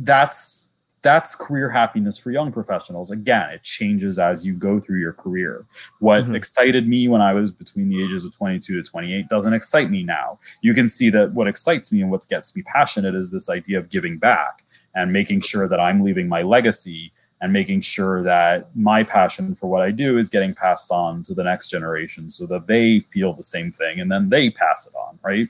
that's 0.01 0.72
that's 1.03 1.35
career 1.35 1.69
happiness 1.69 2.17
for 2.17 2.31
young 2.31 2.51
professionals. 2.51 3.11
Again, 3.11 3.51
it 3.51 3.61
changes 3.61 4.17
as 4.17 4.47
you 4.47 4.53
go 4.53 4.79
through 4.79 4.99
your 4.99 5.13
career. 5.13 5.65
What 5.99 6.23
mm-hmm. 6.23 6.35
excited 6.35 6.87
me 6.87 7.07
when 7.07 7.21
I 7.21 7.33
was 7.33 7.51
between 7.51 7.89
the 7.89 8.01
ages 8.01 8.25
of 8.25 8.35
22 8.35 8.81
to 8.81 8.89
28 8.89 9.27
doesn't 9.27 9.53
excite 9.53 9.91
me 9.91 10.03
now. 10.03 10.39
You 10.61 10.73
can 10.73 10.87
see 10.87 11.09
that 11.11 11.33
what 11.33 11.47
excites 11.47 11.91
me 11.91 12.01
and 12.01 12.09
what 12.09 12.25
gets 12.27 12.55
me 12.55 12.63
passionate 12.63 13.13
is 13.13 13.31
this 13.31 13.49
idea 13.49 13.77
of 13.77 13.89
giving 13.89 14.17
back 14.17 14.63
and 14.95 15.11
making 15.11 15.41
sure 15.41 15.67
that 15.67 15.79
I'm 15.79 16.03
leaving 16.03 16.27
my 16.27 16.41
legacy 16.41 17.11
and 17.41 17.51
making 17.51 17.81
sure 17.81 18.23
that 18.23 18.73
my 18.73 19.03
passion 19.03 19.53
for 19.53 19.69
what 19.69 19.81
I 19.81 19.91
do 19.91 20.17
is 20.17 20.29
getting 20.29 20.55
passed 20.55 20.89
on 20.91 21.23
to 21.23 21.33
the 21.33 21.43
next 21.43 21.67
generation 21.67 22.29
so 22.29 22.45
that 22.47 22.67
they 22.67 23.01
feel 23.01 23.33
the 23.33 23.43
same 23.43 23.69
thing 23.69 23.99
and 23.99 24.09
then 24.09 24.29
they 24.29 24.49
pass 24.49 24.87
it 24.87 24.95
on, 24.95 25.19
right? 25.21 25.49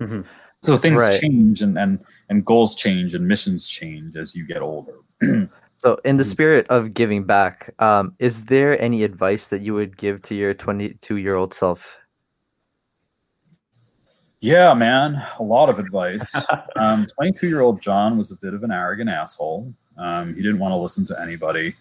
Mm-hmm. 0.00 0.22
So 0.62 0.76
things 0.76 1.00
right. 1.00 1.20
change 1.20 1.60
and, 1.62 1.78
and 1.78 2.00
and 2.30 2.44
goals 2.44 2.74
change 2.74 3.14
and 3.14 3.26
missions 3.28 3.68
change 3.68 4.16
as 4.16 4.34
you 4.34 4.46
get 4.46 4.62
older. 4.62 4.94
so, 5.74 5.98
in 6.04 6.16
the 6.16 6.24
spirit 6.24 6.66
of 6.70 6.94
giving 6.94 7.24
back, 7.24 7.74
um, 7.80 8.14
is 8.18 8.44
there 8.46 8.80
any 8.80 9.02
advice 9.02 9.48
that 9.48 9.60
you 9.60 9.74
would 9.74 9.96
give 9.98 10.22
to 10.22 10.34
your 10.34 10.54
22 10.54 11.16
year 11.16 11.34
old 11.34 11.52
self? 11.52 11.98
Yeah, 14.40 14.72
man, 14.72 15.22
a 15.38 15.42
lot 15.42 15.68
of 15.68 15.78
advice. 15.78 16.32
22 16.72 16.76
um, 16.76 17.50
year 17.50 17.60
old 17.60 17.82
John 17.82 18.16
was 18.16 18.32
a 18.32 18.36
bit 18.40 18.54
of 18.54 18.62
an 18.62 18.70
arrogant 18.70 19.10
asshole. 19.10 19.74
Um, 19.98 20.34
he 20.34 20.40
didn't 20.40 20.60
want 20.60 20.72
to 20.72 20.76
listen 20.76 21.04
to 21.06 21.20
anybody. 21.20 21.74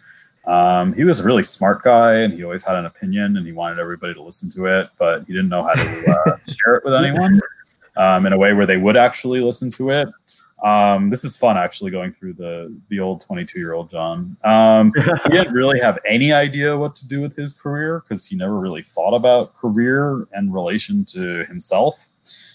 Um, 0.45 0.93
he 0.93 1.03
was 1.03 1.19
a 1.19 1.23
really 1.23 1.43
smart 1.43 1.83
guy 1.83 2.15
and 2.15 2.33
he 2.33 2.43
always 2.43 2.65
had 2.65 2.75
an 2.75 2.85
opinion 2.85 3.37
and 3.37 3.45
he 3.45 3.53
wanted 3.53 3.79
everybody 3.79 4.13
to 4.13 4.21
listen 4.21 4.49
to 4.51 4.65
it, 4.65 4.89
but 4.97 5.23
he 5.25 5.31
didn't 5.31 5.49
know 5.49 5.63
how 5.63 5.73
to 5.73 5.81
uh, 6.27 6.37
share 6.47 6.75
it 6.75 6.83
with 6.83 6.95
anyone 6.95 7.39
um, 7.99 8.25
in 8.25 8.33
a 8.33 8.37
way 8.37 8.53
where 8.53 8.65
they 8.65 8.77
would 8.77 8.97
actually 8.97 9.41
listen 9.41 9.69
to 9.71 9.91
it. 9.91 10.09
Um, 10.63 11.09
this 11.09 11.23
is 11.23 11.37
fun 11.37 11.57
actually 11.57 11.91
going 11.91 12.11
through 12.11 12.33
the 12.33 12.75
the 12.89 12.99
old 12.99 13.21
22 13.21 13.59
year 13.59 13.73
old 13.73 13.89
John. 13.89 14.35
Um, 14.43 14.91
he 15.23 15.29
didn't 15.29 15.53
really 15.53 15.79
have 15.79 15.99
any 16.05 16.33
idea 16.33 16.77
what 16.77 16.95
to 16.95 17.07
do 17.07 17.21
with 17.21 17.35
his 17.35 17.53
career 17.53 18.01
because 18.01 18.25
he 18.25 18.35
never 18.35 18.59
really 18.59 18.81
thought 18.81 19.13
about 19.13 19.53
career 19.53 20.27
and 20.33 20.53
relation 20.53 21.05
to 21.05 21.45
himself. 21.45 22.09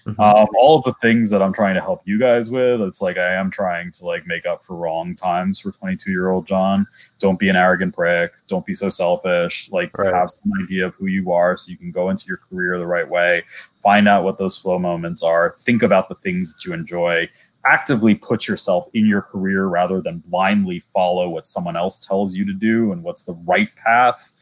Mm-hmm. 0.06 0.20
Um, 0.20 0.48
all 0.58 0.78
of 0.78 0.84
the 0.84 0.92
things 0.94 1.30
that 1.30 1.40
I'm 1.40 1.52
trying 1.52 1.74
to 1.74 1.80
help 1.80 2.02
you 2.04 2.18
guys 2.18 2.50
with, 2.50 2.80
it's 2.82 3.00
like 3.00 3.16
I 3.16 3.34
am 3.34 3.50
trying 3.50 3.90
to 3.92 4.04
like 4.04 4.26
make 4.26 4.44
up 4.44 4.62
for 4.62 4.76
wrong 4.76 5.16
times 5.16 5.60
for 5.60 5.72
22 5.72 6.10
year 6.10 6.28
old 6.30 6.46
John. 6.46 6.86
Don't 7.18 7.38
be 7.38 7.48
an 7.48 7.56
arrogant 7.56 7.94
prick. 7.94 8.32
Don't 8.46 8.66
be 8.66 8.74
so 8.74 8.88
selfish. 8.90 9.70
Like 9.72 9.96
right. 9.96 10.12
have 10.12 10.30
some 10.30 10.52
idea 10.62 10.86
of 10.86 10.94
who 10.94 11.06
you 11.06 11.32
are 11.32 11.56
so 11.56 11.70
you 11.70 11.78
can 11.78 11.90
go 11.90 12.10
into 12.10 12.26
your 12.28 12.36
career 12.36 12.78
the 12.78 12.86
right 12.86 13.08
way. 13.08 13.44
Find 13.82 14.06
out 14.06 14.24
what 14.24 14.38
those 14.38 14.58
flow 14.58 14.78
moments 14.78 15.22
are. 15.22 15.54
Think 15.58 15.82
about 15.82 16.08
the 16.08 16.14
things 16.14 16.52
that 16.52 16.64
you 16.66 16.74
enjoy. 16.74 17.28
Actively 17.64 18.14
put 18.14 18.46
yourself 18.46 18.88
in 18.92 19.06
your 19.06 19.22
career 19.22 19.66
rather 19.66 20.02
than 20.02 20.18
blindly 20.26 20.80
follow 20.80 21.30
what 21.30 21.46
someone 21.46 21.76
else 21.76 21.98
tells 21.98 22.36
you 22.36 22.44
to 22.44 22.52
do 22.52 22.92
and 22.92 23.02
what's 23.02 23.22
the 23.22 23.40
right 23.46 23.74
path. 23.76 24.32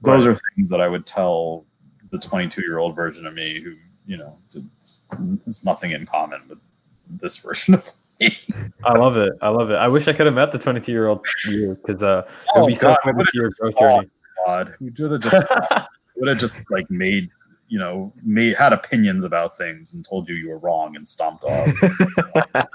Those 0.00 0.26
right. 0.26 0.32
are 0.32 0.40
things 0.56 0.68
that 0.70 0.80
I 0.80 0.88
would 0.88 1.06
tell 1.06 1.64
the 2.10 2.18
22 2.18 2.60
year 2.62 2.78
old 2.78 2.96
version 2.96 3.24
of 3.24 3.34
me 3.34 3.60
who 3.60 3.76
you 4.06 4.16
know, 4.16 4.38
it's, 4.46 5.04
it's 5.46 5.64
nothing 5.64 5.92
in 5.92 6.06
common 6.06 6.42
with 6.48 6.58
this 7.08 7.36
version 7.44 7.74
of 7.74 7.88
me. 8.20 8.36
I 8.84 8.98
love 8.98 9.16
it. 9.16 9.32
I 9.40 9.48
love 9.48 9.70
it. 9.70 9.76
I 9.76 9.88
wish 9.88 10.08
I 10.08 10.12
could 10.12 10.26
have 10.26 10.34
met 10.34 10.52
the 10.52 10.58
22 10.58 10.92
year 10.92 11.08
old 11.08 11.24
you 11.46 11.78
because 11.84 12.02
uh, 12.02 12.24
it 12.26 12.56
would 12.56 12.64
oh, 12.64 12.66
be 12.66 12.74
God, 12.74 12.96
so 13.04 13.12
fun 13.12 13.18
to 13.18 13.30
your 13.34 13.50
growth 13.58 13.78
journey. 13.78 14.10
God, 14.46 14.74
we 14.80 14.90
would 14.98 15.12
have 15.12 15.20
just 15.20 15.52
would 16.16 16.28
have 16.28 16.38
just 16.38 16.70
like 16.70 16.90
made 16.90 17.30
you 17.68 17.78
know 17.78 18.12
made 18.22 18.54
had 18.54 18.72
opinions 18.72 19.24
about 19.24 19.56
things 19.56 19.94
and 19.94 20.04
told 20.06 20.28
you 20.28 20.34
you 20.34 20.50
were 20.50 20.58
wrong 20.58 20.94
and 20.96 21.08
stomped 21.08 21.44
off. 21.44 21.68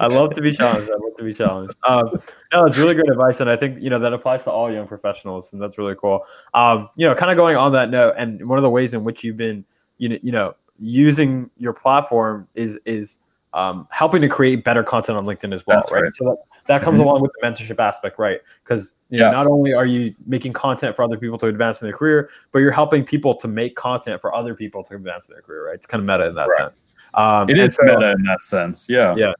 I 0.00 0.06
love 0.06 0.32
to 0.34 0.40
be 0.40 0.52
challenged. 0.52 0.90
I 0.90 0.94
love 0.94 1.16
to 1.18 1.24
be 1.24 1.34
challenged. 1.34 1.74
Um, 1.86 2.10
no, 2.52 2.64
it's 2.64 2.78
really 2.78 2.94
great 2.94 3.10
advice, 3.10 3.40
and 3.40 3.50
I 3.50 3.56
think 3.56 3.82
you 3.82 3.90
know 3.90 3.98
that 3.98 4.12
applies 4.12 4.44
to 4.44 4.50
all 4.50 4.72
young 4.72 4.86
professionals, 4.86 5.52
and 5.52 5.60
that's 5.60 5.78
really 5.78 5.94
cool. 6.00 6.24
Um, 6.54 6.88
you 6.96 7.06
know, 7.06 7.14
kind 7.14 7.30
of 7.30 7.36
going 7.36 7.56
on 7.56 7.72
that 7.72 7.90
note, 7.90 8.14
and 8.16 8.48
one 8.48 8.58
of 8.58 8.62
the 8.62 8.70
ways 8.70 8.94
in 8.94 9.04
which 9.04 9.24
you've 9.24 9.36
been 9.36 9.64
you 9.98 10.08
know, 10.08 10.18
you 10.22 10.32
know, 10.32 10.54
using 10.78 11.50
your 11.56 11.72
platform 11.72 12.48
is 12.54 12.78
is 12.84 13.18
um, 13.54 13.86
helping 13.90 14.20
to 14.20 14.28
create 14.28 14.64
better 14.64 14.82
content 14.82 15.16
on 15.16 15.24
LinkedIn 15.24 15.54
as 15.54 15.64
well, 15.64 15.80
right? 15.92 16.02
right? 16.02 16.16
So 16.16 16.24
that, 16.24 16.36
that 16.66 16.82
comes 16.82 16.98
mm-hmm. 16.98 17.06
along 17.06 17.22
with 17.22 17.30
the 17.40 17.46
mentorship 17.46 17.78
aspect, 17.78 18.18
right? 18.18 18.40
Because 18.64 18.94
you 19.10 19.20
know, 19.20 19.26
yes. 19.26 19.32
not 19.32 19.46
only 19.46 19.72
are 19.72 19.86
you 19.86 20.12
making 20.26 20.52
content 20.52 20.96
for 20.96 21.04
other 21.04 21.16
people 21.16 21.38
to 21.38 21.46
advance 21.46 21.80
in 21.80 21.86
their 21.86 21.96
career, 21.96 22.30
but 22.50 22.58
you're 22.58 22.72
helping 22.72 23.04
people 23.04 23.34
to 23.36 23.46
make 23.46 23.76
content 23.76 24.20
for 24.20 24.34
other 24.34 24.54
people 24.54 24.82
to 24.84 24.96
advance 24.96 25.28
in 25.28 25.34
their 25.34 25.42
career, 25.42 25.66
right? 25.66 25.74
It's 25.76 25.86
kind 25.86 26.00
of 26.00 26.06
meta 26.06 26.28
in 26.28 26.34
that 26.34 26.48
right. 26.48 26.56
sense. 26.56 26.86
Um, 27.14 27.48
it 27.48 27.56
is 27.56 27.76
so, 27.76 27.84
meta 27.84 28.10
in 28.10 28.24
that 28.24 28.42
sense, 28.42 28.90
yeah, 28.90 29.14
yeah, 29.16 29.32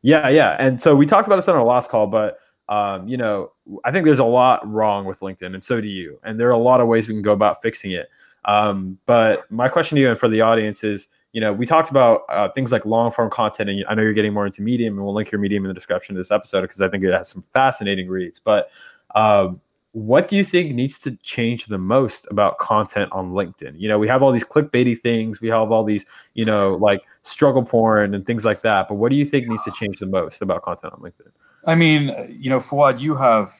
yeah, 0.00 0.28
yeah. 0.30 0.56
And 0.58 0.80
so 0.80 0.96
we 0.96 1.04
talked 1.04 1.26
about 1.26 1.36
this 1.36 1.48
on 1.48 1.54
our 1.54 1.64
last 1.64 1.90
call, 1.90 2.06
but 2.06 2.38
um, 2.70 3.06
you 3.06 3.16
know, 3.16 3.52
I 3.84 3.92
think 3.92 4.04
there's 4.04 4.18
a 4.18 4.24
lot 4.24 4.66
wrong 4.70 5.04
with 5.04 5.20
LinkedIn, 5.20 5.54
and 5.54 5.64
so 5.64 5.80
do 5.80 5.88
you. 5.88 6.18
And 6.22 6.38
there 6.40 6.48
are 6.48 6.52
a 6.52 6.58
lot 6.58 6.80
of 6.80 6.86
ways 6.86 7.08
we 7.08 7.14
can 7.14 7.22
go 7.22 7.32
about 7.32 7.60
fixing 7.60 7.90
it. 7.90 8.08
Um, 8.48 8.98
but 9.06 9.50
my 9.52 9.68
question 9.68 9.96
to 9.96 10.02
you 10.02 10.10
and 10.10 10.18
for 10.18 10.28
the 10.28 10.40
audience 10.40 10.82
is, 10.82 11.06
you 11.32 11.40
know, 11.40 11.52
we 11.52 11.66
talked 11.66 11.90
about 11.90 12.22
uh, 12.30 12.48
things 12.48 12.72
like 12.72 12.86
long 12.86 13.12
form 13.12 13.30
content, 13.30 13.68
and 13.68 13.84
I 13.88 13.94
know 13.94 14.02
you're 14.02 14.14
getting 14.14 14.32
more 14.32 14.46
into 14.46 14.62
Medium, 14.62 14.94
and 14.94 15.04
we'll 15.04 15.14
link 15.14 15.30
your 15.30 15.40
Medium 15.40 15.64
in 15.64 15.68
the 15.68 15.74
description 15.74 16.16
of 16.16 16.20
this 16.20 16.30
episode 16.30 16.62
because 16.62 16.80
I 16.80 16.88
think 16.88 17.04
it 17.04 17.12
has 17.12 17.28
some 17.28 17.42
fascinating 17.52 18.08
reads. 18.08 18.40
But 18.40 18.70
um, 19.14 19.60
what 19.92 20.28
do 20.28 20.36
you 20.36 20.44
think 20.44 20.74
needs 20.74 20.98
to 21.00 21.12
change 21.16 21.66
the 21.66 21.76
most 21.76 22.26
about 22.30 22.58
content 22.58 23.12
on 23.12 23.32
LinkedIn? 23.32 23.78
You 23.78 23.88
know, 23.88 23.98
we 23.98 24.08
have 24.08 24.22
all 24.22 24.32
these 24.32 24.44
clickbaity 24.44 24.98
things, 24.98 25.42
we 25.42 25.48
have 25.48 25.70
all 25.70 25.84
these, 25.84 26.06
you 26.32 26.46
know, 26.46 26.76
like 26.76 27.02
struggle 27.24 27.62
porn 27.62 28.14
and 28.14 28.24
things 28.24 28.46
like 28.46 28.60
that. 28.60 28.88
But 28.88 28.94
what 28.94 29.10
do 29.10 29.16
you 29.16 29.26
think 29.26 29.46
needs 29.46 29.64
to 29.64 29.70
change 29.72 29.98
the 29.98 30.06
most 30.06 30.40
about 30.40 30.62
content 30.62 30.94
on 30.94 31.00
LinkedIn? 31.00 31.30
I 31.66 31.74
mean, 31.74 32.14
you 32.40 32.48
know, 32.48 32.60
Fouad, 32.60 33.00
you 33.00 33.16
have 33.16 33.50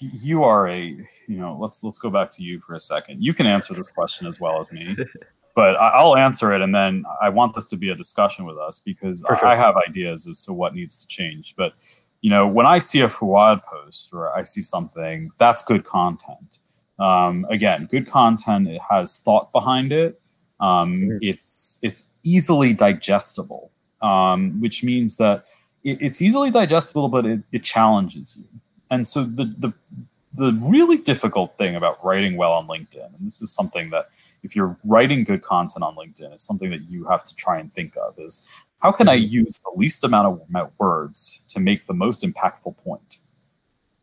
you 0.00 0.44
are 0.44 0.68
a 0.68 0.86
you 0.86 1.38
know 1.38 1.56
let's 1.60 1.82
let's 1.82 1.98
go 1.98 2.10
back 2.10 2.30
to 2.32 2.42
you 2.42 2.60
for 2.60 2.74
a 2.74 2.80
second. 2.80 3.22
You 3.22 3.34
can 3.34 3.46
answer 3.46 3.74
this 3.74 3.88
question 3.88 4.26
as 4.26 4.40
well 4.40 4.60
as 4.60 4.70
me 4.70 4.96
but 5.54 5.76
i'll 5.76 6.16
answer 6.16 6.52
it 6.52 6.62
and 6.62 6.74
then 6.74 7.04
i 7.20 7.28
want 7.28 7.54
this 7.54 7.68
to 7.68 7.76
be 7.76 7.90
a 7.90 7.94
discussion 7.94 8.44
with 8.44 8.56
us 8.56 8.78
because 8.78 9.24
sure. 9.26 9.46
i 9.46 9.54
have 9.56 9.74
ideas 9.88 10.26
as 10.26 10.44
to 10.44 10.52
what 10.52 10.74
needs 10.74 10.96
to 10.96 11.06
change. 11.06 11.54
But 11.56 11.74
you 12.20 12.30
know 12.30 12.46
when 12.46 12.66
i 12.66 12.78
see 12.78 13.00
a 13.00 13.08
Fouad 13.08 13.62
post 13.64 14.10
or 14.12 14.34
i 14.36 14.42
see 14.42 14.62
something 14.62 15.30
that's 15.38 15.64
good 15.64 15.84
content. 15.84 16.58
Um, 16.98 17.46
again 17.50 17.86
good 17.86 18.06
content 18.06 18.68
it 18.68 18.80
has 18.88 19.18
thought 19.18 19.52
behind 19.52 19.92
it. 19.92 20.20
Um, 20.60 21.18
it's 21.20 21.80
it's 21.82 22.12
easily 22.22 22.72
digestible 22.72 23.72
um, 24.00 24.60
which 24.60 24.84
means 24.84 25.16
that 25.16 25.44
it, 25.82 25.98
it's 26.00 26.22
easily 26.22 26.52
digestible 26.52 27.08
but 27.08 27.26
it, 27.26 27.40
it 27.50 27.64
challenges 27.64 28.36
you 28.38 28.60
and 28.92 29.08
so 29.08 29.24
the, 29.24 29.44
the 29.44 29.72
the 30.34 30.52
really 30.62 30.98
difficult 30.98 31.56
thing 31.56 31.74
about 31.74 32.02
writing 32.04 32.36
well 32.36 32.52
on 32.52 32.66
LinkedIn, 32.66 33.06
and 33.16 33.26
this 33.26 33.40
is 33.42 33.50
something 33.52 33.90
that 33.90 34.10
if 34.42 34.54
you're 34.54 34.76
writing 34.84 35.24
good 35.24 35.42
content 35.42 35.82
on 35.82 35.94
LinkedIn, 35.96 36.32
it's 36.32 36.44
something 36.44 36.70
that 36.70 36.82
you 36.90 37.04
have 37.04 37.24
to 37.24 37.34
try 37.34 37.58
and 37.58 37.72
think 37.72 37.96
of 37.96 38.18
is 38.18 38.46
how 38.80 38.92
can 38.92 39.08
I 39.08 39.16
mm-hmm. 39.16 39.32
use 39.32 39.62
the 39.64 39.72
least 39.74 40.04
amount 40.04 40.26
of 40.54 40.70
words 40.78 41.44
to 41.48 41.60
make 41.60 41.86
the 41.86 41.94
most 41.94 42.22
impactful 42.22 42.76
point? 42.78 43.18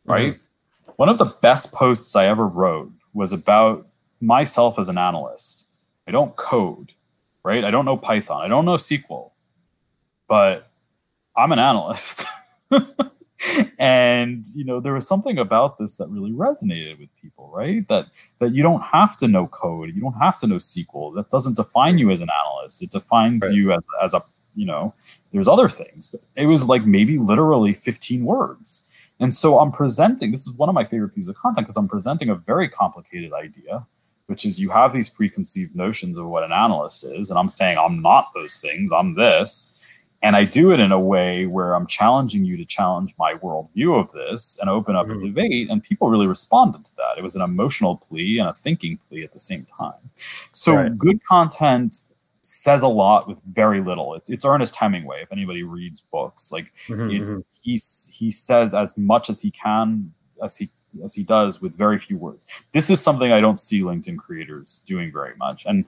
Right? 0.04 0.34
Mm-hmm. 0.34 0.92
One 0.96 1.08
of 1.08 1.18
the 1.18 1.26
best 1.26 1.72
posts 1.72 2.16
I 2.16 2.26
ever 2.26 2.46
wrote 2.46 2.90
was 3.14 3.32
about 3.32 3.86
myself 4.20 4.78
as 4.78 4.88
an 4.88 4.98
analyst. 4.98 5.68
I 6.08 6.10
don't 6.10 6.34
code, 6.34 6.92
right? 7.44 7.64
I 7.64 7.70
don't 7.70 7.84
know 7.84 7.96
Python. 7.96 8.42
I 8.42 8.48
don't 8.48 8.64
know 8.64 8.76
SQL, 8.76 9.30
but 10.26 10.68
I'm 11.36 11.52
an 11.52 11.60
analyst. 11.60 12.24
and 13.78 14.44
you 14.54 14.64
know 14.64 14.80
there 14.80 14.92
was 14.92 15.06
something 15.06 15.38
about 15.38 15.78
this 15.78 15.96
that 15.96 16.08
really 16.08 16.32
resonated 16.32 16.98
with 16.98 17.14
people 17.16 17.50
right? 17.52 17.86
That 17.88 18.06
that 18.38 18.54
you 18.54 18.62
don't 18.62 18.82
have 18.82 19.16
to 19.18 19.28
know 19.28 19.46
code 19.46 19.94
you 19.94 20.00
don't 20.00 20.14
have 20.14 20.38
to 20.38 20.46
know 20.46 20.56
sql 20.56 21.14
that 21.14 21.30
doesn't 21.30 21.56
define 21.56 21.98
you 21.98 22.10
as 22.10 22.20
an 22.20 22.28
analyst. 22.44 22.82
It 22.82 22.90
defines 22.90 23.42
right. 23.42 23.54
you 23.54 23.72
as, 23.72 23.82
as 24.02 24.14
a 24.14 24.22
you 24.54 24.66
know 24.66 24.94
there's 25.32 25.48
other 25.48 25.68
things 25.68 26.08
but 26.08 26.20
it 26.36 26.46
was 26.46 26.68
like 26.68 26.84
maybe 26.84 27.18
literally 27.18 27.72
15 27.72 28.24
words. 28.24 28.86
And 29.18 29.34
so 29.34 29.58
i'm 29.58 29.72
presenting 29.72 30.30
this 30.30 30.46
is 30.46 30.56
one 30.56 30.68
of 30.68 30.74
my 30.74 30.84
favorite 30.84 31.14
pieces 31.14 31.28
of 31.28 31.36
content 31.36 31.66
because 31.66 31.76
i'm 31.76 31.88
presenting 31.88 32.30
a 32.30 32.34
very 32.34 32.68
complicated 32.68 33.32
idea 33.32 33.86
which 34.26 34.46
is 34.46 34.60
you 34.60 34.70
have 34.70 34.92
these 34.92 35.08
preconceived 35.08 35.74
notions 35.74 36.16
of 36.16 36.26
what 36.26 36.42
an 36.42 36.52
analyst 36.52 37.04
is 37.04 37.30
and 37.30 37.38
i'm 37.38 37.48
saying 37.48 37.76
i'm 37.76 38.00
not 38.00 38.30
those 38.34 38.56
things 38.56 38.92
i'm 38.92 39.14
this 39.16 39.79
and 40.22 40.36
I 40.36 40.44
do 40.44 40.70
it 40.72 40.80
in 40.80 40.92
a 40.92 41.00
way 41.00 41.46
where 41.46 41.74
I'm 41.74 41.86
challenging 41.86 42.44
you 42.44 42.56
to 42.58 42.64
challenge 42.64 43.14
my 43.18 43.34
worldview 43.34 43.98
of 43.98 44.12
this 44.12 44.58
and 44.60 44.68
open 44.68 44.94
up 44.94 45.06
mm-hmm. 45.06 45.24
a 45.24 45.26
debate. 45.26 45.70
And 45.70 45.82
people 45.82 46.10
really 46.10 46.26
responded 46.26 46.84
to 46.84 46.96
that. 46.96 47.16
It 47.16 47.22
was 47.22 47.36
an 47.36 47.42
emotional 47.42 47.96
plea 47.96 48.38
and 48.38 48.48
a 48.48 48.52
thinking 48.52 48.98
plea 49.08 49.24
at 49.24 49.32
the 49.32 49.40
same 49.40 49.66
time. 49.78 50.10
So 50.52 50.74
right. 50.74 50.98
good 50.98 51.24
content 51.24 51.96
says 52.42 52.82
a 52.82 52.88
lot 52.88 53.28
with 53.28 53.38
very 53.44 53.80
little. 53.80 54.14
It's, 54.14 54.28
it's 54.28 54.44
Ernest 54.44 54.76
Hemingway. 54.76 55.22
If 55.22 55.32
anybody 55.32 55.62
reads 55.62 56.02
books, 56.02 56.52
like 56.52 56.72
mm-hmm. 56.86 57.10
it's 57.10 57.32
mm-hmm. 57.32 57.60
he 57.62 58.24
he 58.24 58.30
says 58.30 58.74
as 58.74 58.98
much 58.98 59.30
as 59.30 59.40
he 59.40 59.50
can 59.50 60.12
as 60.42 60.56
he 60.56 60.70
as 61.04 61.14
he 61.14 61.22
does 61.22 61.62
with 61.62 61.76
very 61.76 61.98
few 61.98 62.18
words. 62.18 62.46
This 62.72 62.90
is 62.90 63.00
something 63.00 63.32
I 63.32 63.40
don't 63.40 63.60
see 63.60 63.80
LinkedIn 63.80 64.18
creators 64.18 64.82
doing 64.86 65.12
very 65.12 65.36
much. 65.36 65.64
And 65.66 65.84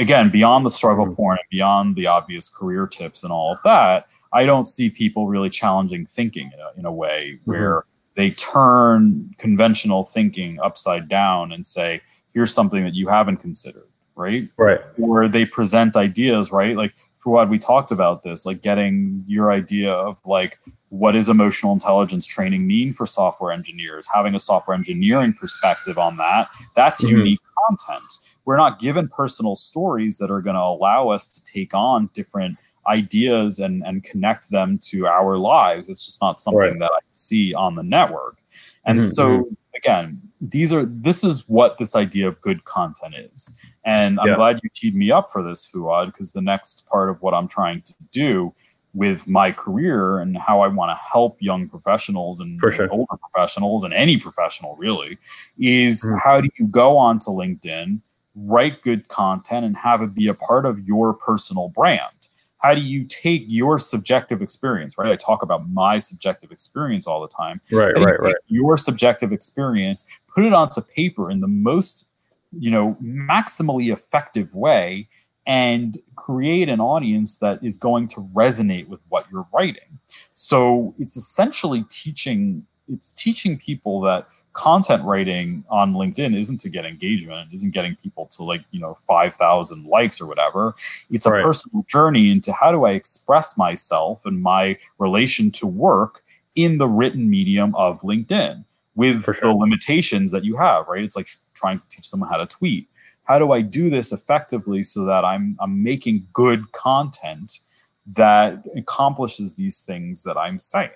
again, 0.00 0.30
beyond 0.30 0.66
the 0.66 0.70
struggle 0.70 1.04
mm-hmm. 1.04 1.14
porn 1.14 1.38
and 1.38 1.48
beyond 1.50 1.94
the 1.94 2.06
obvious 2.06 2.48
career 2.48 2.86
tips 2.86 3.22
and 3.22 3.32
all 3.32 3.52
of 3.52 3.58
that, 3.62 4.08
I 4.32 4.46
don't 4.46 4.64
see 4.64 4.90
people 4.90 5.28
really 5.28 5.50
challenging 5.50 6.06
thinking 6.06 6.50
in 6.52 6.58
a, 6.58 6.78
in 6.78 6.84
a 6.86 6.92
way 6.92 7.34
mm-hmm. 7.34 7.50
where 7.50 7.84
they 8.16 8.30
turn 8.30 9.34
conventional 9.38 10.04
thinking 10.04 10.58
upside 10.60 11.08
down 11.08 11.52
and 11.52 11.66
say, 11.66 12.00
here's 12.32 12.52
something 12.52 12.82
that 12.84 12.94
you 12.94 13.08
haven't 13.08 13.38
considered, 13.38 13.88
right? 14.16 14.48
Right. 14.56 14.80
Or 14.98 15.28
they 15.28 15.44
present 15.44 15.96
ideas, 15.96 16.50
right? 16.50 16.76
Like 16.76 16.94
Fouad 17.24 17.50
we 17.50 17.58
talked 17.58 17.92
about 17.92 18.22
this, 18.22 18.46
like 18.46 18.62
getting 18.62 19.24
your 19.26 19.52
idea 19.52 19.92
of 19.92 20.18
like 20.24 20.58
what 20.88 21.12
does 21.12 21.28
emotional 21.28 21.72
intelligence 21.72 22.26
training 22.26 22.66
mean 22.66 22.92
for 22.92 23.06
software 23.06 23.52
engineers, 23.52 24.08
having 24.12 24.34
a 24.34 24.40
software 24.40 24.76
engineering 24.76 25.34
perspective 25.34 25.98
on 25.98 26.16
that. 26.16 26.48
That's 26.74 27.04
mm-hmm. 27.04 27.18
unique 27.18 27.40
content 27.68 28.12
we're 28.44 28.56
not 28.56 28.78
given 28.78 29.08
personal 29.08 29.56
stories 29.56 30.18
that 30.18 30.30
are 30.30 30.40
going 30.40 30.56
to 30.56 30.62
allow 30.62 31.08
us 31.08 31.28
to 31.28 31.44
take 31.44 31.74
on 31.74 32.10
different 32.14 32.58
ideas 32.86 33.58
and, 33.58 33.82
and 33.84 34.02
connect 34.02 34.50
them 34.50 34.78
to 34.78 35.06
our 35.06 35.36
lives. 35.36 35.88
It's 35.88 36.04
just 36.04 36.20
not 36.20 36.38
something 36.38 36.58
right. 36.60 36.78
that 36.78 36.90
I 36.92 37.00
see 37.08 37.54
on 37.54 37.74
the 37.74 37.82
network. 37.82 38.38
And 38.84 39.00
mm-hmm. 39.00 39.08
so 39.08 39.28
mm-hmm. 39.30 39.54
again, 39.76 40.20
these 40.40 40.72
are 40.72 40.86
this 40.86 41.22
is 41.22 41.48
what 41.48 41.78
this 41.78 41.94
idea 41.94 42.26
of 42.26 42.40
good 42.40 42.64
content 42.64 43.14
is. 43.34 43.56
And 43.84 44.18
I'm 44.20 44.28
yeah. 44.28 44.36
glad 44.36 44.60
you 44.62 44.70
teed 44.74 44.94
me 44.94 45.10
up 45.10 45.26
for 45.30 45.42
this, 45.42 45.70
Fouad, 45.70 46.06
because 46.06 46.32
the 46.32 46.40
next 46.40 46.86
part 46.86 47.10
of 47.10 47.20
what 47.22 47.34
I'm 47.34 47.48
trying 47.48 47.82
to 47.82 47.94
do 48.10 48.54
with 48.92 49.28
my 49.28 49.52
career 49.52 50.18
and 50.18 50.36
how 50.36 50.60
I 50.60 50.68
want 50.68 50.90
to 50.90 51.00
help 51.00 51.36
young 51.40 51.68
professionals 51.68 52.40
and 52.40 52.60
sure. 52.60 52.90
older 52.90 53.16
professionals 53.30 53.84
and 53.84 53.94
any 53.94 54.16
professional 54.16 54.74
really 54.76 55.16
is 55.58 56.04
mm-hmm. 56.04 56.16
how 56.24 56.40
do 56.40 56.48
you 56.58 56.66
go 56.66 56.96
onto 56.96 57.30
LinkedIn 57.30 58.00
write 58.44 58.82
good 58.82 59.08
content 59.08 59.64
and 59.64 59.76
have 59.76 60.02
it 60.02 60.14
be 60.14 60.28
a 60.28 60.34
part 60.34 60.66
of 60.66 60.86
your 60.86 61.14
personal 61.14 61.68
brand. 61.68 62.28
how 62.58 62.74
do 62.74 62.80
you 62.80 63.04
take 63.04 63.44
your 63.46 63.78
subjective 63.78 64.42
experience 64.42 64.96
right? 64.98 65.10
I 65.12 65.16
talk 65.16 65.42
about 65.42 65.68
my 65.68 65.98
subjective 65.98 66.52
experience 66.52 67.06
all 67.06 67.20
the 67.20 67.28
time. 67.28 67.60
Right 67.70 67.94
right 67.96 68.20
right. 68.20 68.34
your 68.48 68.76
subjective 68.76 69.32
experience 69.32 70.06
put 70.34 70.44
it 70.44 70.52
onto 70.52 70.80
paper 70.80 71.30
in 71.30 71.40
the 71.40 71.48
most 71.48 72.08
you 72.52 72.70
know 72.70 72.96
maximally 73.02 73.92
effective 73.92 74.54
way 74.54 75.08
and 75.46 75.98
create 76.16 76.68
an 76.68 76.80
audience 76.80 77.38
that 77.38 77.62
is 77.64 77.76
going 77.76 78.06
to 78.06 78.20
resonate 78.34 78.88
with 78.88 79.00
what 79.08 79.26
you're 79.32 79.46
writing? 79.52 79.98
So 80.32 80.94
it's 80.98 81.16
essentially 81.16 81.84
teaching 81.88 82.66
it's 82.88 83.10
teaching 83.10 83.56
people 83.58 84.00
that 84.02 84.28
content 84.52 85.04
writing 85.04 85.64
on 85.70 85.94
LinkedIn 85.94 86.36
isn't 86.36 86.58
to 86.60 86.68
get 86.68 86.84
engagement, 86.84 87.50
isn't 87.52 87.72
getting 87.72 87.96
people 87.96 88.26
to 88.32 88.42
like, 88.42 88.62
you 88.70 88.80
know, 88.80 88.98
5,000 89.06 89.86
likes 89.86 90.20
or 90.20 90.26
whatever. 90.26 90.74
It's 91.10 91.26
a 91.26 91.30
right. 91.30 91.44
personal 91.44 91.84
journey 91.88 92.30
into 92.30 92.52
how 92.52 92.72
do 92.72 92.84
I 92.84 92.92
express 92.92 93.56
myself 93.56 94.22
and 94.24 94.42
my 94.42 94.78
relation 94.98 95.50
to 95.52 95.66
work 95.66 96.24
in 96.54 96.78
the 96.78 96.88
written 96.88 97.30
medium 97.30 97.74
of 97.76 98.00
LinkedIn 98.02 98.64
with 98.94 99.24
sure. 99.24 99.34
the 99.40 99.52
limitations 99.52 100.30
that 100.32 100.44
you 100.44 100.56
have, 100.56 100.88
right? 100.88 101.04
It's 101.04 101.16
like 101.16 101.28
trying 101.54 101.78
to 101.78 101.84
teach 101.88 102.08
someone 102.08 102.28
how 102.28 102.38
to 102.38 102.46
tweet. 102.46 102.88
How 103.24 103.38
do 103.38 103.52
I 103.52 103.62
do 103.62 103.88
this 103.88 104.12
effectively 104.12 104.82
so 104.82 105.04
that 105.04 105.24
I'm 105.24 105.56
I'm 105.60 105.82
making 105.82 106.26
good 106.32 106.72
content 106.72 107.60
that 108.06 108.64
accomplishes 108.76 109.54
these 109.54 109.82
things 109.82 110.24
that 110.24 110.36
I'm 110.36 110.58
saying? 110.58 110.90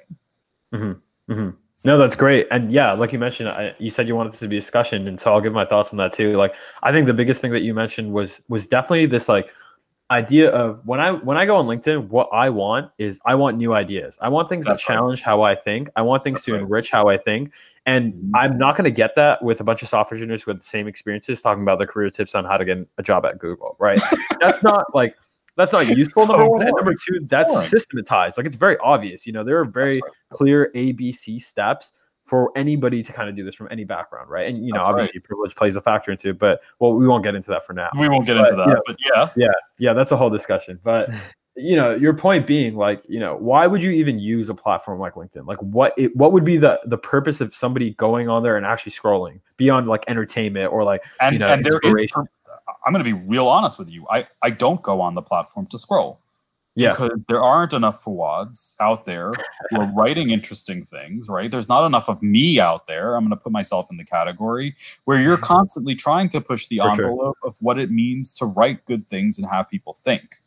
Mm-hmm. 0.74 1.32
Mm-hmm. 1.32 1.50
No, 1.84 1.98
that's 1.98 2.16
great. 2.16 2.46
And 2.50 2.72
yeah, 2.72 2.92
like 2.92 3.12
you 3.12 3.18
mentioned, 3.18 3.50
I, 3.50 3.74
you 3.78 3.90
said 3.90 4.08
you 4.08 4.16
wanted 4.16 4.32
this 4.32 4.40
to 4.40 4.48
be 4.48 4.56
a 4.56 4.60
discussion, 4.60 5.06
and 5.06 5.20
so 5.20 5.32
I'll 5.32 5.40
give 5.40 5.52
my 5.52 5.66
thoughts 5.66 5.92
on 5.92 5.98
that 5.98 6.14
too. 6.14 6.34
Like, 6.36 6.54
I 6.82 6.92
think 6.92 7.06
the 7.06 7.14
biggest 7.14 7.42
thing 7.42 7.52
that 7.52 7.62
you 7.62 7.74
mentioned 7.74 8.12
was 8.12 8.40
was 8.48 8.66
definitely 8.66 9.06
this 9.06 9.28
like 9.28 9.52
idea 10.10 10.50
of 10.50 10.80
when 10.86 11.00
I 11.00 11.12
when 11.12 11.36
I 11.36 11.44
go 11.44 11.56
on 11.56 11.66
LinkedIn, 11.66 12.08
what 12.08 12.28
I 12.32 12.48
want 12.48 12.90
is 12.96 13.20
I 13.26 13.34
want 13.34 13.58
new 13.58 13.74
ideas. 13.74 14.18
I 14.22 14.28
want 14.28 14.48
things 14.48 14.64
that's 14.64 14.82
that 14.82 14.86
challenge 14.86 15.20
right. 15.20 15.26
how 15.26 15.42
I 15.42 15.54
think. 15.54 15.88
I 15.94 16.02
want 16.02 16.22
things 16.22 16.38
that's 16.38 16.46
to 16.46 16.52
right. 16.52 16.62
enrich 16.62 16.90
how 16.90 17.08
I 17.08 17.18
think. 17.18 17.52
And 17.84 18.14
mm-hmm. 18.14 18.36
I'm 18.36 18.56
not 18.56 18.76
going 18.76 18.84
to 18.84 18.90
get 18.90 19.14
that 19.16 19.42
with 19.42 19.60
a 19.60 19.64
bunch 19.64 19.82
of 19.82 19.88
software 19.88 20.16
engineers 20.16 20.42
who 20.42 20.50
have 20.50 20.60
the 20.60 20.66
same 20.66 20.88
experiences 20.88 21.42
talking 21.42 21.62
about 21.62 21.76
their 21.76 21.86
career 21.86 22.08
tips 22.10 22.34
on 22.34 22.46
how 22.46 22.56
to 22.56 22.64
get 22.64 22.78
a 22.96 23.02
job 23.02 23.26
at 23.26 23.38
Google, 23.38 23.76
right? 23.78 24.00
that's 24.40 24.62
not 24.62 24.94
like 24.94 25.16
that's 25.56 25.72
not 25.72 25.86
useful. 25.96 26.26
Number 26.26 26.44
so 26.44 26.48
one, 26.48 26.62
and 26.62 26.72
number 26.76 26.94
two, 26.94 27.20
that's 27.24 27.52
boring. 27.52 27.68
systematized. 27.68 28.36
Like 28.36 28.46
it's 28.46 28.56
very 28.56 28.76
obvious. 28.78 29.26
You 29.26 29.32
know, 29.32 29.44
there 29.44 29.58
are 29.58 29.64
very 29.64 30.00
right. 30.00 30.12
clear 30.30 30.70
ABC 30.74 31.40
steps 31.40 31.92
for 32.24 32.50
anybody 32.56 33.02
to 33.02 33.12
kind 33.12 33.28
of 33.28 33.34
do 33.34 33.44
this 33.44 33.54
from 33.54 33.68
any 33.70 33.84
background, 33.84 34.30
right? 34.30 34.48
And 34.48 34.64
you 34.64 34.72
know, 34.72 34.78
that's 34.78 34.88
obviously 34.88 35.18
right. 35.18 35.24
privilege 35.24 35.54
plays 35.54 35.76
a 35.76 35.80
factor 35.80 36.10
into 36.10 36.30
it, 36.30 36.38
but 36.38 36.62
well, 36.78 36.94
we 36.94 37.06
won't 37.06 37.22
get 37.22 37.34
into 37.34 37.50
that 37.50 37.66
for 37.66 37.74
now. 37.74 37.90
We 37.98 38.08
won't 38.08 38.26
get 38.26 38.36
but, 38.36 38.48
into 38.48 38.56
that, 38.64 38.82
but 38.86 38.96
yeah, 39.04 39.28
yeah, 39.36 39.52
yeah, 39.78 39.92
that's 39.92 40.10
a 40.10 40.16
whole 40.16 40.30
discussion. 40.30 40.80
But 40.82 41.10
you 41.56 41.76
know, 41.76 41.94
your 41.94 42.14
point 42.14 42.46
being, 42.46 42.76
like, 42.76 43.02
you 43.08 43.20
know, 43.20 43.36
why 43.36 43.66
would 43.66 43.82
you 43.82 43.90
even 43.90 44.18
use 44.18 44.48
a 44.48 44.54
platform 44.54 44.98
like 44.98 45.14
LinkedIn? 45.14 45.46
Like, 45.46 45.58
what 45.58 45.94
it, 45.96 46.16
what 46.16 46.32
would 46.32 46.44
be 46.44 46.56
the 46.56 46.80
the 46.86 46.98
purpose 46.98 47.40
of 47.40 47.54
somebody 47.54 47.90
going 47.94 48.28
on 48.28 48.42
there 48.42 48.56
and 48.56 48.66
actually 48.66 48.92
scrolling 48.92 49.40
beyond 49.56 49.86
like 49.86 50.04
entertainment 50.08 50.72
or 50.72 50.82
like 50.82 51.04
and, 51.20 51.34
you 51.34 51.38
know, 51.38 51.48
and 51.48 51.64
inspiration? 51.66 52.26
I'm 52.84 52.92
going 52.92 53.04
to 53.04 53.10
be 53.10 53.18
real 53.26 53.48
honest 53.48 53.78
with 53.78 53.90
you. 53.90 54.06
I, 54.10 54.26
I 54.42 54.50
don't 54.50 54.82
go 54.82 55.00
on 55.00 55.14
the 55.14 55.22
platform 55.22 55.66
to 55.66 55.78
scroll. 55.78 56.20
Yeah. 56.76 56.90
Because 56.90 57.24
there 57.28 57.42
aren't 57.42 57.72
enough 57.72 58.02
Fuads 58.04 58.74
out 58.80 59.06
there 59.06 59.32
who 59.70 59.80
are 59.80 59.92
writing 59.94 60.30
interesting 60.30 60.84
things, 60.84 61.28
right? 61.28 61.48
There's 61.48 61.68
not 61.68 61.86
enough 61.86 62.08
of 62.08 62.20
me 62.20 62.58
out 62.58 62.88
there. 62.88 63.14
I'm 63.14 63.22
going 63.22 63.30
to 63.30 63.36
put 63.36 63.52
myself 63.52 63.88
in 63.92 63.96
the 63.96 64.04
category 64.04 64.74
where 65.04 65.20
you're 65.20 65.36
constantly 65.38 65.94
trying 65.94 66.28
to 66.30 66.40
push 66.40 66.66
the 66.66 66.78
For 66.78 66.90
envelope 66.90 67.36
sure. 67.40 67.48
of 67.48 67.56
what 67.60 67.78
it 67.78 67.92
means 67.92 68.34
to 68.34 68.46
write 68.46 68.84
good 68.86 69.08
things 69.08 69.38
and 69.38 69.48
have 69.48 69.70
people 69.70 69.92
think. 69.92 70.42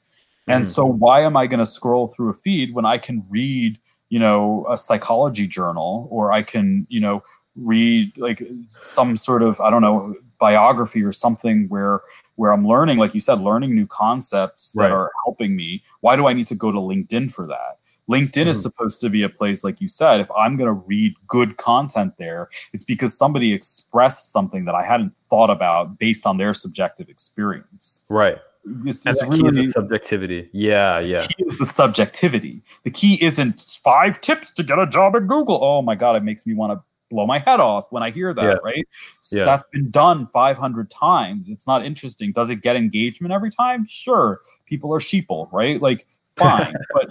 And 0.47 0.63
mm-hmm. 0.63 0.71
so, 0.71 0.85
why 0.85 1.21
am 1.21 1.38
I 1.38 1.47
going 1.47 1.59
to 1.59 1.65
scroll 1.65 2.07
through 2.07 2.29
a 2.29 2.33
feed 2.33 2.73
when 2.73 2.85
I 2.85 2.97
can 2.97 3.25
read, 3.29 3.79
you 4.09 4.19
know, 4.19 4.65
a 4.69 4.77
psychology 4.77 5.47
journal 5.47 6.07
or 6.11 6.33
I 6.33 6.41
can, 6.41 6.88
you 6.89 6.99
know, 6.99 7.23
read 7.55 8.17
like 8.17 8.41
some 8.67 9.17
sort 9.17 9.43
of, 9.43 9.59
I 9.61 9.69
don't 9.69 9.81
know, 9.81 10.15
biography 10.39 11.03
or 11.03 11.11
something 11.11 11.67
where 11.69 12.01
where 12.38 12.53
I'm 12.53 12.65
learning, 12.65 12.97
like 12.97 13.13
you 13.13 13.19
said, 13.19 13.41
learning 13.41 13.75
new 13.75 13.85
concepts 13.85 14.71
that 14.73 14.83
right. 14.83 14.91
are 14.91 15.11
helping 15.25 15.55
me. 15.55 15.83
Why 15.99 16.15
do 16.15 16.27
I 16.27 16.33
need 16.33 16.47
to 16.47 16.55
go 16.55 16.71
to 16.71 16.77
LinkedIn 16.77 17.33
for 17.33 17.45
that? 17.47 17.79
LinkedIn 18.09 18.29
mm-hmm. 18.29 18.49
is 18.49 18.61
supposed 18.61 19.01
to 19.01 19.09
be 19.09 19.21
a 19.23 19.29
place, 19.29 19.63
like 19.63 19.81
you 19.81 19.88
said, 19.88 20.21
if 20.21 20.31
I'm 20.31 20.55
going 20.55 20.67
to 20.67 20.81
read 20.88 21.13
good 21.27 21.57
content 21.57 22.13
there, 22.17 22.49
it's 22.71 22.83
because 22.83 23.17
somebody 23.17 23.53
expressed 23.53 24.31
something 24.31 24.63
that 24.65 24.75
I 24.75 24.85
hadn't 24.85 25.13
thought 25.29 25.49
about 25.49 25.99
based 25.99 26.25
on 26.25 26.38
their 26.38 26.53
subjective 26.53 27.09
experience. 27.09 28.05
Right. 28.07 28.38
This 28.63 29.05
is 29.05 29.23
really 29.27 29.69
subjectivity. 29.69 30.49
Yeah, 30.51 30.99
yeah. 30.99 31.19
The 31.19 31.27
key 31.27 31.43
is 31.45 31.57
the 31.57 31.65
subjectivity. 31.65 32.61
The 32.83 32.91
key 32.91 33.17
isn't 33.23 33.61
five 33.81 34.19
tips 34.19 34.53
to 34.55 34.63
get 34.63 34.77
a 34.77 34.85
job 34.85 35.15
at 35.15 35.27
Google. 35.27 35.63
Oh 35.63 35.81
my 35.81 35.95
god, 35.95 36.17
it 36.17 36.23
makes 36.23 36.45
me 36.45 36.53
want 36.53 36.73
to 36.73 36.83
blow 37.10 37.26
my 37.26 37.39
head 37.39 37.60
off 37.60 37.88
when 37.91 38.03
I 38.03 38.12
hear 38.12 38.34
that, 38.34 38.43
yeah. 38.43 38.58
right? 38.64 38.88
So 39.22 39.38
yeah. 39.38 39.45
that's 39.45 39.66
been 39.72 39.89
done 39.89 40.28
500 40.28 40.89
times. 40.89 41.49
It's 41.49 41.68
not 41.68 41.86
interesting. 41.86 42.32
Does 42.32 42.49
it 42.49 42.62
get 42.62 42.76
engagement 42.76 43.34
every 43.34 43.51
time? 43.51 43.86
Sure. 43.88 44.41
People 44.66 44.93
are 44.93 44.99
sheeple, 44.99 45.51
right? 45.51 45.82
Like 45.82 46.08
fine, 46.38 46.76
but 46.93 47.10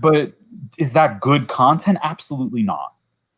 but 0.00 0.32
is 0.78 0.92
that 0.94 1.20
good 1.20 1.46
content? 1.48 1.98
Absolutely 2.02 2.62
not. 2.62 2.94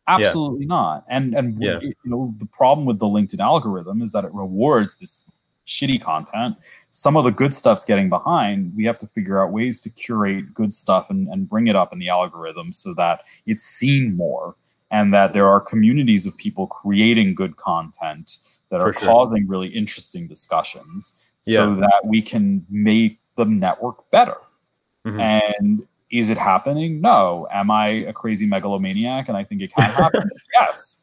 Absolutely 0.07 0.65
yeah. 0.65 0.69
not. 0.69 1.05
And 1.09 1.35
and 1.35 1.61
you 1.61 1.93
know 2.05 2.33
the 2.37 2.47
problem 2.47 2.85
with 2.85 2.99
the 2.99 3.05
LinkedIn 3.05 3.39
algorithm 3.39 4.01
is 4.01 4.11
that 4.13 4.25
it 4.25 4.33
rewards 4.33 4.97
this 4.97 5.29
shitty 5.67 6.01
content. 6.01 6.55
Some 6.91 7.15
of 7.15 7.23
the 7.23 7.31
good 7.31 7.53
stuff's 7.53 7.85
getting 7.85 8.09
behind. 8.09 8.73
We 8.75 8.85
have 8.85 8.97
to 8.99 9.07
figure 9.07 9.41
out 9.41 9.51
ways 9.51 9.81
to 9.81 9.89
curate 9.89 10.53
good 10.53 10.73
stuff 10.73 11.09
and, 11.09 11.27
and 11.27 11.47
bring 11.47 11.67
it 11.67 11.75
up 11.75 11.93
in 11.93 11.99
the 11.99 12.09
algorithm 12.09 12.73
so 12.73 12.93
that 12.95 13.23
it's 13.45 13.63
seen 13.63 14.17
more 14.17 14.55
and 14.91 15.13
that 15.13 15.33
there 15.33 15.47
are 15.47 15.59
communities 15.59 16.27
of 16.27 16.37
people 16.37 16.67
creating 16.67 17.33
good 17.33 17.55
content 17.55 18.37
that 18.69 18.81
are 18.81 18.93
sure. 18.93 19.01
causing 19.01 19.47
really 19.47 19.69
interesting 19.69 20.27
discussions 20.27 21.23
yeah. 21.45 21.57
so 21.57 21.75
that 21.75 22.01
we 22.05 22.21
can 22.21 22.65
make 22.69 23.19
the 23.35 23.45
network 23.45 24.09
better. 24.11 24.37
Mm-hmm. 25.05 25.19
And 25.19 25.87
is 26.11 26.29
it 26.29 26.37
happening? 26.37 27.01
No. 27.01 27.47
Am 27.51 27.71
I 27.71 27.87
a 27.87 28.13
crazy 28.13 28.45
megalomaniac 28.45 29.29
and 29.29 29.37
I 29.37 29.43
think 29.43 29.61
it 29.61 29.73
can 29.73 29.89
happen? 29.89 30.29
yes. 30.59 31.01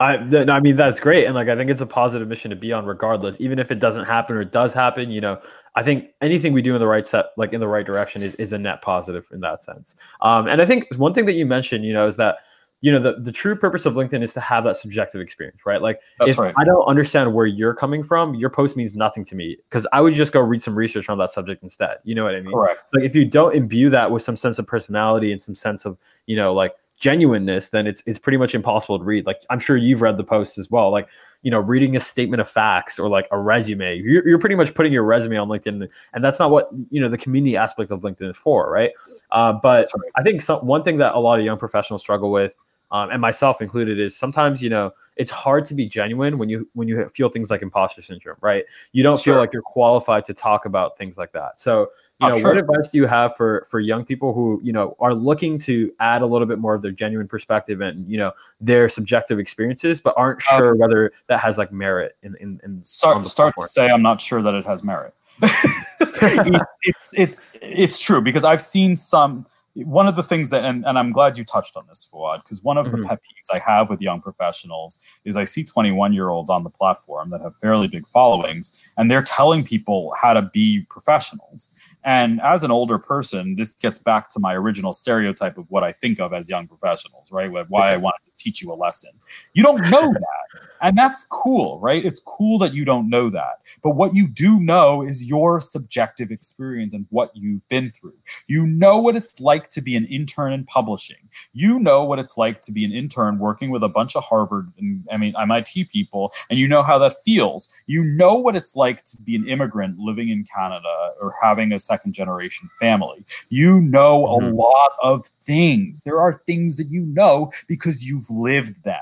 I, 0.00 0.14
I 0.14 0.60
mean 0.60 0.76
that's 0.76 0.98
great. 0.98 1.26
And 1.26 1.34
like 1.34 1.48
I 1.48 1.56
think 1.56 1.70
it's 1.70 1.82
a 1.82 1.86
positive 1.86 2.26
mission 2.26 2.50
to 2.50 2.56
be 2.56 2.72
on 2.72 2.86
regardless 2.86 3.36
even 3.38 3.58
if 3.58 3.70
it 3.70 3.78
doesn't 3.78 4.06
happen 4.06 4.36
or 4.36 4.40
it 4.40 4.50
does 4.50 4.72
happen 4.72 5.10
you 5.10 5.20
know 5.20 5.40
I 5.76 5.82
think 5.82 6.14
anything 6.22 6.52
we 6.54 6.62
do 6.62 6.74
in 6.74 6.80
the 6.80 6.86
right 6.86 7.06
set 7.06 7.26
like 7.36 7.52
in 7.52 7.60
the 7.60 7.68
right 7.68 7.84
direction 7.84 8.22
is, 8.22 8.34
is 8.34 8.52
a 8.52 8.58
net 8.58 8.80
positive 8.80 9.28
in 9.30 9.40
that 9.40 9.62
sense. 9.62 9.94
Um, 10.22 10.48
and 10.48 10.62
I 10.62 10.66
think 10.66 10.86
one 10.96 11.12
thing 11.12 11.26
that 11.26 11.34
you 11.34 11.44
mentioned 11.44 11.84
you 11.84 11.92
know 11.92 12.06
is 12.06 12.16
that 12.16 12.38
you 12.80 12.90
know 12.90 12.98
the, 12.98 13.20
the 13.20 13.30
true 13.30 13.54
purpose 13.54 13.84
of 13.84 13.92
linkedin 13.92 14.22
is 14.22 14.32
to 14.32 14.40
have 14.40 14.64
that 14.64 14.74
subjective 14.74 15.20
experience 15.20 15.60
right? 15.66 15.82
Like 15.82 16.00
That's 16.18 16.30
if 16.30 16.38
right. 16.38 16.54
i 16.56 16.64
don't 16.64 16.84
understand 16.86 17.34
where 17.34 17.44
you're 17.44 17.74
coming 17.74 18.02
from 18.02 18.34
your 18.34 18.48
post 18.48 18.78
means 18.78 18.94
nothing 18.94 19.22
to 19.26 19.34
me 19.34 19.58
because 19.68 19.86
i 19.92 20.00
would 20.00 20.14
just 20.14 20.32
go 20.32 20.40
read 20.40 20.62
some 20.62 20.74
research 20.74 21.10
on 21.10 21.18
that 21.18 21.30
subject 21.30 21.62
instead. 21.62 21.98
You 22.04 22.14
know 22.14 22.24
what 22.24 22.34
i 22.34 22.40
mean? 22.40 22.54
Correct. 22.54 22.88
so 22.88 22.98
like 22.98 23.06
if 23.06 23.14
you 23.14 23.26
don't 23.26 23.54
imbue 23.54 23.90
that 23.90 24.10
with 24.10 24.22
some 24.22 24.34
sense 24.34 24.58
of 24.58 24.66
personality 24.66 25.30
and 25.30 25.42
some 25.42 25.54
sense 25.54 25.84
of 25.84 25.98
you 26.24 26.36
know 26.36 26.54
like 26.54 26.74
genuineness, 27.00 27.70
then 27.70 27.86
it's 27.86 28.02
it's 28.06 28.18
pretty 28.18 28.38
much 28.38 28.54
impossible 28.54 28.98
to 28.98 29.04
read. 29.04 29.26
Like 29.26 29.42
I'm 29.50 29.58
sure 29.58 29.76
you've 29.76 30.02
read 30.02 30.16
the 30.16 30.24
posts 30.24 30.58
as 30.58 30.70
well. 30.70 30.90
Like 30.90 31.08
you 31.42 31.50
know, 31.50 31.58
reading 31.58 31.96
a 31.96 32.00
statement 32.00 32.40
of 32.40 32.48
facts 32.48 32.98
or 32.98 33.08
like 33.08 33.26
a 33.30 33.38
resume, 33.38 33.96
you're, 33.96 34.28
you're 34.28 34.38
pretty 34.38 34.54
much 34.54 34.74
putting 34.74 34.92
your 34.92 35.04
resume 35.04 35.38
on 35.38 35.48
LinkedIn, 35.48 35.88
and 36.12 36.24
that's 36.24 36.38
not 36.38 36.50
what 36.50 36.68
you 36.90 37.00
know 37.00 37.08
the 37.08 37.18
community 37.18 37.56
aspect 37.56 37.90
of 37.90 38.02
LinkedIn 38.02 38.30
is 38.30 38.36
for, 38.36 38.70
right? 38.70 38.90
Uh, 39.32 39.54
but 39.54 39.88
right. 39.94 40.12
I 40.16 40.22
think 40.22 40.42
some, 40.42 40.64
one 40.66 40.82
thing 40.82 40.98
that 40.98 41.14
a 41.14 41.18
lot 41.18 41.38
of 41.38 41.44
young 41.44 41.58
professionals 41.58 42.02
struggle 42.02 42.30
with 42.30 42.60
um, 42.92 43.10
and 43.10 43.20
myself 43.20 43.60
included, 43.60 43.98
is 43.98 44.16
sometimes 44.16 44.62
you 44.62 44.70
know 44.70 44.92
it's 45.20 45.30
hard 45.30 45.66
to 45.66 45.74
be 45.74 45.86
genuine 45.86 46.38
when 46.38 46.48
you 46.48 46.66
when 46.72 46.88
you 46.88 47.06
feel 47.10 47.28
things 47.28 47.50
like 47.50 47.60
imposter 47.60 48.00
syndrome, 48.00 48.38
right? 48.40 48.64
You 48.92 49.02
don't 49.02 49.20
sure. 49.20 49.34
feel 49.34 49.40
like 49.40 49.52
you're 49.52 49.60
qualified 49.60 50.24
to 50.24 50.34
talk 50.34 50.64
about 50.64 50.96
things 50.96 51.18
like 51.18 51.32
that. 51.32 51.58
So, 51.58 51.90
you 52.22 52.28
know, 52.28 52.38
what 52.38 52.56
advice 52.56 52.88
do 52.88 52.96
you 52.96 53.06
have 53.06 53.36
for 53.36 53.66
for 53.68 53.80
young 53.80 54.02
people 54.04 54.32
who 54.32 54.60
you 54.62 54.72
know 54.72 54.96
are 54.98 55.12
looking 55.12 55.58
to 55.58 55.92
add 56.00 56.22
a 56.22 56.26
little 56.26 56.46
bit 56.46 56.58
more 56.58 56.74
of 56.74 56.80
their 56.80 56.90
genuine 56.90 57.28
perspective 57.28 57.82
and 57.82 58.10
you 58.10 58.16
know 58.16 58.32
their 58.62 58.88
subjective 58.88 59.38
experiences, 59.38 60.00
but 60.00 60.14
aren't 60.16 60.40
um, 60.50 60.58
sure 60.58 60.74
whether 60.74 61.12
that 61.26 61.38
has 61.38 61.58
like 61.58 61.70
merit 61.70 62.16
in 62.22 62.34
in, 62.40 62.58
in 62.64 62.82
start 62.82 63.26
start 63.26 63.54
to 63.58 63.66
say 63.66 63.88
I'm 63.88 64.02
not 64.02 64.22
sure 64.22 64.40
that 64.40 64.54
it 64.54 64.64
has 64.64 64.82
merit. 64.82 65.14
it's, 65.42 66.78
it's 66.82 67.14
it's 67.18 67.52
it's 67.60 67.98
true 67.98 68.22
because 68.22 68.44
I've 68.44 68.62
seen 68.62 68.96
some 68.96 69.44
one 69.84 70.06
of 70.06 70.16
the 70.16 70.22
things 70.22 70.50
that, 70.50 70.64
and, 70.64 70.84
and 70.84 70.98
I'm 70.98 71.12
glad 71.12 71.38
you 71.38 71.44
touched 71.44 71.76
on 71.76 71.86
this, 71.88 72.08
Fuad, 72.10 72.42
because 72.42 72.62
one 72.62 72.76
of 72.78 72.86
mm-hmm. 72.86 73.02
the 73.02 73.08
pet 73.08 73.18
peeves 73.18 73.54
I 73.54 73.58
have 73.58 73.90
with 73.90 74.00
young 74.00 74.20
professionals 74.20 74.98
is 75.24 75.36
I 75.36 75.44
see 75.44 75.64
21 75.64 76.12
year 76.12 76.28
olds 76.28 76.50
on 76.50 76.64
the 76.64 76.70
platform 76.70 77.30
that 77.30 77.40
have 77.40 77.56
fairly 77.56 77.88
big 77.88 78.06
followings, 78.08 78.74
and 78.96 79.10
they're 79.10 79.22
telling 79.22 79.64
people 79.64 80.14
how 80.20 80.32
to 80.32 80.42
be 80.42 80.86
professionals. 80.88 81.74
And 82.04 82.40
as 82.40 82.64
an 82.64 82.70
older 82.70 82.98
person, 82.98 83.56
this 83.56 83.72
gets 83.72 83.98
back 83.98 84.28
to 84.30 84.40
my 84.40 84.54
original 84.54 84.92
stereotype 84.92 85.58
of 85.58 85.66
what 85.68 85.84
I 85.84 85.92
think 85.92 86.20
of 86.20 86.32
as 86.32 86.48
young 86.48 86.66
professionals, 86.66 87.30
right? 87.30 87.50
Why 87.68 87.92
I 87.92 87.96
wanted 87.96 88.24
to 88.24 88.29
teach 88.40 88.62
you 88.62 88.72
a 88.72 88.74
lesson. 88.74 89.10
You 89.54 89.62
don't 89.62 89.90
know 89.90 90.12
that. 90.12 90.60
And 90.82 90.96
that's 90.96 91.26
cool, 91.26 91.78
right? 91.80 92.04
It's 92.04 92.20
cool 92.20 92.58
that 92.58 92.72
you 92.72 92.84
don't 92.84 93.10
know 93.10 93.28
that. 93.30 93.60
But 93.82 93.90
what 93.90 94.14
you 94.14 94.26
do 94.26 94.58
know 94.58 95.02
is 95.02 95.28
your 95.28 95.60
subjective 95.60 96.30
experience 96.30 96.94
and 96.94 97.06
what 97.10 97.30
you've 97.34 97.68
been 97.68 97.90
through. 97.90 98.14
You 98.46 98.66
know 98.66 98.98
what 98.98 99.16
it's 99.16 99.40
like 99.40 99.68
to 99.70 99.82
be 99.82 99.94
an 99.96 100.06
intern 100.06 100.52
in 100.52 100.64
publishing. 100.64 101.28
You 101.52 101.78
know 101.78 102.04
what 102.04 102.18
it's 102.18 102.38
like 102.38 102.62
to 102.62 102.72
be 102.72 102.84
an 102.84 102.92
intern 102.92 103.38
working 103.38 103.70
with 103.70 103.82
a 103.82 103.88
bunch 103.88 104.16
of 104.16 104.24
Harvard 104.24 104.72
and 104.78 105.04
I 105.10 105.16
mean 105.16 105.34
MIT 105.38 105.84
people, 105.84 106.32
and 106.48 106.58
you 106.58 106.66
know 106.66 106.82
how 106.82 106.98
that 106.98 107.14
feels. 107.24 107.72
You 107.86 108.02
know 108.02 108.34
what 108.34 108.56
it's 108.56 108.74
like 108.74 109.04
to 109.04 109.22
be 109.22 109.36
an 109.36 109.48
immigrant 109.48 109.98
living 109.98 110.30
in 110.30 110.44
Canada 110.44 111.12
or 111.20 111.34
having 111.40 111.72
a 111.72 111.78
second 111.78 112.12
generation 112.12 112.68
family. 112.78 113.24
You 113.50 113.80
know 113.80 114.26
a 114.26 114.40
mm-hmm. 114.40 114.56
lot 114.56 114.92
of 115.02 115.26
things. 115.26 116.02
There 116.02 116.20
are 116.20 116.34
things 116.34 116.76
that 116.76 116.88
you 116.88 117.02
know 117.02 117.52
because 117.68 118.08
you've 118.08 118.29
lived 118.30 118.84
them. 118.84 119.00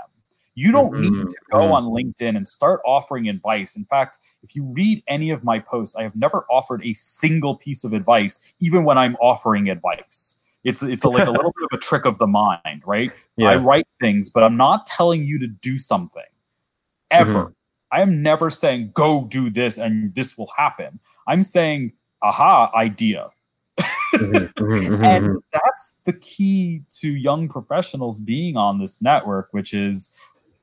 You 0.55 0.73
don't 0.73 0.91
mm-hmm. 0.91 1.03
need 1.03 1.31
to 1.31 1.37
go 1.53 1.59
mm-hmm. 1.59 1.73
on 1.73 1.85
LinkedIn 1.85 2.37
and 2.37 2.49
start 2.49 2.81
offering 2.85 3.29
advice. 3.29 3.77
In 3.77 3.85
fact, 3.85 4.19
if 4.43 4.57
you 4.57 4.65
read 4.65 5.05
any 5.07 5.31
of 5.31 5.45
my 5.45 5.61
posts, 5.61 5.95
I 5.95 6.03
have 6.03 6.17
never 6.17 6.47
offered 6.51 6.85
a 6.85 6.93
single 6.95 7.57
piece 7.57 7.85
of 7.85 7.93
advice, 7.93 8.55
even 8.59 8.83
when 8.83 8.99
I'm 8.99 9.15
offering 9.17 9.71
advice. 9.71 10.41
It's 10.65 10.83
it's 10.83 11.05
a, 11.05 11.09
like 11.09 11.29
a 11.29 11.31
little 11.31 11.53
bit 11.57 11.69
of 11.71 11.79
a 11.79 11.81
trick 11.81 12.05
of 12.05 12.19
the 12.19 12.27
mind, 12.27 12.83
right? 12.85 13.13
Yeah. 13.37 13.51
I 13.51 13.57
write 13.57 13.87
things, 14.01 14.29
but 14.29 14.43
I'm 14.43 14.57
not 14.57 14.85
telling 14.85 15.25
you 15.25 15.39
to 15.39 15.47
do 15.47 15.79
something 15.79 16.23
ever. 17.11 17.33
Mm-hmm. 17.33 17.53
I 17.93 18.03
am 18.03 18.21
never 18.21 18.51
saying 18.51 18.91
go 18.95 19.27
do 19.31 19.51
this 19.51 19.79
and 19.79 20.15
this 20.17 20.37
will 20.37 20.51
happen. 20.57 20.99
I'm 21.29 21.43
saying 21.43 21.93
aha 22.21 22.71
idea. 22.75 23.31
Mm-hmm. 23.79 24.45
Mm-hmm. 24.59 24.95
Mm-hmm. 24.95 25.05
and 25.05 25.39
that's 25.53 26.01
the 26.05 26.13
key 26.15 26.83
to 26.99 27.09
young 27.09 27.49
professionals 27.49 28.19
being 28.19 28.57
on 28.57 28.81
this 28.81 29.01
network, 29.01 29.49
which 29.53 29.73
is 29.73 30.15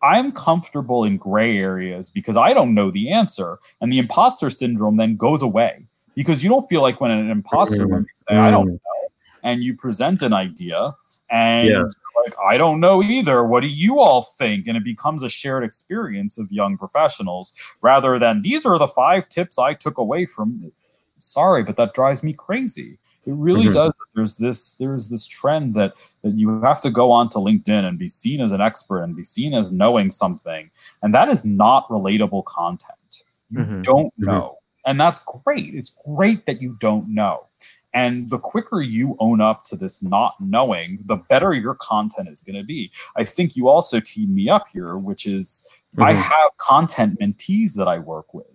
I'm 0.02 0.32
comfortable 0.32 1.04
in 1.04 1.18
gray 1.18 1.58
areas 1.58 2.10
because 2.10 2.36
I 2.36 2.54
don't 2.54 2.74
know 2.74 2.92
the 2.92 3.12
answer. 3.12 3.60
And 3.80 3.92
the 3.92 3.98
imposter 3.98 4.50
syndrome 4.50 4.98
then 4.98 5.16
goes 5.16 5.42
away 5.42 5.86
because 6.14 6.44
you 6.44 6.50
don't 6.50 6.68
feel 6.68 6.82
like 6.82 7.00
when 7.00 7.12
an 7.12 7.30
imposter, 7.30 7.88
when 7.88 8.02
you 8.02 8.08
say, 8.30 8.36
I 8.36 8.52
don't 8.52 8.68
mm. 8.68 8.72
know, 8.72 9.10
and 9.44 9.64
you 9.64 9.76
present 9.76 10.22
an 10.22 10.34
idea 10.34 10.96
and 11.30 11.70
yeah. 11.70 11.84
like, 12.24 12.36
I 12.44 12.58
don't 12.58 12.80
know 12.80 13.02
either. 13.02 13.44
What 13.44 13.62
do 13.62 13.68
you 13.68 14.00
all 14.00 14.22
think? 14.22 14.68
And 14.68 14.78
it 14.78 14.84
becomes 14.84 15.24
a 15.24 15.30
shared 15.30 15.64
experience 15.64 16.38
of 16.38 16.52
young 16.52 16.78
professionals 16.78 17.54
rather 17.82 18.20
than 18.20 18.42
these 18.42 18.66
are 18.66 18.78
the 18.78 18.88
five 18.88 19.28
tips 19.30 19.58
I 19.58 19.74
took 19.74 19.98
away 19.98 20.26
from. 20.26 20.72
Sorry, 21.18 21.64
but 21.64 21.78
that 21.78 21.94
drives 21.94 22.22
me 22.24 22.34
crazy. 22.34 23.00
It 23.26 23.34
really 23.34 23.66
mm-hmm. 23.66 23.74
does. 23.74 23.96
There's 24.14 24.38
this 24.38 24.74
there's 24.74 25.10
this 25.10 25.28
trend 25.28 25.74
that 25.76 25.94
that 26.22 26.36
you 26.36 26.62
have 26.62 26.82
to 26.82 26.90
go 26.90 27.12
onto 27.12 27.40
LinkedIn 27.40 27.86
and 27.86 27.98
be 27.98 28.08
seen 28.08 28.42
as 28.42 28.52
an 28.52 28.62
expert 28.62 29.02
and 29.02 29.16
be 29.16 29.24
seen 29.24 29.54
as 29.54 29.72
knowing 29.72 30.12
something, 30.12 30.70
and 31.02 31.14
that 31.14 31.30
is 31.30 31.44
not 31.44 31.88
relatable 31.90 32.46
content. 32.46 33.24
You 33.50 33.60
mm-hmm. 33.60 33.82
don't 33.82 34.08
mm-hmm. 34.08 34.26
know, 34.26 34.58
and 34.86 35.00
that's 35.00 35.24
great. 35.44 35.74
It's 35.74 36.00
great 36.06 36.46
that 36.46 36.62
you 36.62 36.78
don't 36.80 37.14
know. 37.14 37.48
And 37.94 38.30
the 38.30 38.38
quicker 38.38 38.82
you 38.82 39.16
own 39.20 39.40
up 39.40 39.64
to 39.66 39.78
this 39.78 40.04
not 40.04 40.36
knowing, 40.42 41.00
the 41.06 41.16
better 41.16 41.54
your 41.54 41.76
content 41.76 42.28
is 42.28 42.42
going 42.42 42.58
to 42.58 42.64
be. 42.64 42.92
I 43.16 43.24
think 43.24 43.56
you 43.56 43.70
also 43.70 44.02
teed 44.02 44.30
me 44.30 44.50
up 44.50 44.68
here, 44.74 44.98
which 44.98 45.26
is 45.26 45.66
I 45.98 46.12
mm-hmm. 46.12 46.22
have 46.22 46.58
content 46.58 47.20
mentees 47.20 47.76
that 47.78 47.88
I 47.88 48.00
work 48.00 48.34
with 48.34 48.48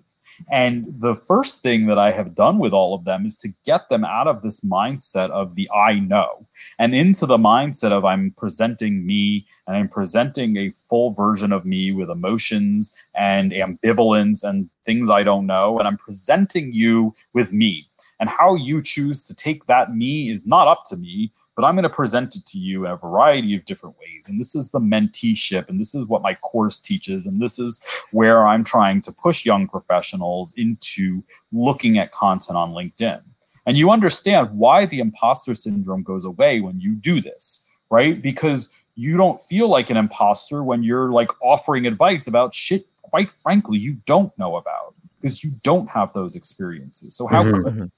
and 0.51 0.87
the 0.99 1.15
first 1.15 1.63
thing 1.63 1.87
that 1.87 1.99
I 1.99 2.13
have 2.13 2.35
done 2.35 2.59
with 2.59 2.73
all 2.73 2.95
of 2.95 3.05
them 3.05 3.27
is 3.27 3.37
to 3.39 3.49
get 3.65 3.89
them 3.89 4.05
out 4.05 4.27
of 4.27 4.43
this 4.43 4.61
mindset 4.61 5.31
of 5.31 5.55
the 5.55 5.71
I 5.71 5.99
know 5.99 6.47
and 6.79 6.95
into 6.95 7.27
the 7.27 7.39
mindset 7.39 7.93
of 7.93 8.05
I'm 8.05 8.33
presenting 8.37 9.07
me 9.07 9.47
and 9.67 9.77
I'm 9.77 9.89
presenting 9.89 10.57
a 10.57 10.71
full 10.71 11.13
version 11.13 11.53
of 11.53 11.65
me 11.65 11.93
with 11.93 12.11
emotions 12.11 12.95
and 13.15 13.53
ambivalence 13.53 14.43
and 14.43 14.69
things 14.85 15.11
I 15.11 15.23
don't 15.23 15.47
know. 15.47 15.79
And 15.79 15.87
I'm 15.87 15.97
presenting 15.97 16.73
you 16.73 17.15
with 17.33 17.53
me. 17.53 17.89
And 18.19 18.29
how 18.29 18.55
you 18.55 18.83
choose 18.83 19.25
to 19.25 19.35
take 19.35 19.67
that 19.67 19.95
me 19.95 20.31
is 20.31 20.47
not 20.47 20.69
up 20.69 20.83
to 20.87 20.97
me 20.97 21.33
but 21.61 21.67
I'm 21.67 21.75
going 21.75 21.83
to 21.83 21.91
present 21.91 22.35
it 22.37 22.47
to 22.47 22.59
you 22.59 22.87
a 22.87 22.97
variety 22.97 23.55
of 23.55 23.67
different 23.67 23.99
ways. 23.99 24.25
And 24.27 24.41
this 24.41 24.55
is 24.55 24.71
the 24.71 24.79
menteeship, 24.79 25.69
and 25.69 25.79
this 25.79 25.95
is 25.95 26.07
what 26.07 26.23
my 26.23 26.35
course 26.37 26.81
teaches, 26.81 27.27
and 27.27 27.39
this 27.39 27.59
is 27.59 27.83
where 28.13 28.47
I'm 28.47 28.65
trying 28.65 29.03
to 29.03 29.13
push 29.13 29.45
young 29.45 29.69
professionals 29.69 30.55
into 30.57 31.23
looking 31.53 31.99
at 31.99 32.13
content 32.13 32.57
on 32.57 32.71
LinkedIn. 32.73 33.21
And 33.67 33.77
you 33.77 33.91
understand 33.91 34.53
why 34.53 34.87
the 34.87 35.01
imposter 35.01 35.55
syndrome 35.55 36.03
goes 36.03 36.25
away 36.25 36.63
when 36.63 36.81
you 36.81 36.95
do 36.95 37.21
this, 37.21 37.69
right? 37.91 38.23
Because 38.23 38.73
you 38.95 39.19
don't 39.19 39.39
feel 39.43 39.69
like 39.69 39.91
an 39.91 39.99
imposter 39.99 40.63
when 40.65 40.83
you're 40.83 41.11
like 41.11 41.29
offering 41.43 41.87
advice 41.87 42.27
about 42.27 42.55
shit, 42.55 42.87
quite 43.03 43.31
frankly, 43.31 43.79
you 43.79 43.99
don't 44.07 44.33
know 44.39 44.57
about 44.57 44.95
because 45.21 45.45
you 45.45 45.51
don't 45.63 45.91
have 45.91 46.15
those 46.15 46.37
experiences. 46.37 47.15
So, 47.15 47.27
how 47.27 47.45
mm-hmm. 47.45 47.81
could 47.81 47.93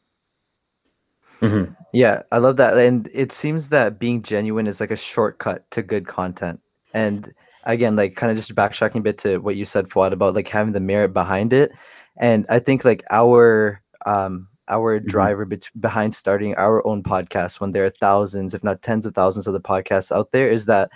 Mm-hmm. 1.43 1.73
Yeah, 1.93 2.23
I 2.31 2.39
love 2.39 2.57
that. 2.57 2.77
And 2.79 3.09
it 3.13 3.33
seems 3.33 3.69
that 3.69 3.99
being 3.99 4.23
genuine 4.23 4.67
is 4.67 4.81
like 4.81 4.91
a 4.91 4.97
shortcut 4.97 5.69
to 5.73 5.83
good 5.83 6.07
content. 6.07 6.61
And 6.95 7.35
again, 7.65 7.97
like 7.97 8.15
kind 8.15 8.31
of 8.31 8.37
just 8.37 8.55
backtracking 8.55 8.97
a 8.97 9.01
bit 9.01 9.19
to 9.19 9.39
what 9.39 9.57
you 9.57 9.65
said, 9.65 9.89
Fuad, 9.91 10.13
about 10.13 10.35
like 10.35 10.49
having 10.49 10.73
the 10.73 10.81
merit 10.81 11.13
behind 11.13 11.53
it. 11.53 11.73
And 12.17 12.47
I 12.49 12.59
think 12.59 12.85
like 12.85 13.03
our 13.11 13.83
um 14.07 14.49
our 14.69 14.99
mm-hmm. 14.99 15.09
driver 15.09 15.45
be- 15.45 15.61
behind 15.81 16.15
starting 16.15 16.55
our 16.55 16.87
own 16.87 17.03
podcast 17.03 17.61
when 17.61 17.73
there 17.73 17.85
are 17.85 17.93
thousands, 18.01 18.55
if 18.55 18.63
not 18.63 18.83
tens 18.83 19.05
of 19.05 19.15
thousands 19.15 19.47
of 19.47 19.53
the 19.53 19.61
podcasts 19.61 20.15
out 20.15 20.31
there, 20.31 20.49
is 20.49 20.67
that 20.67 20.91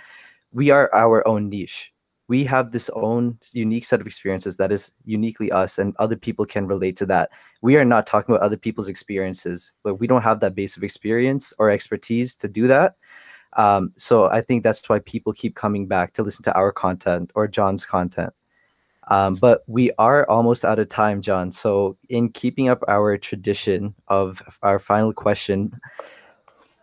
we 0.53 0.69
are 0.69 0.89
our 0.93 1.27
own 1.27 1.49
niche 1.49 1.91
we 2.27 2.43
have 2.43 2.71
this 2.71 2.89
own 2.93 3.37
unique 3.53 3.85
set 3.85 4.01
of 4.01 4.07
experiences 4.07 4.57
that 4.57 4.71
is 4.71 4.91
uniquely 5.05 5.51
us 5.51 5.77
and 5.77 5.95
other 5.97 6.15
people 6.15 6.45
can 6.45 6.67
relate 6.67 6.97
to 6.97 7.05
that. 7.05 7.31
We 7.61 7.77
are 7.77 7.85
not 7.85 8.05
talking 8.05 8.35
about 8.35 8.43
other 8.43 8.57
people's 8.57 8.89
experiences 8.89 9.71
but 9.83 9.95
we 9.95 10.07
don't 10.07 10.21
have 10.23 10.39
that 10.41 10.55
base 10.55 10.77
of 10.77 10.83
experience 10.83 11.53
or 11.59 11.69
expertise 11.69 12.35
to 12.35 12.47
do 12.47 12.67
that. 12.67 12.95
Um, 13.53 13.93
so 13.97 14.25
i 14.27 14.41
think 14.41 14.63
that's 14.63 14.87
why 14.89 14.99
people 14.99 15.31
keep 15.33 15.55
coming 15.55 15.87
back 15.87 16.13
to 16.13 16.23
listen 16.23 16.43
to 16.43 16.55
our 16.55 16.71
content 16.71 17.31
or 17.33 17.47
john's 17.47 17.85
content. 17.85 18.33
Um, 19.09 19.35
but 19.35 19.63
we 19.67 19.89
are 19.97 20.29
almost 20.29 20.65
out 20.65 20.79
of 20.79 20.89
time 20.89 21.21
john. 21.21 21.49
So 21.51 21.97
in 22.09 22.29
keeping 22.29 22.67
up 22.67 22.83
our 22.89 23.17
tradition 23.17 23.95
of 24.09 24.41
our 24.63 24.79
final 24.79 25.13
question 25.13 25.79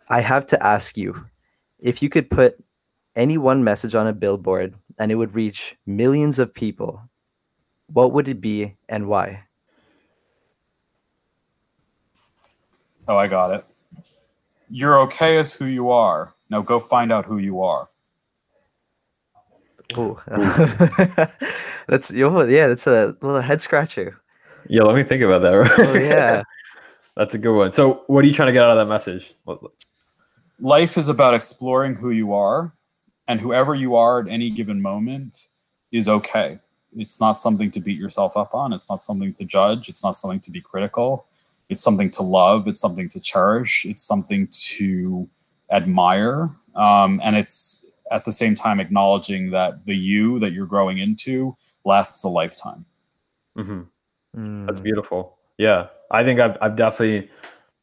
i 0.09 0.20
have 0.20 0.47
to 0.47 0.66
ask 0.66 0.97
you 0.97 1.14
if 1.80 2.03
you 2.03 2.09
could 2.09 2.30
put 2.30 2.57
any 3.17 3.39
one 3.39 3.65
message 3.65 3.95
on 3.95 4.07
a 4.07 4.12
billboard 4.12 4.75
and 4.99 5.12
it 5.12 5.17
would 5.17 5.35
reach 5.35 5.77
millions 5.87 6.39
of 6.39 6.53
people, 6.53 7.01
what 7.87 8.12
would 8.12 8.29
it 8.29 8.41
be 8.41 8.77
and 8.89 9.07
why? 9.07 9.45
Oh, 13.07 13.17
I 13.17 13.27
got 13.27 13.51
it. 13.53 13.65
You're 14.71 14.99
okay 15.03 15.37
as 15.39 15.53
who 15.53 15.67
you 15.67 15.91
are. 15.91 16.35
Now 16.51 16.62
go 16.62 16.81
find 16.81 17.12
out 17.12 17.27
who 17.27 17.39
you 17.39 17.62
are. 17.62 17.89
Oh, 19.97 20.21
that's 21.89 22.11
yeah, 22.11 22.69
that's 22.69 22.87
a 22.87 23.17
little 23.21 23.41
head 23.41 23.61
scratcher. 23.61 24.19
Yeah, 24.67 24.83
let 24.83 24.97
me 24.97 25.05
think 25.05 25.23
about 25.23 25.43
that. 25.43 25.51
Right? 25.51 25.79
Oh, 25.79 25.95
yeah, 25.99 26.43
that's 27.17 27.35
a 27.35 27.39
good 27.39 27.55
one. 27.55 27.71
So, 27.73 28.03
what 28.07 28.25
are 28.25 28.27
you 28.27 28.33
trying 28.33 28.47
to 28.47 28.53
get 28.53 28.65
out 28.65 28.71
of 28.71 28.79
that 28.79 28.91
message? 28.91 29.35
Life 30.59 30.97
is 30.97 31.11
about 31.11 31.35
exploring 31.35 31.95
who 31.95 32.11
you 32.11 32.33
are 32.33 32.73
and 33.27 33.41
whoever 33.41 33.75
you 33.75 33.97
are 33.97 34.20
at 34.20 34.29
any 34.29 34.51
given 34.51 34.83
moment 34.83 35.47
is 35.91 36.09
okay. 36.09 36.59
It's 36.97 37.20
not 37.20 37.39
something 37.39 37.70
to 37.72 37.81
beat 37.81 37.99
yourself 37.99 38.37
up 38.37 38.55
on. 38.55 38.72
It's 38.72 38.89
not 38.89 39.03
something 39.03 39.33
to 39.35 39.45
judge. 39.45 39.89
It's 39.89 40.05
not 40.05 40.12
something 40.12 40.41
to 40.41 40.51
be 40.51 40.61
critical. 40.61 41.27
It's 41.68 41.83
something 41.83 42.11
to 42.12 42.22
love. 42.22 42.68
It's 42.68 42.81
something 42.81 43.09
to 43.11 43.20
cherish. 43.20 43.85
It's 43.85 44.03
something 44.03 44.49
to 44.51 45.29
admire. 45.70 46.51
Um, 46.75 47.20
and 47.25 47.37
it's 47.37 47.87
at 48.11 48.25
the 48.25 48.33
same 48.33 48.55
time 48.55 48.81
acknowledging 48.81 49.51
that 49.51 49.87
the 49.87 49.97
you 49.97 50.39
that 50.41 50.53
you're 50.53 50.66
growing 50.66 50.99
into 50.99 51.57
lasts 51.85 52.22
a 52.25 52.29
lifetime. 52.29 52.85
Mm-hmm. 53.57 53.83
Mm. 54.37 54.66
That's 54.66 54.81
beautiful. 54.81 55.39
Yeah. 55.59 55.89
I 56.11 56.22
think 56.22 56.39
I've, 56.39 56.59
I've 56.61 56.77
definitely 56.77 57.31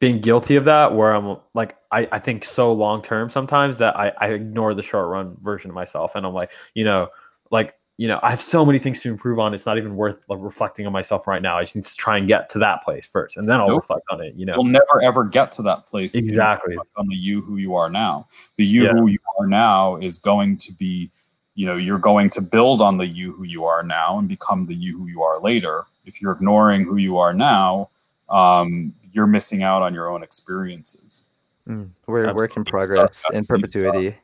being 0.02 0.20
guilty 0.20 0.56
of 0.56 0.64
that 0.64 0.92
where 0.96 1.14
I'm 1.14 1.36
like 1.54 1.76
I, 1.92 2.08
I 2.10 2.18
think 2.18 2.44
so 2.44 2.72
long 2.72 3.02
term 3.02 3.30
sometimes 3.30 3.76
that 3.76 3.96
I, 3.96 4.12
I 4.18 4.30
ignore 4.30 4.74
the 4.74 4.82
short 4.82 5.06
run 5.06 5.36
version 5.42 5.70
of 5.70 5.76
myself 5.76 6.16
and 6.16 6.26
I'm 6.26 6.34
like, 6.34 6.50
you 6.74 6.82
know, 6.82 7.06
like, 7.52 7.78
you 7.98 8.08
know, 8.08 8.18
I 8.20 8.30
have 8.30 8.40
so 8.40 8.66
many 8.66 8.80
things 8.80 9.00
to 9.02 9.08
improve 9.08 9.38
on. 9.38 9.54
It's 9.54 9.64
not 9.64 9.78
even 9.78 9.94
worth 9.94 10.24
like 10.28 10.40
reflecting 10.42 10.88
on 10.88 10.92
myself 10.92 11.28
right 11.28 11.40
now. 11.40 11.56
I 11.56 11.62
just 11.62 11.76
need 11.76 11.84
to 11.84 11.94
try 11.94 12.18
and 12.18 12.26
get 12.26 12.50
to 12.50 12.58
that 12.58 12.82
place 12.82 13.06
first 13.06 13.36
and 13.36 13.48
then 13.48 13.60
I'll 13.60 13.68
nope. 13.68 13.82
reflect 13.82 14.02
on 14.10 14.20
it. 14.20 14.34
You 14.34 14.44
know, 14.44 14.54
you'll 14.54 14.64
never 14.64 15.00
ever 15.04 15.22
get 15.22 15.52
to 15.52 15.62
that 15.62 15.86
place. 15.86 16.16
Exactly. 16.16 16.76
On 16.96 17.06
the 17.06 17.14
you 17.14 17.40
who 17.40 17.58
you 17.58 17.76
are 17.76 17.88
now. 17.88 18.26
The 18.56 18.66
you 18.66 18.86
yeah. 18.86 18.94
who 18.94 19.06
you 19.06 19.20
are 19.38 19.46
now 19.46 19.98
is 19.98 20.18
going 20.18 20.56
to 20.58 20.72
be, 20.72 21.12
you 21.54 21.64
know, 21.64 21.76
you're 21.76 22.00
going 22.00 22.28
to 22.30 22.42
build 22.42 22.82
on 22.82 22.96
the 22.96 23.06
you 23.06 23.34
who 23.34 23.44
you 23.44 23.66
are 23.66 23.84
now 23.84 24.18
and 24.18 24.28
become 24.28 24.66
the 24.66 24.74
you 24.74 24.98
who 24.98 25.06
you 25.06 25.22
are 25.22 25.38
later. 25.40 25.84
If 26.04 26.20
you're 26.20 26.32
ignoring 26.32 26.86
who 26.86 26.96
you 26.96 27.18
are 27.18 27.32
now, 27.32 27.90
um, 28.28 28.94
you're 29.12 29.26
missing 29.26 29.62
out 29.62 29.82
on 29.82 29.94
your 29.94 30.10
own 30.10 30.22
experiences. 30.22 31.26
Mm, 31.68 31.90
we're 32.06 32.24
a 32.24 32.34
work 32.34 32.56
in 32.56 32.64
progress 32.64 33.24
in 33.32 33.44
perpetuity. 33.44 34.16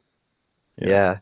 Yeah. 0.76 0.88
yeah. 0.88 1.18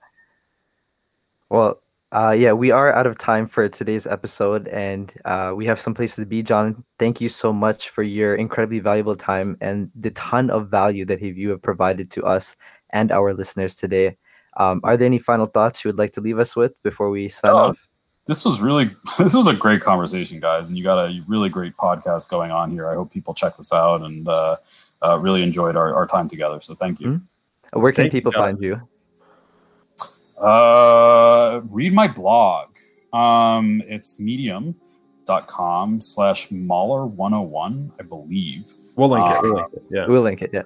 Well, 1.50 1.82
uh, 2.12 2.34
yeah, 2.36 2.52
we 2.52 2.70
are 2.70 2.92
out 2.92 3.06
of 3.06 3.18
time 3.18 3.46
for 3.46 3.68
today's 3.68 4.06
episode, 4.06 4.68
and 4.68 5.12
uh, 5.24 5.52
we 5.54 5.66
have 5.66 5.80
some 5.80 5.92
places 5.92 6.16
to 6.16 6.26
be. 6.26 6.42
John, 6.42 6.84
thank 6.98 7.20
you 7.20 7.28
so 7.28 7.52
much 7.52 7.90
for 7.90 8.02
your 8.02 8.36
incredibly 8.36 8.78
valuable 8.78 9.16
time 9.16 9.56
and 9.60 9.90
the 9.94 10.12
ton 10.12 10.48
of 10.50 10.68
value 10.68 11.04
that 11.04 11.20
you 11.20 11.50
have 11.50 11.62
provided 11.62 12.10
to 12.12 12.24
us 12.24 12.56
and 12.90 13.10
our 13.12 13.34
listeners 13.34 13.74
today. 13.74 14.16
Um, 14.56 14.80
are 14.84 14.96
there 14.96 15.06
any 15.06 15.18
final 15.18 15.46
thoughts 15.46 15.84
you 15.84 15.88
would 15.88 15.98
like 15.98 16.12
to 16.12 16.20
leave 16.20 16.38
us 16.38 16.56
with 16.56 16.80
before 16.82 17.10
we 17.10 17.28
sign 17.28 17.52
oh, 17.52 17.56
off? 17.56 17.88
This 18.26 18.44
was 18.44 18.60
really, 18.60 18.90
this 19.18 19.34
was 19.34 19.46
a 19.46 19.54
great 19.54 19.80
conversation, 19.80 20.40
guys, 20.40 20.68
and 20.68 20.76
you 20.76 20.84
got 20.84 20.98
a 20.98 21.22
really 21.26 21.48
great 21.48 21.76
podcast 21.76 22.28
going 22.28 22.50
on 22.50 22.70
here. 22.70 22.88
I 22.88 22.94
hope 22.94 23.12
people 23.12 23.34
check 23.34 23.56
this 23.56 23.72
out 23.72 24.02
and 24.02 24.28
uh, 24.28 24.56
uh 25.02 25.18
really 25.18 25.42
enjoyed 25.42 25.76
our, 25.76 25.94
our 25.94 26.06
time 26.06 26.28
together. 26.28 26.60
So 26.60 26.74
thank 26.74 27.00
you. 27.00 27.06
Mm-hmm. 27.06 27.80
Where 27.80 27.92
can 27.92 28.04
thank 28.04 28.12
people 28.12 28.32
you, 28.32 28.38
find 28.38 28.62
you? 28.62 28.88
Uh, 30.38 31.60
read 31.70 31.92
my 31.92 32.08
blog. 32.08 32.68
Um, 33.12 33.82
it's 33.86 34.20
medium.com 34.20 36.00
slash 36.00 36.50
Mahler 36.50 37.06
101, 37.06 37.92
I 37.98 38.02
believe. 38.02 38.72
We'll 38.96 39.08
link, 39.08 39.26
uh, 39.26 39.34
it, 39.34 39.42
we'll 39.42 39.54
link 39.54 39.72
it. 39.72 39.82
Yeah. 39.90 40.06
We'll 40.06 40.22
link 40.22 40.42
it. 40.42 40.50
Yeah. 40.52 40.62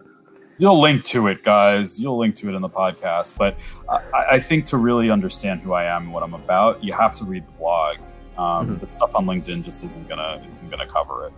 You'll 0.60 0.80
link 0.80 1.04
to 1.04 1.26
it, 1.28 1.42
guys. 1.42 1.98
You'll 1.98 2.18
link 2.18 2.34
to 2.36 2.50
it 2.50 2.54
in 2.54 2.60
the 2.60 2.68
podcast. 2.68 3.38
But 3.38 3.56
I, 3.88 4.34
I 4.34 4.40
think 4.40 4.66
to 4.66 4.76
really 4.76 5.10
understand 5.10 5.62
who 5.62 5.72
I 5.72 5.84
am 5.84 6.04
and 6.04 6.12
what 6.12 6.22
I'm 6.22 6.34
about, 6.34 6.84
you 6.84 6.92
have 6.92 7.16
to 7.16 7.24
read 7.24 7.46
the 7.46 7.52
blog. 7.52 7.96
Um, 8.36 8.66
mm-hmm. 8.66 8.76
The 8.76 8.86
stuff 8.86 9.14
on 9.14 9.24
LinkedIn 9.24 9.64
just 9.64 9.82
isn't 9.84 10.06
gonna 10.06 10.46
isn't 10.52 10.70
gonna 10.70 10.86
cover 10.86 11.26
it. 11.26 11.32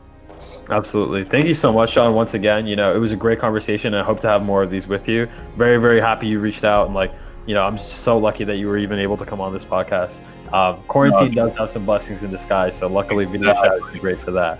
Absolutely. 0.70 1.24
Thank 1.24 1.46
you 1.46 1.54
so 1.54 1.72
much, 1.72 1.90
Sean. 1.90 2.14
Once 2.14 2.34
again, 2.34 2.66
you 2.66 2.74
know, 2.74 2.94
it 2.94 2.98
was 2.98 3.12
a 3.12 3.16
great 3.16 3.38
conversation. 3.38 3.94
I 3.94 4.02
hope 4.02 4.18
to 4.20 4.28
have 4.28 4.42
more 4.42 4.62
of 4.62 4.70
these 4.70 4.88
with 4.88 5.06
you. 5.06 5.28
Very, 5.56 5.80
very 5.80 6.00
happy 6.00 6.26
you 6.26 6.40
reached 6.40 6.64
out 6.64 6.86
and 6.86 6.94
like 6.94 7.12
you 7.46 7.54
know, 7.54 7.64
I'm 7.64 7.76
just 7.76 8.00
so 8.00 8.18
lucky 8.18 8.44
that 8.44 8.56
you 8.56 8.68
were 8.68 8.78
even 8.78 8.98
able 8.98 9.16
to 9.16 9.24
come 9.24 9.40
on 9.40 9.52
this 9.52 9.64
podcast. 9.64 10.20
Um, 10.52 10.82
quarantine 10.84 11.34
does 11.34 11.56
have 11.56 11.70
some 11.70 11.86
blessings 11.86 12.22
in 12.22 12.30
disguise, 12.30 12.76
so 12.76 12.86
luckily 12.86 13.24
exactly. 13.24 13.94
is 13.94 14.00
great 14.00 14.20
for 14.20 14.30
that. 14.32 14.58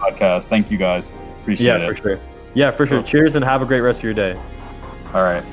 podcast. 0.00 0.48
Thank 0.48 0.70
you 0.70 0.78
guys. 0.78 1.12
Appreciate 1.42 1.66
yeah, 1.66 1.76
it. 1.76 1.80
Yeah, 1.82 1.88
for 1.88 1.96
sure. 1.96 2.20
Yeah, 2.54 2.70
for 2.70 2.86
sure. 2.86 3.02
Cheers 3.02 3.36
and 3.36 3.44
have 3.44 3.62
a 3.62 3.66
great 3.66 3.80
rest 3.80 4.00
of 4.00 4.04
your 4.04 4.14
day. 4.14 4.38
All 5.12 5.22
right. 5.22 5.44